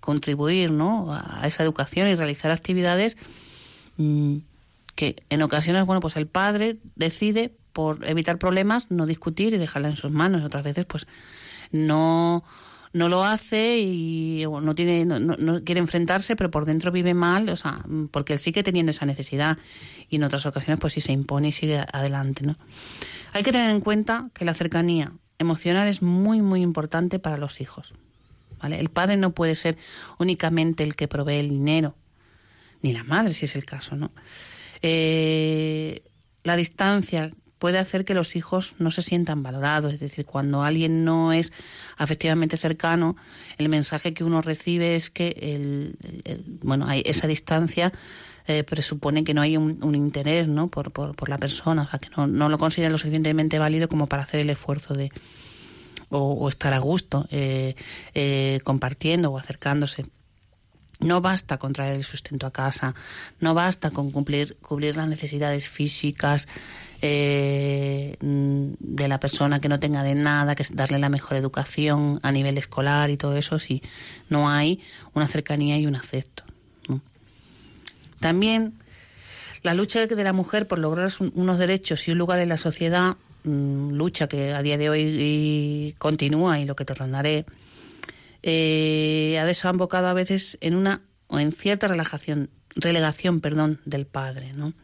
contribuir 0.00 0.72
¿no? 0.72 1.14
a 1.14 1.46
esa 1.46 1.62
educación 1.62 2.08
y 2.08 2.14
realizar 2.14 2.50
actividades 2.50 3.16
mm, 3.96 4.38
que 4.96 5.22
en 5.30 5.42
ocasiones, 5.42 5.86
bueno, 5.86 6.00
pues 6.00 6.16
el 6.16 6.26
padre 6.26 6.78
decide 6.96 7.54
por 7.72 8.04
evitar 8.08 8.38
problemas 8.38 8.90
no 8.90 9.06
discutir 9.06 9.54
y 9.54 9.58
dejarla 9.58 9.90
en 9.90 9.96
sus 9.96 10.10
manos. 10.10 10.42
Otras 10.42 10.64
veces, 10.64 10.86
pues 10.86 11.06
no 11.70 12.42
no 12.96 13.10
lo 13.10 13.24
hace 13.24 13.78
y 13.78 14.46
no 14.46 14.74
tiene 14.74 15.04
no, 15.04 15.62
quiere 15.64 15.80
enfrentarse 15.80 16.34
pero 16.34 16.50
por 16.50 16.64
dentro 16.64 16.90
vive 16.90 17.12
mal 17.12 17.46
o 17.50 17.56
sea 17.56 17.84
porque 18.10 18.32
él 18.32 18.38
sigue 18.38 18.62
teniendo 18.62 18.90
esa 18.90 19.04
necesidad. 19.04 19.58
Y 20.08 20.16
en 20.16 20.24
otras 20.24 20.46
ocasiones 20.46 20.80
pues 20.80 20.94
sí 20.94 21.02
se 21.02 21.12
impone 21.12 21.48
y 21.48 21.52
sigue 21.52 21.84
adelante 21.92 22.46
no 22.46 22.56
hay 23.34 23.42
que 23.42 23.52
tener 23.52 23.70
en 23.70 23.80
cuenta 23.80 24.30
que 24.32 24.46
la 24.46 24.54
cercanía 24.54 25.12
emocional 25.38 25.88
es 25.88 26.00
muy 26.00 26.40
muy 26.40 26.62
importante 26.62 27.18
para 27.18 27.36
los 27.36 27.60
hijos 27.60 27.92
vale 28.62 28.80
el 28.80 28.88
padre 28.88 29.18
no 29.18 29.32
puede 29.32 29.56
ser 29.56 29.76
únicamente 30.18 30.82
el 30.82 30.96
que 30.96 31.06
provee 31.06 31.36
el 31.36 31.50
dinero 31.50 31.96
ni 32.80 32.94
la 32.94 33.04
madre 33.04 33.34
si 33.34 33.44
es 33.44 33.56
el 33.56 33.66
caso 33.66 33.94
no 33.94 34.10
eh, 34.82 36.02
la 36.44 36.56
distancia 36.56 37.30
puede 37.58 37.78
hacer 37.78 38.04
que 38.04 38.14
los 38.14 38.36
hijos 38.36 38.74
no 38.78 38.90
se 38.90 39.02
sientan 39.02 39.42
valorados. 39.42 39.92
Es 39.92 40.00
decir, 40.00 40.26
cuando 40.26 40.62
alguien 40.62 41.04
no 41.04 41.32
es 41.32 41.52
afectivamente 41.96 42.56
cercano, 42.56 43.16
el 43.58 43.68
mensaje 43.68 44.14
que 44.14 44.24
uno 44.24 44.42
recibe 44.42 44.96
es 44.96 45.10
que 45.10 45.34
el, 45.40 45.96
bueno, 46.62 46.86
hay 46.86 47.02
esa 47.06 47.26
distancia 47.26 47.92
eh, 48.46 48.62
presupone 48.62 49.24
que 49.24 49.34
no 49.34 49.40
hay 49.40 49.56
un, 49.56 49.94
interés 49.94 50.48
¿no? 50.48 50.68
Por, 50.68 50.92
por, 50.92 51.28
la 51.28 51.38
persona, 51.38 51.82
o 51.82 51.88
sea, 51.88 51.98
que 51.98 52.10
no, 52.16 52.26
no 52.26 52.48
lo 52.48 52.58
considera 52.58 52.90
lo 52.90 52.98
suficientemente 52.98 53.58
válido 53.58 53.88
como 53.88 54.06
para 54.06 54.22
hacer 54.22 54.40
el 54.40 54.50
esfuerzo 54.50 54.94
de 54.94 55.10
o, 56.10 56.48
estar 56.48 56.72
a 56.72 56.78
gusto 56.78 57.26
eh, 57.30 57.74
eh, 58.14 58.60
compartiendo 58.64 59.30
o 59.30 59.38
acercándose. 59.38 60.06
No 61.00 61.20
basta 61.20 61.58
con 61.58 61.72
traer 61.74 61.96
el 61.96 62.04
sustento 62.04 62.46
a 62.46 62.52
casa, 62.52 62.94
no 63.38 63.52
basta 63.52 63.90
con 63.90 64.10
cumplir, 64.10 64.56
cubrir 64.62 64.96
las 64.96 65.08
necesidades 65.08 65.68
físicas 65.68 66.48
eh, 67.02 68.16
de 68.20 69.08
la 69.08 69.20
persona 69.20 69.60
que 69.60 69.68
no 69.68 69.78
tenga 69.78 70.02
de 70.02 70.14
nada, 70.14 70.54
que 70.54 70.62
es 70.62 70.74
darle 70.74 70.98
la 70.98 71.10
mejor 71.10 71.36
educación 71.36 72.18
a 72.22 72.32
nivel 72.32 72.56
escolar 72.56 73.10
y 73.10 73.18
todo 73.18 73.36
eso, 73.36 73.58
si 73.58 73.82
no 74.30 74.48
hay 74.48 74.80
una 75.12 75.28
cercanía 75.28 75.78
y 75.78 75.86
un 75.86 75.96
afecto. 75.96 76.44
También 78.20 78.72
la 79.62 79.74
lucha 79.74 80.06
de 80.06 80.24
la 80.24 80.32
mujer 80.32 80.66
por 80.66 80.78
lograr 80.78 81.10
unos 81.34 81.58
derechos 81.58 82.08
y 82.08 82.12
un 82.12 82.18
lugar 82.18 82.38
en 82.38 82.48
la 82.48 82.56
sociedad, 82.56 83.16
mm, 83.44 83.90
lucha 83.90 84.28
que 84.28 84.54
a 84.54 84.62
día 84.62 84.78
de 84.78 84.88
hoy 84.88 85.94
continúa 85.98 86.58
y 86.58 86.64
lo 86.64 86.74
que 86.74 86.84
te 86.84 86.94
rondaré, 86.94 87.44
eh, 88.42 89.38
ha 89.40 89.44
desembocado 89.44 90.08
a 90.08 90.12
veces 90.14 90.58
en 90.60 90.76
una 90.76 91.02
o 91.28 91.38
en 91.38 91.52
cierta 91.52 91.88
relajación, 91.88 92.50
relegación 92.74 93.40
perdón, 93.40 93.80
del 93.84 94.06
padre. 94.06 94.52
¿no? 94.52 94.74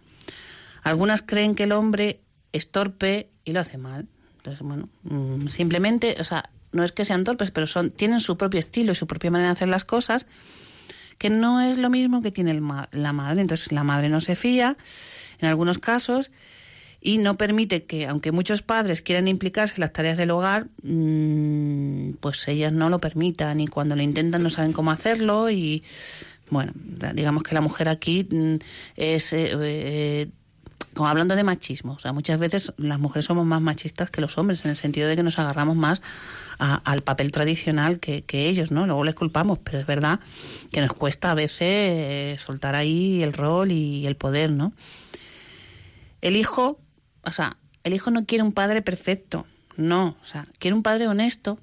Algunas 0.82 1.22
creen 1.22 1.54
que 1.54 1.64
el 1.64 1.72
hombre 1.72 2.20
es 2.52 2.70
torpe 2.70 3.30
y 3.44 3.52
lo 3.52 3.60
hace 3.60 3.78
mal. 3.78 4.08
Entonces, 4.38 4.66
bueno, 4.66 4.88
mm, 5.04 5.46
simplemente, 5.46 6.16
o 6.18 6.24
sea, 6.24 6.50
no 6.72 6.84
es 6.84 6.92
que 6.92 7.04
sean 7.04 7.24
torpes, 7.24 7.50
pero 7.50 7.66
son, 7.66 7.90
tienen 7.90 8.20
su 8.20 8.36
propio 8.36 8.58
estilo 8.58 8.92
y 8.92 8.94
su 8.94 9.06
propia 9.06 9.30
manera 9.30 9.50
de 9.50 9.52
hacer 9.52 9.68
las 9.68 9.84
cosas, 9.84 10.26
que 11.18 11.30
no 11.30 11.60
es 11.60 11.78
lo 11.78 11.90
mismo 11.90 12.22
que 12.22 12.32
tiene 12.32 12.54
la 12.90 13.12
madre. 13.12 13.42
Entonces, 13.42 13.70
la 13.70 13.84
madre 13.84 14.08
no 14.08 14.20
se 14.20 14.34
fía 14.34 14.76
en 15.38 15.48
algunos 15.48 15.78
casos 15.78 16.30
y 17.02 17.18
no 17.18 17.36
permite 17.36 17.84
que, 17.84 18.06
aunque 18.06 18.30
muchos 18.30 18.62
padres 18.62 19.02
quieran 19.02 19.26
implicarse 19.26 19.74
en 19.74 19.80
las 19.80 19.92
tareas 19.92 20.16
del 20.16 20.30
hogar, 20.30 20.68
mm, 20.82 22.12
pues 22.20 22.46
ellas 22.46 22.72
no 22.72 22.88
lo 22.88 23.00
permitan 23.00 23.60
y 23.60 23.66
cuando 23.66 23.96
lo 23.96 24.02
intentan 24.02 24.42
no 24.42 24.50
saben 24.50 24.72
cómo 24.72 24.92
hacerlo 24.92 25.50
y 25.50 25.82
bueno, 26.48 26.72
digamos 27.14 27.42
que 27.42 27.54
la 27.54 27.60
mujer 27.60 27.88
aquí 27.88 28.26
mm, 28.30 28.56
es... 28.96 29.32
Eh, 29.32 29.50
eh, 29.52 30.28
como 30.94 31.08
hablando 31.08 31.34
de 31.36 31.42
machismo, 31.42 31.94
o 31.94 31.98
sea, 31.98 32.12
muchas 32.12 32.38
veces 32.38 32.74
las 32.76 32.98
mujeres 32.98 33.24
somos 33.24 33.46
más 33.46 33.62
machistas 33.62 34.10
que 34.10 34.20
los 34.20 34.36
hombres, 34.36 34.62
en 34.66 34.72
el 34.72 34.76
sentido 34.76 35.08
de 35.08 35.16
que 35.16 35.22
nos 35.22 35.38
agarramos 35.38 35.74
más 35.74 36.02
al 36.58 37.00
papel 37.00 37.32
tradicional 37.32 37.98
que, 37.98 38.22
ellos, 38.30 38.70
¿no? 38.70 38.84
Luego 38.84 39.02
les 39.02 39.14
culpamos, 39.14 39.58
pero 39.58 39.78
es 39.78 39.86
verdad 39.86 40.20
que 40.70 40.82
nos 40.82 40.92
cuesta 40.92 41.30
a 41.30 41.34
veces 41.34 41.62
eh, 41.62 42.36
soltar 42.38 42.74
ahí 42.74 43.22
el 43.22 43.32
rol 43.32 43.72
y 43.72 44.06
el 44.06 44.16
poder, 44.16 44.50
¿no? 44.50 44.74
El 46.20 46.36
hijo 46.36 46.78
o 47.24 47.30
sea, 47.30 47.56
el 47.84 47.94
hijo 47.94 48.10
no 48.10 48.24
quiere 48.26 48.44
un 48.44 48.52
padre 48.52 48.82
perfecto, 48.82 49.46
no, 49.76 50.16
o 50.20 50.24
sea, 50.24 50.46
quiere 50.58 50.74
un 50.74 50.82
padre 50.82 51.08
honesto. 51.08 51.58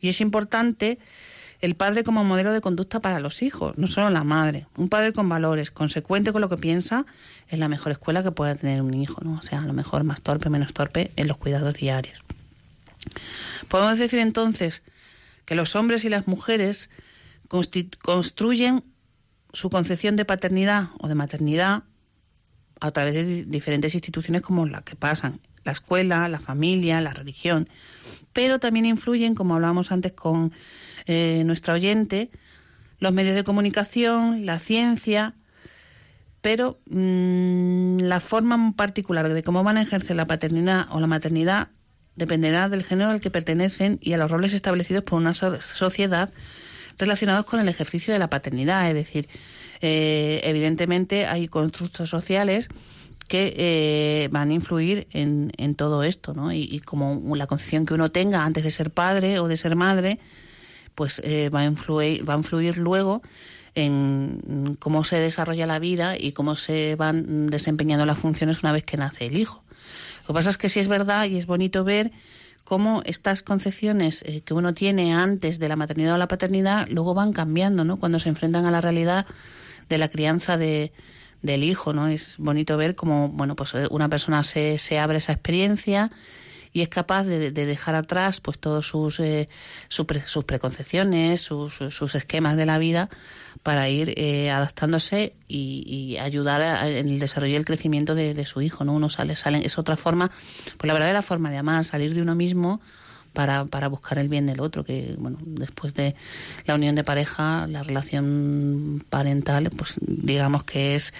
Y 0.00 0.08
es 0.08 0.20
importante 0.20 0.98
el 1.60 1.74
padre 1.74 2.04
como 2.04 2.22
modelo 2.22 2.52
de 2.52 2.60
conducta 2.60 3.00
para 3.00 3.18
los 3.18 3.42
hijos, 3.42 3.78
no 3.78 3.86
solo 3.86 4.10
la 4.10 4.24
madre. 4.24 4.66
Un 4.76 4.88
padre 4.88 5.12
con 5.12 5.28
valores, 5.28 5.70
consecuente 5.70 6.32
con 6.32 6.42
lo 6.42 6.48
que 6.48 6.56
piensa, 6.56 7.06
es 7.48 7.58
la 7.58 7.68
mejor 7.68 7.92
escuela 7.92 8.22
que 8.22 8.30
pueda 8.30 8.54
tener 8.54 8.82
un 8.82 8.94
hijo, 8.94 9.22
¿no? 9.24 9.38
O 9.38 9.42
sea, 9.42 9.62
a 9.62 9.66
lo 9.66 9.72
mejor 9.72 10.04
más 10.04 10.20
torpe, 10.20 10.50
menos 10.50 10.74
torpe 10.74 11.10
en 11.16 11.28
los 11.28 11.38
cuidados 11.38 11.74
diarios. 11.74 12.22
Podemos 13.68 13.98
decir 13.98 14.18
entonces 14.18 14.82
que 15.44 15.54
los 15.54 15.76
hombres 15.76 16.04
y 16.04 16.08
las 16.08 16.26
mujeres 16.26 16.90
construyen 17.48 18.84
su 19.52 19.70
concepción 19.70 20.16
de 20.16 20.24
paternidad 20.24 20.88
o 20.98 21.08
de 21.08 21.14
maternidad 21.14 21.84
a 22.80 22.90
través 22.90 23.14
de 23.14 23.44
diferentes 23.44 23.94
instituciones 23.94 24.42
como 24.42 24.66
las 24.66 24.82
que 24.82 24.96
pasan, 24.96 25.40
la 25.64 25.72
escuela, 25.72 26.28
la 26.28 26.40
familia, 26.40 27.00
la 27.00 27.12
religión, 27.12 27.68
pero 28.32 28.58
también 28.58 28.86
influyen, 28.86 29.34
como 29.34 29.54
hablábamos 29.54 29.92
antes 29.92 30.12
con 30.12 30.52
eh, 31.06 31.42
nuestra 31.44 31.74
oyente, 31.74 32.30
los 32.98 33.12
medios 33.12 33.34
de 33.34 33.44
comunicación, 33.44 34.46
la 34.46 34.58
ciencia, 34.58 35.34
pero 36.40 36.78
mm, 36.88 37.98
la 38.00 38.20
forma 38.20 38.72
particular 38.76 39.28
de 39.28 39.42
cómo 39.42 39.64
van 39.64 39.78
a 39.78 39.82
ejercer 39.82 40.16
la 40.16 40.26
paternidad 40.26 40.86
o 40.90 41.00
la 41.00 41.06
maternidad 41.06 41.70
dependerá 42.14 42.68
del 42.68 42.82
género 42.82 43.10
al 43.10 43.20
que 43.20 43.30
pertenecen 43.30 43.98
y 44.00 44.12
a 44.12 44.16
los 44.16 44.30
roles 44.30 44.54
establecidos 44.54 45.04
por 45.04 45.18
una 45.18 45.34
sociedad 45.34 46.32
relacionados 46.98 47.46
con 47.46 47.60
el 47.60 47.68
ejercicio 47.68 48.12
de 48.12 48.18
la 48.18 48.28
paternidad, 48.28 48.88
es 48.88 48.94
decir, 48.94 49.28
eh, 49.80 50.40
evidentemente 50.44 51.26
hay 51.26 51.48
constructos 51.48 52.08
sociales 52.08 52.68
que 53.28 53.54
eh, 53.56 54.28
van 54.30 54.50
a 54.50 54.54
influir 54.54 55.08
en, 55.10 55.52
en 55.56 55.74
todo 55.74 56.02
esto, 56.02 56.32
¿no? 56.32 56.52
Y, 56.52 56.80
como 56.80 57.34
la 57.36 57.46
concepción 57.46 57.84
que 57.84 57.94
uno 57.94 58.10
tenga 58.10 58.44
antes 58.44 58.62
de 58.62 58.70
ser 58.70 58.90
padre 58.90 59.40
o 59.40 59.48
de 59.48 59.56
ser 59.56 59.74
madre, 59.74 60.18
pues 60.94 61.20
eh, 61.24 61.48
va, 61.48 61.60
a 61.60 61.64
influir, 61.64 62.28
va 62.28 62.34
a 62.34 62.36
influir 62.36 62.78
luego 62.78 63.22
en 63.74 64.76
cómo 64.78 65.04
se 65.04 65.20
desarrolla 65.20 65.66
la 65.66 65.78
vida 65.78 66.16
y 66.18 66.32
cómo 66.32 66.56
se 66.56 66.96
van 66.96 67.48
desempeñando 67.48 68.06
las 68.06 68.18
funciones 68.18 68.62
una 68.62 68.72
vez 68.72 68.84
que 68.84 68.96
nace 68.96 69.26
el 69.26 69.36
hijo. 69.36 69.62
Lo 70.22 70.28
que 70.28 70.32
pasa 70.34 70.50
es 70.50 70.56
que 70.56 70.68
sí 70.68 70.80
es 70.80 70.88
verdad 70.88 71.26
y 71.26 71.36
es 71.36 71.46
bonito 71.46 71.84
ver 71.84 72.10
cómo 72.66 73.00
estas 73.06 73.42
concepciones 73.42 74.24
que 74.44 74.52
uno 74.52 74.74
tiene 74.74 75.14
antes 75.14 75.60
de 75.60 75.68
la 75.68 75.76
maternidad 75.76 76.16
o 76.16 76.18
la 76.18 76.26
paternidad 76.26 76.88
luego 76.88 77.14
van 77.14 77.32
cambiando, 77.32 77.84
¿no? 77.84 77.96
Cuando 77.96 78.18
se 78.18 78.28
enfrentan 78.28 78.66
a 78.66 78.72
la 78.72 78.80
realidad 78.80 79.24
de 79.88 79.98
la 79.98 80.08
crianza 80.08 80.58
de, 80.58 80.92
del 81.42 81.62
hijo, 81.62 81.92
¿no? 81.92 82.08
Es 82.08 82.34
bonito 82.38 82.76
ver 82.76 82.96
cómo, 82.96 83.28
bueno, 83.28 83.54
pues 83.54 83.72
eh, 83.74 83.86
una 83.90 84.08
persona 84.08 84.42
se, 84.42 84.78
se 84.78 84.98
abre 84.98 85.18
esa 85.18 85.32
experiencia 85.32 86.10
y 86.76 86.82
es 86.82 86.90
capaz 86.90 87.24
de, 87.24 87.52
dejar 87.52 87.94
atrás 87.94 88.42
pues 88.42 88.58
todos 88.58 88.86
sus, 88.86 89.18
eh, 89.20 89.48
sus 89.88 90.44
preconcepciones, 90.44 91.40
sus, 91.40 91.72
sus, 91.72 92.14
esquemas 92.14 92.58
de 92.58 92.66
la 92.66 92.76
vida 92.76 93.08
para 93.62 93.88
ir 93.88 94.12
eh, 94.18 94.50
adaptándose 94.50 95.32
y, 95.48 96.18
ayudar 96.20 96.86
en 96.86 97.08
el 97.08 97.18
desarrollo 97.18 97.54
y 97.54 97.56
el 97.56 97.64
crecimiento 97.64 98.14
de, 98.14 98.34
de, 98.34 98.44
su 98.44 98.60
hijo, 98.60 98.84
¿no? 98.84 98.92
Uno 98.92 99.08
sale, 99.08 99.36
sale, 99.36 99.64
es 99.64 99.78
otra 99.78 99.96
forma, 99.96 100.30
pues 100.76 100.86
la 100.86 100.92
verdad 100.92 101.08
es 101.08 101.14
la 101.14 101.22
forma 101.22 101.50
de 101.50 101.56
amar, 101.56 101.82
salir 101.86 102.12
de 102.12 102.20
uno 102.20 102.34
mismo 102.34 102.82
para, 103.32 103.64
para 103.64 103.88
buscar 103.88 104.18
el 104.18 104.28
bien 104.28 104.44
del 104.44 104.60
otro, 104.60 104.84
que 104.84 105.14
bueno, 105.18 105.38
después 105.42 105.94
de 105.94 106.14
la 106.66 106.74
unión 106.74 106.94
de 106.94 107.04
pareja, 107.04 107.66
la 107.68 107.82
relación 107.82 109.02
parental, 109.08 109.70
pues 109.70 109.94
digamos 110.00 110.64
que 110.64 110.94
es 110.94 111.14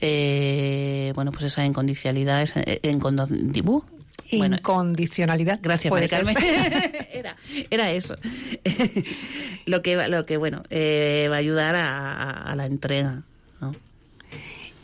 eh, 0.00 1.12
bueno 1.14 1.30
pues 1.30 1.44
esa 1.44 1.64
incondicionalidad, 1.64 2.40
esa, 2.40 2.62
incondicionalidad. 4.30 5.58
Gracias, 5.62 5.92
María 5.92 6.08
Carmen. 6.08 6.36
era, 7.12 7.36
era 7.70 7.90
eso. 7.92 8.14
lo 9.66 9.82
que 9.82 10.08
lo 10.08 10.26
que 10.26 10.36
bueno 10.36 10.62
eh, 10.70 11.28
va 11.30 11.36
a 11.36 11.38
ayudar 11.38 11.74
a, 11.74 12.42
a 12.42 12.56
la 12.56 12.66
entrega, 12.66 13.22
¿no? 13.60 13.74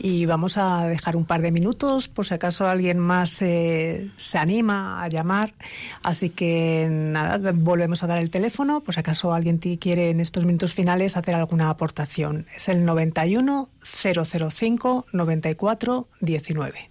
y 0.03 0.25
vamos 0.25 0.57
a 0.57 0.87
dejar 0.87 1.15
un 1.15 1.25
par 1.25 1.41
de 1.41 1.51
minutos 1.51 2.07
por 2.07 2.25
si 2.25 2.33
acaso 2.33 2.67
alguien 2.67 2.97
más 2.97 3.41
eh, 3.43 4.09
se 4.17 4.39
anima 4.39 5.03
a 5.03 5.07
llamar. 5.07 5.53
Así 6.01 6.31
que 6.31 6.87
nada, 6.89 7.51
volvemos 7.53 8.01
a 8.01 8.07
dar 8.07 8.17
el 8.17 8.31
teléfono 8.31 8.81
por 8.81 8.95
si 8.95 8.99
acaso 8.99 9.31
alguien 9.31 9.59
quiere 9.59 10.09
en 10.09 10.19
estos 10.19 10.43
minutos 10.43 10.73
finales 10.73 11.17
hacer 11.17 11.35
alguna 11.35 11.69
aportación. 11.69 12.47
Es 12.55 12.67
el 12.67 12.83
91 12.83 13.69
005 13.83 15.05
94 15.13 16.07
19. 16.19 16.89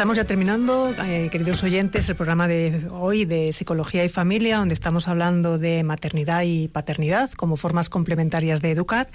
Estamos 0.00 0.16
ya 0.16 0.24
terminando, 0.24 0.94
eh, 1.04 1.28
queridos 1.30 1.62
oyentes, 1.62 2.08
el 2.08 2.16
programa 2.16 2.48
de 2.48 2.88
hoy 2.90 3.26
de 3.26 3.52
Psicología 3.52 4.02
y 4.02 4.08
Familia, 4.08 4.56
donde 4.56 4.72
estamos 4.72 5.08
hablando 5.08 5.58
de 5.58 5.82
maternidad 5.82 6.40
y 6.42 6.68
paternidad 6.68 7.30
como 7.32 7.58
formas 7.58 7.90
complementarias 7.90 8.62
de 8.62 8.70
educar. 8.70 9.08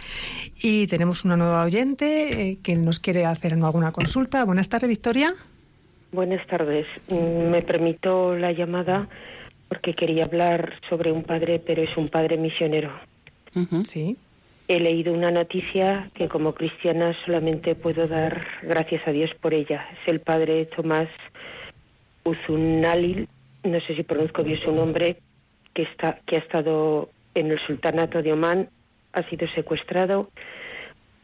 Y 0.61 0.85
tenemos 0.85 1.25
una 1.25 1.37
nueva 1.37 1.63
oyente 1.63 2.49
eh, 2.51 2.59
que 2.61 2.75
nos 2.75 2.99
quiere 2.99 3.25
hacer 3.25 3.55
alguna 3.55 3.93
consulta. 3.93 4.45
Buenas 4.45 4.69
tardes, 4.69 4.87
Victoria. 4.87 5.33
Buenas 6.11 6.45
tardes. 6.45 6.85
Mm, 7.09 7.49
me 7.49 7.63
permito 7.63 8.35
la 8.35 8.51
llamada 8.51 9.09
porque 9.67 9.95
quería 9.95 10.25
hablar 10.25 10.73
sobre 10.87 11.11
un 11.11 11.23
padre, 11.23 11.59
pero 11.65 11.81
es 11.81 11.97
un 11.97 12.09
padre 12.09 12.37
misionero. 12.37 12.91
Sí. 13.87 14.17
He 14.67 14.79
leído 14.79 15.13
una 15.13 15.29
noticia 15.29 16.09
que 16.15 16.27
como 16.27 16.55
cristiana 16.55 17.15
solamente 17.23 17.75
puedo 17.75 18.07
dar 18.07 18.47
gracias 18.63 19.07
a 19.07 19.11
Dios 19.11 19.29
por 19.39 19.53
ella. 19.53 19.87
Es 20.01 20.07
el 20.07 20.21
padre 20.21 20.65
Tomás 20.65 21.07
Uzunalil, 22.23 23.27
no 23.63 23.79
sé 23.81 23.95
si 23.95 24.01
pronuncio 24.01 24.43
bien 24.43 24.59
su 24.61 24.71
nombre, 24.71 25.17
que, 25.75 25.83
está, 25.83 26.19
que 26.25 26.37
ha 26.37 26.39
estado 26.39 27.09
en 27.35 27.51
el 27.51 27.59
sultanato 27.67 28.23
de 28.23 28.33
Omán, 28.33 28.69
ha 29.13 29.21
sido 29.29 29.47
secuestrado, 29.49 30.31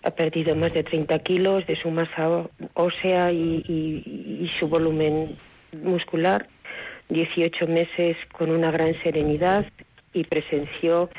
ha 0.04 0.12
perdido 0.12 0.56
más 0.56 0.74
de 0.74 0.84
30 0.84 1.18
kilos 1.20 1.66
de 1.66 1.76
su 1.78 1.90
masa 1.90 2.48
ósea 2.76 3.32
y, 3.32 4.52
su 4.60 4.68
volumen 4.68 5.38
muscular, 5.84 6.48
18 7.10 7.66
meses 7.68 8.18
con 8.32 8.52
una 8.52 8.70
gran 8.70 8.94
serenidad 9.02 9.66
y 10.14 10.26
presenció 10.26 11.10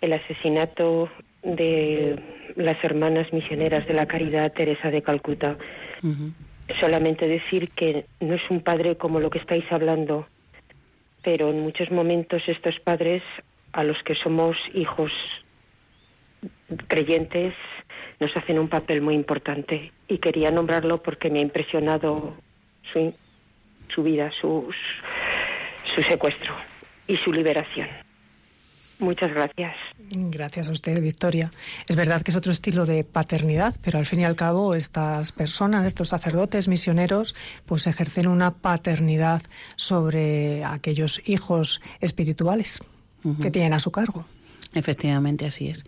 el 0.00 0.12
asesinato 0.12 1.08
de 1.42 2.18
las 2.56 2.82
hermanas 2.82 3.32
misioneras 3.32 3.86
de 3.86 3.94
la 3.94 4.06
caridad 4.06 4.52
Teresa 4.52 4.90
de 4.90 5.02
Calcuta. 5.02 5.56
Solamente 6.80 7.28
decir 7.28 7.70
que 7.70 8.06
no 8.20 8.34
es 8.34 8.42
un 8.50 8.60
padre 8.60 8.96
como 8.96 9.20
lo 9.20 9.30
que 9.30 9.38
estáis 9.38 9.64
hablando, 9.70 10.26
pero 11.22 11.50
en 11.50 11.60
muchos 11.60 11.90
momentos 11.90 12.42
estos 12.46 12.78
padres 12.80 13.22
a 13.72 13.84
los 13.84 14.02
que 14.02 14.14
somos 14.14 14.56
hijos 14.74 15.12
creyentes 16.88 17.54
nos 18.20 18.36
hacen 18.36 18.58
un 18.58 18.68
papel 18.68 19.02
muy 19.02 19.14
importante 19.14 19.92
y 20.08 20.18
quería 20.18 20.50
nombrarlo 20.50 21.02
porque 21.02 21.30
me 21.30 21.40
ha 21.40 21.42
impresionado 21.42 22.34
su, 22.92 23.14
su 23.94 24.02
vida, 24.02 24.30
su, 24.40 24.68
su 25.94 26.02
secuestro 26.02 26.54
y 27.06 27.16
su 27.16 27.32
liberación. 27.32 28.05
Muchas 28.98 29.30
gracias. 29.32 29.74
Gracias 30.10 30.68
a 30.68 30.72
usted, 30.72 31.00
Victoria. 31.02 31.50
Es 31.86 31.96
verdad 31.96 32.22
que 32.22 32.30
es 32.30 32.36
otro 32.36 32.52
estilo 32.52 32.86
de 32.86 33.04
paternidad, 33.04 33.74
pero 33.82 33.98
al 33.98 34.06
fin 34.06 34.20
y 34.20 34.24
al 34.24 34.36
cabo 34.36 34.74
estas 34.74 35.32
personas, 35.32 35.84
estos 35.86 36.08
sacerdotes 36.08 36.66
misioneros, 36.68 37.34
pues 37.66 37.86
ejercen 37.86 38.26
una 38.26 38.54
paternidad 38.54 39.42
sobre 39.76 40.64
aquellos 40.64 41.20
hijos 41.26 41.80
espirituales 42.00 42.80
que 43.40 43.50
tienen 43.50 43.72
a 43.72 43.80
su 43.80 43.90
cargo. 43.90 44.24
Efectivamente, 44.72 45.46
así 45.46 45.68
es. 45.68 45.84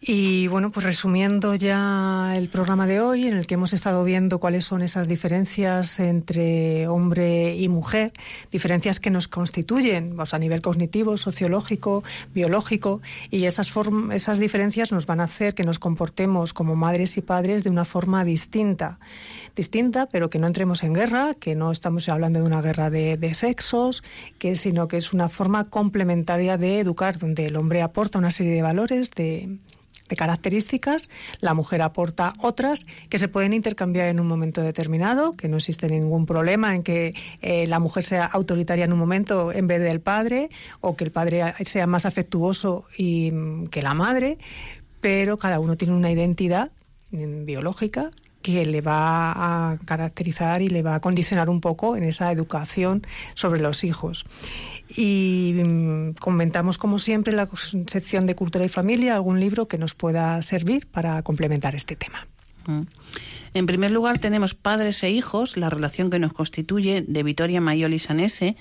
Y 0.00 0.46
bueno, 0.46 0.70
pues 0.70 0.86
resumiendo 0.86 1.56
ya 1.56 2.32
el 2.36 2.48
programa 2.48 2.86
de 2.86 3.00
hoy, 3.00 3.26
en 3.26 3.36
el 3.36 3.48
que 3.48 3.54
hemos 3.54 3.72
estado 3.72 4.04
viendo 4.04 4.38
cuáles 4.38 4.64
son 4.64 4.80
esas 4.80 5.08
diferencias 5.08 5.98
entre 5.98 6.86
hombre 6.86 7.56
y 7.56 7.68
mujer, 7.68 8.12
diferencias 8.52 9.00
que 9.00 9.10
nos 9.10 9.26
constituyen 9.26 10.14
pues, 10.14 10.34
a 10.34 10.38
nivel 10.38 10.62
cognitivo, 10.62 11.16
sociológico, 11.16 12.04
biológico, 12.32 13.00
y 13.30 13.46
esas, 13.46 13.72
esas 14.12 14.38
diferencias 14.38 14.92
nos 14.92 15.06
van 15.06 15.18
a 15.18 15.24
hacer 15.24 15.54
que 15.54 15.64
nos 15.64 15.80
comportemos 15.80 16.52
como 16.52 16.76
madres 16.76 17.16
y 17.16 17.20
padres 17.20 17.64
de 17.64 17.70
una 17.70 17.84
forma 17.84 18.22
distinta. 18.22 19.00
Distinta, 19.56 20.06
pero 20.06 20.30
que 20.30 20.38
no 20.38 20.46
entremos 20.46 20.84
en 20.84 20.92
guerra, 20.92 21.34
que 21.34 21.56
no 21.56 21.72
estamos 21.72 22.08
hablando 22.08 22.38
de 22.38 22.46
una 22.46 22.62
guerra 22.62 22.88
de, 22.88 23.16
de 23.16 23.34
sexos, 23.34 24.04
que, 24.38 24.54
sino 24.54 24.86
que 24.86 24.96
es 24.96 25.12
una 25.12 25.28
forma 25.28 25.64
complementaria 25.64 26.56
de 26.56 26.78
educar, 26.78 27.18
donde 27.18 27.46
el 27.46 27.56
hombre 27.56 27.82
aporta 27.82 28.20
una 28.20 28.30
serie 28.30 28.52
de 28.52 28.62
valores, 28.62 29.10
de 29.10 29.58
de 30.08 30.16
características, 30.16 31.10
la 31.40 31.54
mujer 31.54 31.82
aporta 31.82 32.32
otras 32.40 32.86
que 33.08 33.18
se 33.18 33.28
pueden 33.28 33.52
intercambiar 33.52 34.08
en 34.08 34.20
un 34.20 34.26
momento 34.26 34.62
determinado, 34.62 35.32
que 35.32 35.48
no 35.48 35.56
existe 35.56 35.88
ningún 35.88 36.26
problema 36.26 36.74
en 36.74 36.82
que 36.82 37.14
eh, 37.42 37.66
la 37.66 37.78
mujer 37.78 38.04
sea 38.04 38.24
autoritaria 38.24 38.84
en 38.84 38.92
un 38.92 38.98
momento 38.98 39.52
en 39.52 39.66
vez 39.66 39.80
del 39.80 40.00
padre, 40.00 40.48
o 40.80 40.96
que 40.96 41.04
el 41.04 41.10
padre 41.10 41.54
sea 41.64 41.86
más 41.86 42.06
afectuoso 42.06 42.86
y, 42.96 43.30
mm, 43.30 43.68
que 43.68 43.82
la 43.82 43.94
madre, 43.94 44.38
pero 45.00 45.36
cada 45.36 45.60
uno 45.60 45.76
tiene 45.76 45.94
una 45.94 46.10
identidad 46.10 46.70
mm, 47.10 47.44
biológica 47.44 48.10
que 48.42 48.64
le 48.64 48.80
va 48.80 49.32
a 49.32 49.78
caracterizar 49.84 50.62
y 50.62 50.68
le 50.68 50.82
va 50.82 50.96
a 50.96 51.00
condicionar 51.00 51.50
un 51.50 51.60
poco 51.60 51.96
en 51.96 52.04
esa 52.04 52.30
educación 52.32 53.06
sobre 53.34 53.60
los 53.60 53.84
hijos. 53.84 54.24
Y 54.88 55.54
mm, 55.56 56.12
comentamos, 56.20 56.78
como 56.78 56.98
siempre, 56.98 57.32
en 57.32 57.36
la 57.36 57.48
sección 57.86 58.26
de 58.26 58.34
Cultura 58.34 58.64
y 58.64 58.68
Familia 58.68 59.14
algún 59.14 59.40
libro 59.40 59.68
que 59.68 59.78
nos 59.78 59.94
pueda 59.94 60.40
servir 60.42 60.86
para 60.86 61.22
complementar 61.22 61.74
este 61.74 61.96
tema. 61.96 62.26
Mm. 62.66 62.82
En 63.54 63.66
primer 63.66 63.90
lugar, 63.90 64.18
tenemos 64.18 64.54
Padres 64.54 65.02
e 65.02 65.10
Hijos, 65.10 65.56
la 65.56 65.70
relación 65.70 66.10
que 66.10 66.18
nos 66.18 66.32
constituye, 66.32 67.04
de 67.06 67.22
Vittoria 67.22 67.60
Maioli 67.60 67.98
Sanese, 67.98 68.56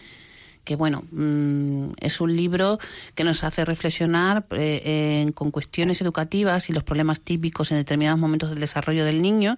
que 0.68 0.76
bueno, 0.76 1.06
mm, 1.12 1.94
es 2.02 2.20
un 2.20 2.36
libro 2.36 2.78
que 3.16 3.24
nos 3.24 3.46
hace 3.46 3.64
reflexionar 3.64 4.46
eh, 4.52 5.32
con 5.34 5.50
cuestiones 5.50 6.02
educativas 6.02 6.70
y 6.70 6.74
los 6.74 6.84
problemas 6.84 7.22
típicos 7.22 7.72
en 7.72 7.78
determinados 7.78 8.20
momentos 8.20 8.50
del 8.50 8.60
desarrollo 8.60 9.06
del 9.06 9.22
niño, 9.22 9.58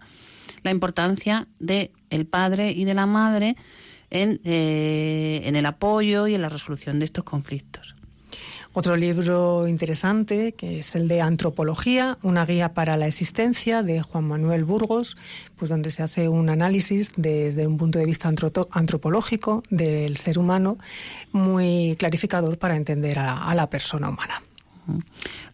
la 0.61 0.69
importancia 0.69 1.47
de 1.59 1.91
el 2.11 2.27
padre 2.27 2.71
y 2.73 2.85
de 2.85 2.93
la 2.93 3.07
madre 3.07 3.55
en, 4.11 4.39
eh, 4.43 5.41
en 5.45 5.55
el 5.55 5.65
apoyo 5.65 6.27
y 6.27 6.35
en 6.35 6.43
la 6.43 6.49
resolución 6.49 6.99
de 6.99 7.05
estos 7.05 7.23
conflictos. 7.23 7.95
Otro 8.71 8.95
libro 8.95 9.67
interesante, 9.67 10.51
que 10.51 10.79
es 10.79 10.95
el 10.95 11.07
de 11.07 11.21
Antropología, 11.21 12.19
una 12.21 12.45
guía 12.45 12.75
para 12.75 12.97
la 12.97 13.07
existencia, 13.07 13.81
de 13.81 14.03
Juan 14.03 14.25
Manuel 14.25 14.63
Burgos, 14.63 15.17
pues 15.57 15.69
donde 15.69 15.89
se 15.89 16.03
hace 16.03 16.29
un 16.29 16.49
análisis 16.49 17.13
desde 17.17 17.65
un 17.65 17.77
punto 17.77 17.97
de 17.97 18.05
vista 18.05 18.29
antropológico 18.29 19.63
del 19.71 20.17
ser 20.17 20.37
humano, 20.37 20.77
muy 21.31 21.95
clarificador 21.97 22.59
para 22.59 22.75
entender 22.75 23.17
a, 23.17 23.55
la 23.55 23.67
persona 23.71 24.09
humana. 24.09 24.43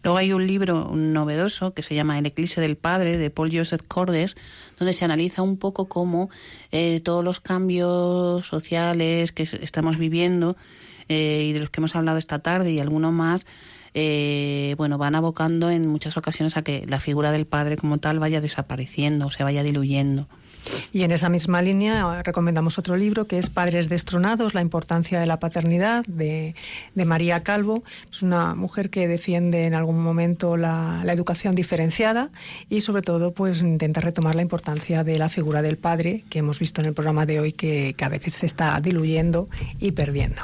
Luego 0.04 0.18
hay 0.18 0.34
un 0.34 0.46
libro 0.46 0.92
novedoso 0.94 1.74
que 1.74 1.84
se 1.84 1.96
llama 1.96 2.20
El 2.20 2.26
Eclipse 2.26 2.60
del 2.60 2.76
Padre 2.76 3.18
de 3.18 3.30
Paul 3.30 3.50
Joseph 3.52 3.82
Cordes, 3.88 4.36
donde 4.78 4.92
se 4.92 5.06
analiza 5.06 5.42
un 5.42 5.56
poco 5.56 5.86
cómo 5.86 6.30
eh, 6.72 7.00
todos 7.00 7.24
los 7.24 7.40
cambios 7.40 8.46
sociales 8.46 9.32
que 9.32 9.44
estamos 9.44 9.98
viviendo 9.98 10.58
eh, 11.10 11.46
y 11.50 11.54
de 11.54 11.60
los 11.60 11.70
que 11.70 11.80
hemos 11.80 11.96
hablado 11.96 12.18
esta 12.18 12.40
tarde 12.40 12.72
y 12.72 12.80
algunos 12.80 13.14
más, 13.14 13.46
eh, 13.94 14.76
bueno, 14.78 14.98
van 14.98 15.16
abocando 15.16 15.70
en 15.70 15.88
muchas 15.88 16.18
ocasiones 16.18 16.58
a 16.58 16.64
que 16.64 16.86
la 16.88 17.00
figura 17.00 17.32
del 17.32 17.46
padre 17.46 17.78
como 17.78 17.98
tal 17.98 18.20
vaya 18.20 18.42
desapareciendo, 18.42 19.28
o 19.28 19.32
se 19.32 19.44
vaya 19.44 19.64
diluyendo. 19.64 20.28
Y 20.92 21.04
en 21.04 21.12
esa 21.12 21.30
misma 21.30 21.62
línea 21.62 22.24
recomendamos 22.24 22.78
otro 22.78 22.96
libro 22.96 23.28
que 23.28 23.38
es 23.38 23.50
Padres 23.50 23.90
destronados, 23.90 24.54
la 24.54 24.62
importancia 24.62 25.20
de 25.20 25.26
la 25.26 25.40
paternidad, 25.40 26.06
de, 26.06 26.56
María 27.06 27.44
Calvo. 27.44 27.84
Es 28.12 28.22
una 28.22 28.56
mujer 28.56 28.90
que 28.90 29.08
defiende 29.08 29.66
en 29.66 29.74
algún 29.74 30.02
momento 30.02 30.58
la, 30.58 31.04
educación 31.16 31.56
diferenciada 31.56 32.30
y 32.70 32.82
sobre 32.82 33.02
todo 33.02 33.34
pues 33.34 33.62
intenta 33.62 34.02
retomar 34.02 34.36
la 34.36 34.42
importancia 34.42 35.06
de 35.06 35.18
la 35.18 35.30
figura 35.30 35.62
del 35.62 35.78
padre 35.78 36.26
que 36.30 36.40
hemos 36.40 36.60
visto 36.60 36.82
en 36.82 36.88
el 36.88 36.94
programa 36.94 37.26
de 37.26 37.40
hoy 37.40 37.54
que, 37.54 37.94
que 37.98 38.04
a 38.04 38.10
veces 38.10 38.34
se 38.34 38.46
está 38.46 38.78
diluyendo 38.82 39.48
y 39.80 39.92
perdiendo. 39.92 40.42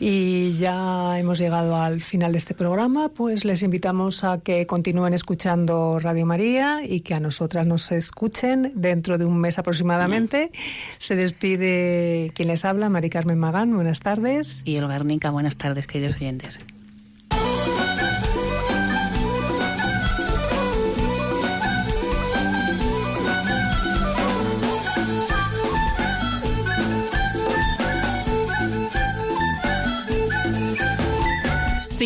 Y 0.00 0.52
ya 0.52 1.18
hemos 1.18 1.38
llegado 1.38 1.76
al 1.76 2.00
final 2.00 2.32
de 2.32 2.38
este 2.38 2.54
programa, 2.54 3.08
pues 3.08 3.44
les 3.44 3.62
invitamos 3.62 4.22
a 4.22 4.38
que 4.38 4.66
continúen 4.66 5.12
escuchando 5.12 5.98
Radio 5.98 6.24
María 6.24 6.82
y 6.86 7.00
que 7.00 7.14
a 7.14 7.20
nosotras 7.20 7.66
nos 7.66 7.90
escuchen 7.90 8.72
dentro 8.76 9.18
de 9.18 9.24
un 9.24 9.38
mes 9.38 9.58
aproximadamente. 9.58 10.50
Se 10.98 11.16
despide 11.16 12.30
quien 12.34 12.48
les 12.48 12.64
habla, 12.64 12.88
Mari 12.88 13.10
Carmen 13.10 13.38
Magán, 13.38 13.74
buenas 13.74 14.00
tardes. 14.00 14.62
Y 14.64 14.78
Olga 14.78 14.94
Garnica, 14.94 15.30
buenas 15.30 15.56
tardes, 15.56 15.86
queridos 15.88 16.16
oyentes. 16.16 16.58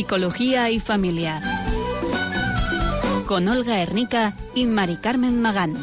Psicología 0.02 0.68
y 0.68 0.80
Familia. 0.80 1.40
Con 3.24 3.46
Olga 3.46 3.80
Hernica 3.80 4.34
y 4.52 4.66
Mari 4.66 4.96
Carmen 4.96 5.40
Magán. 5.40 5.76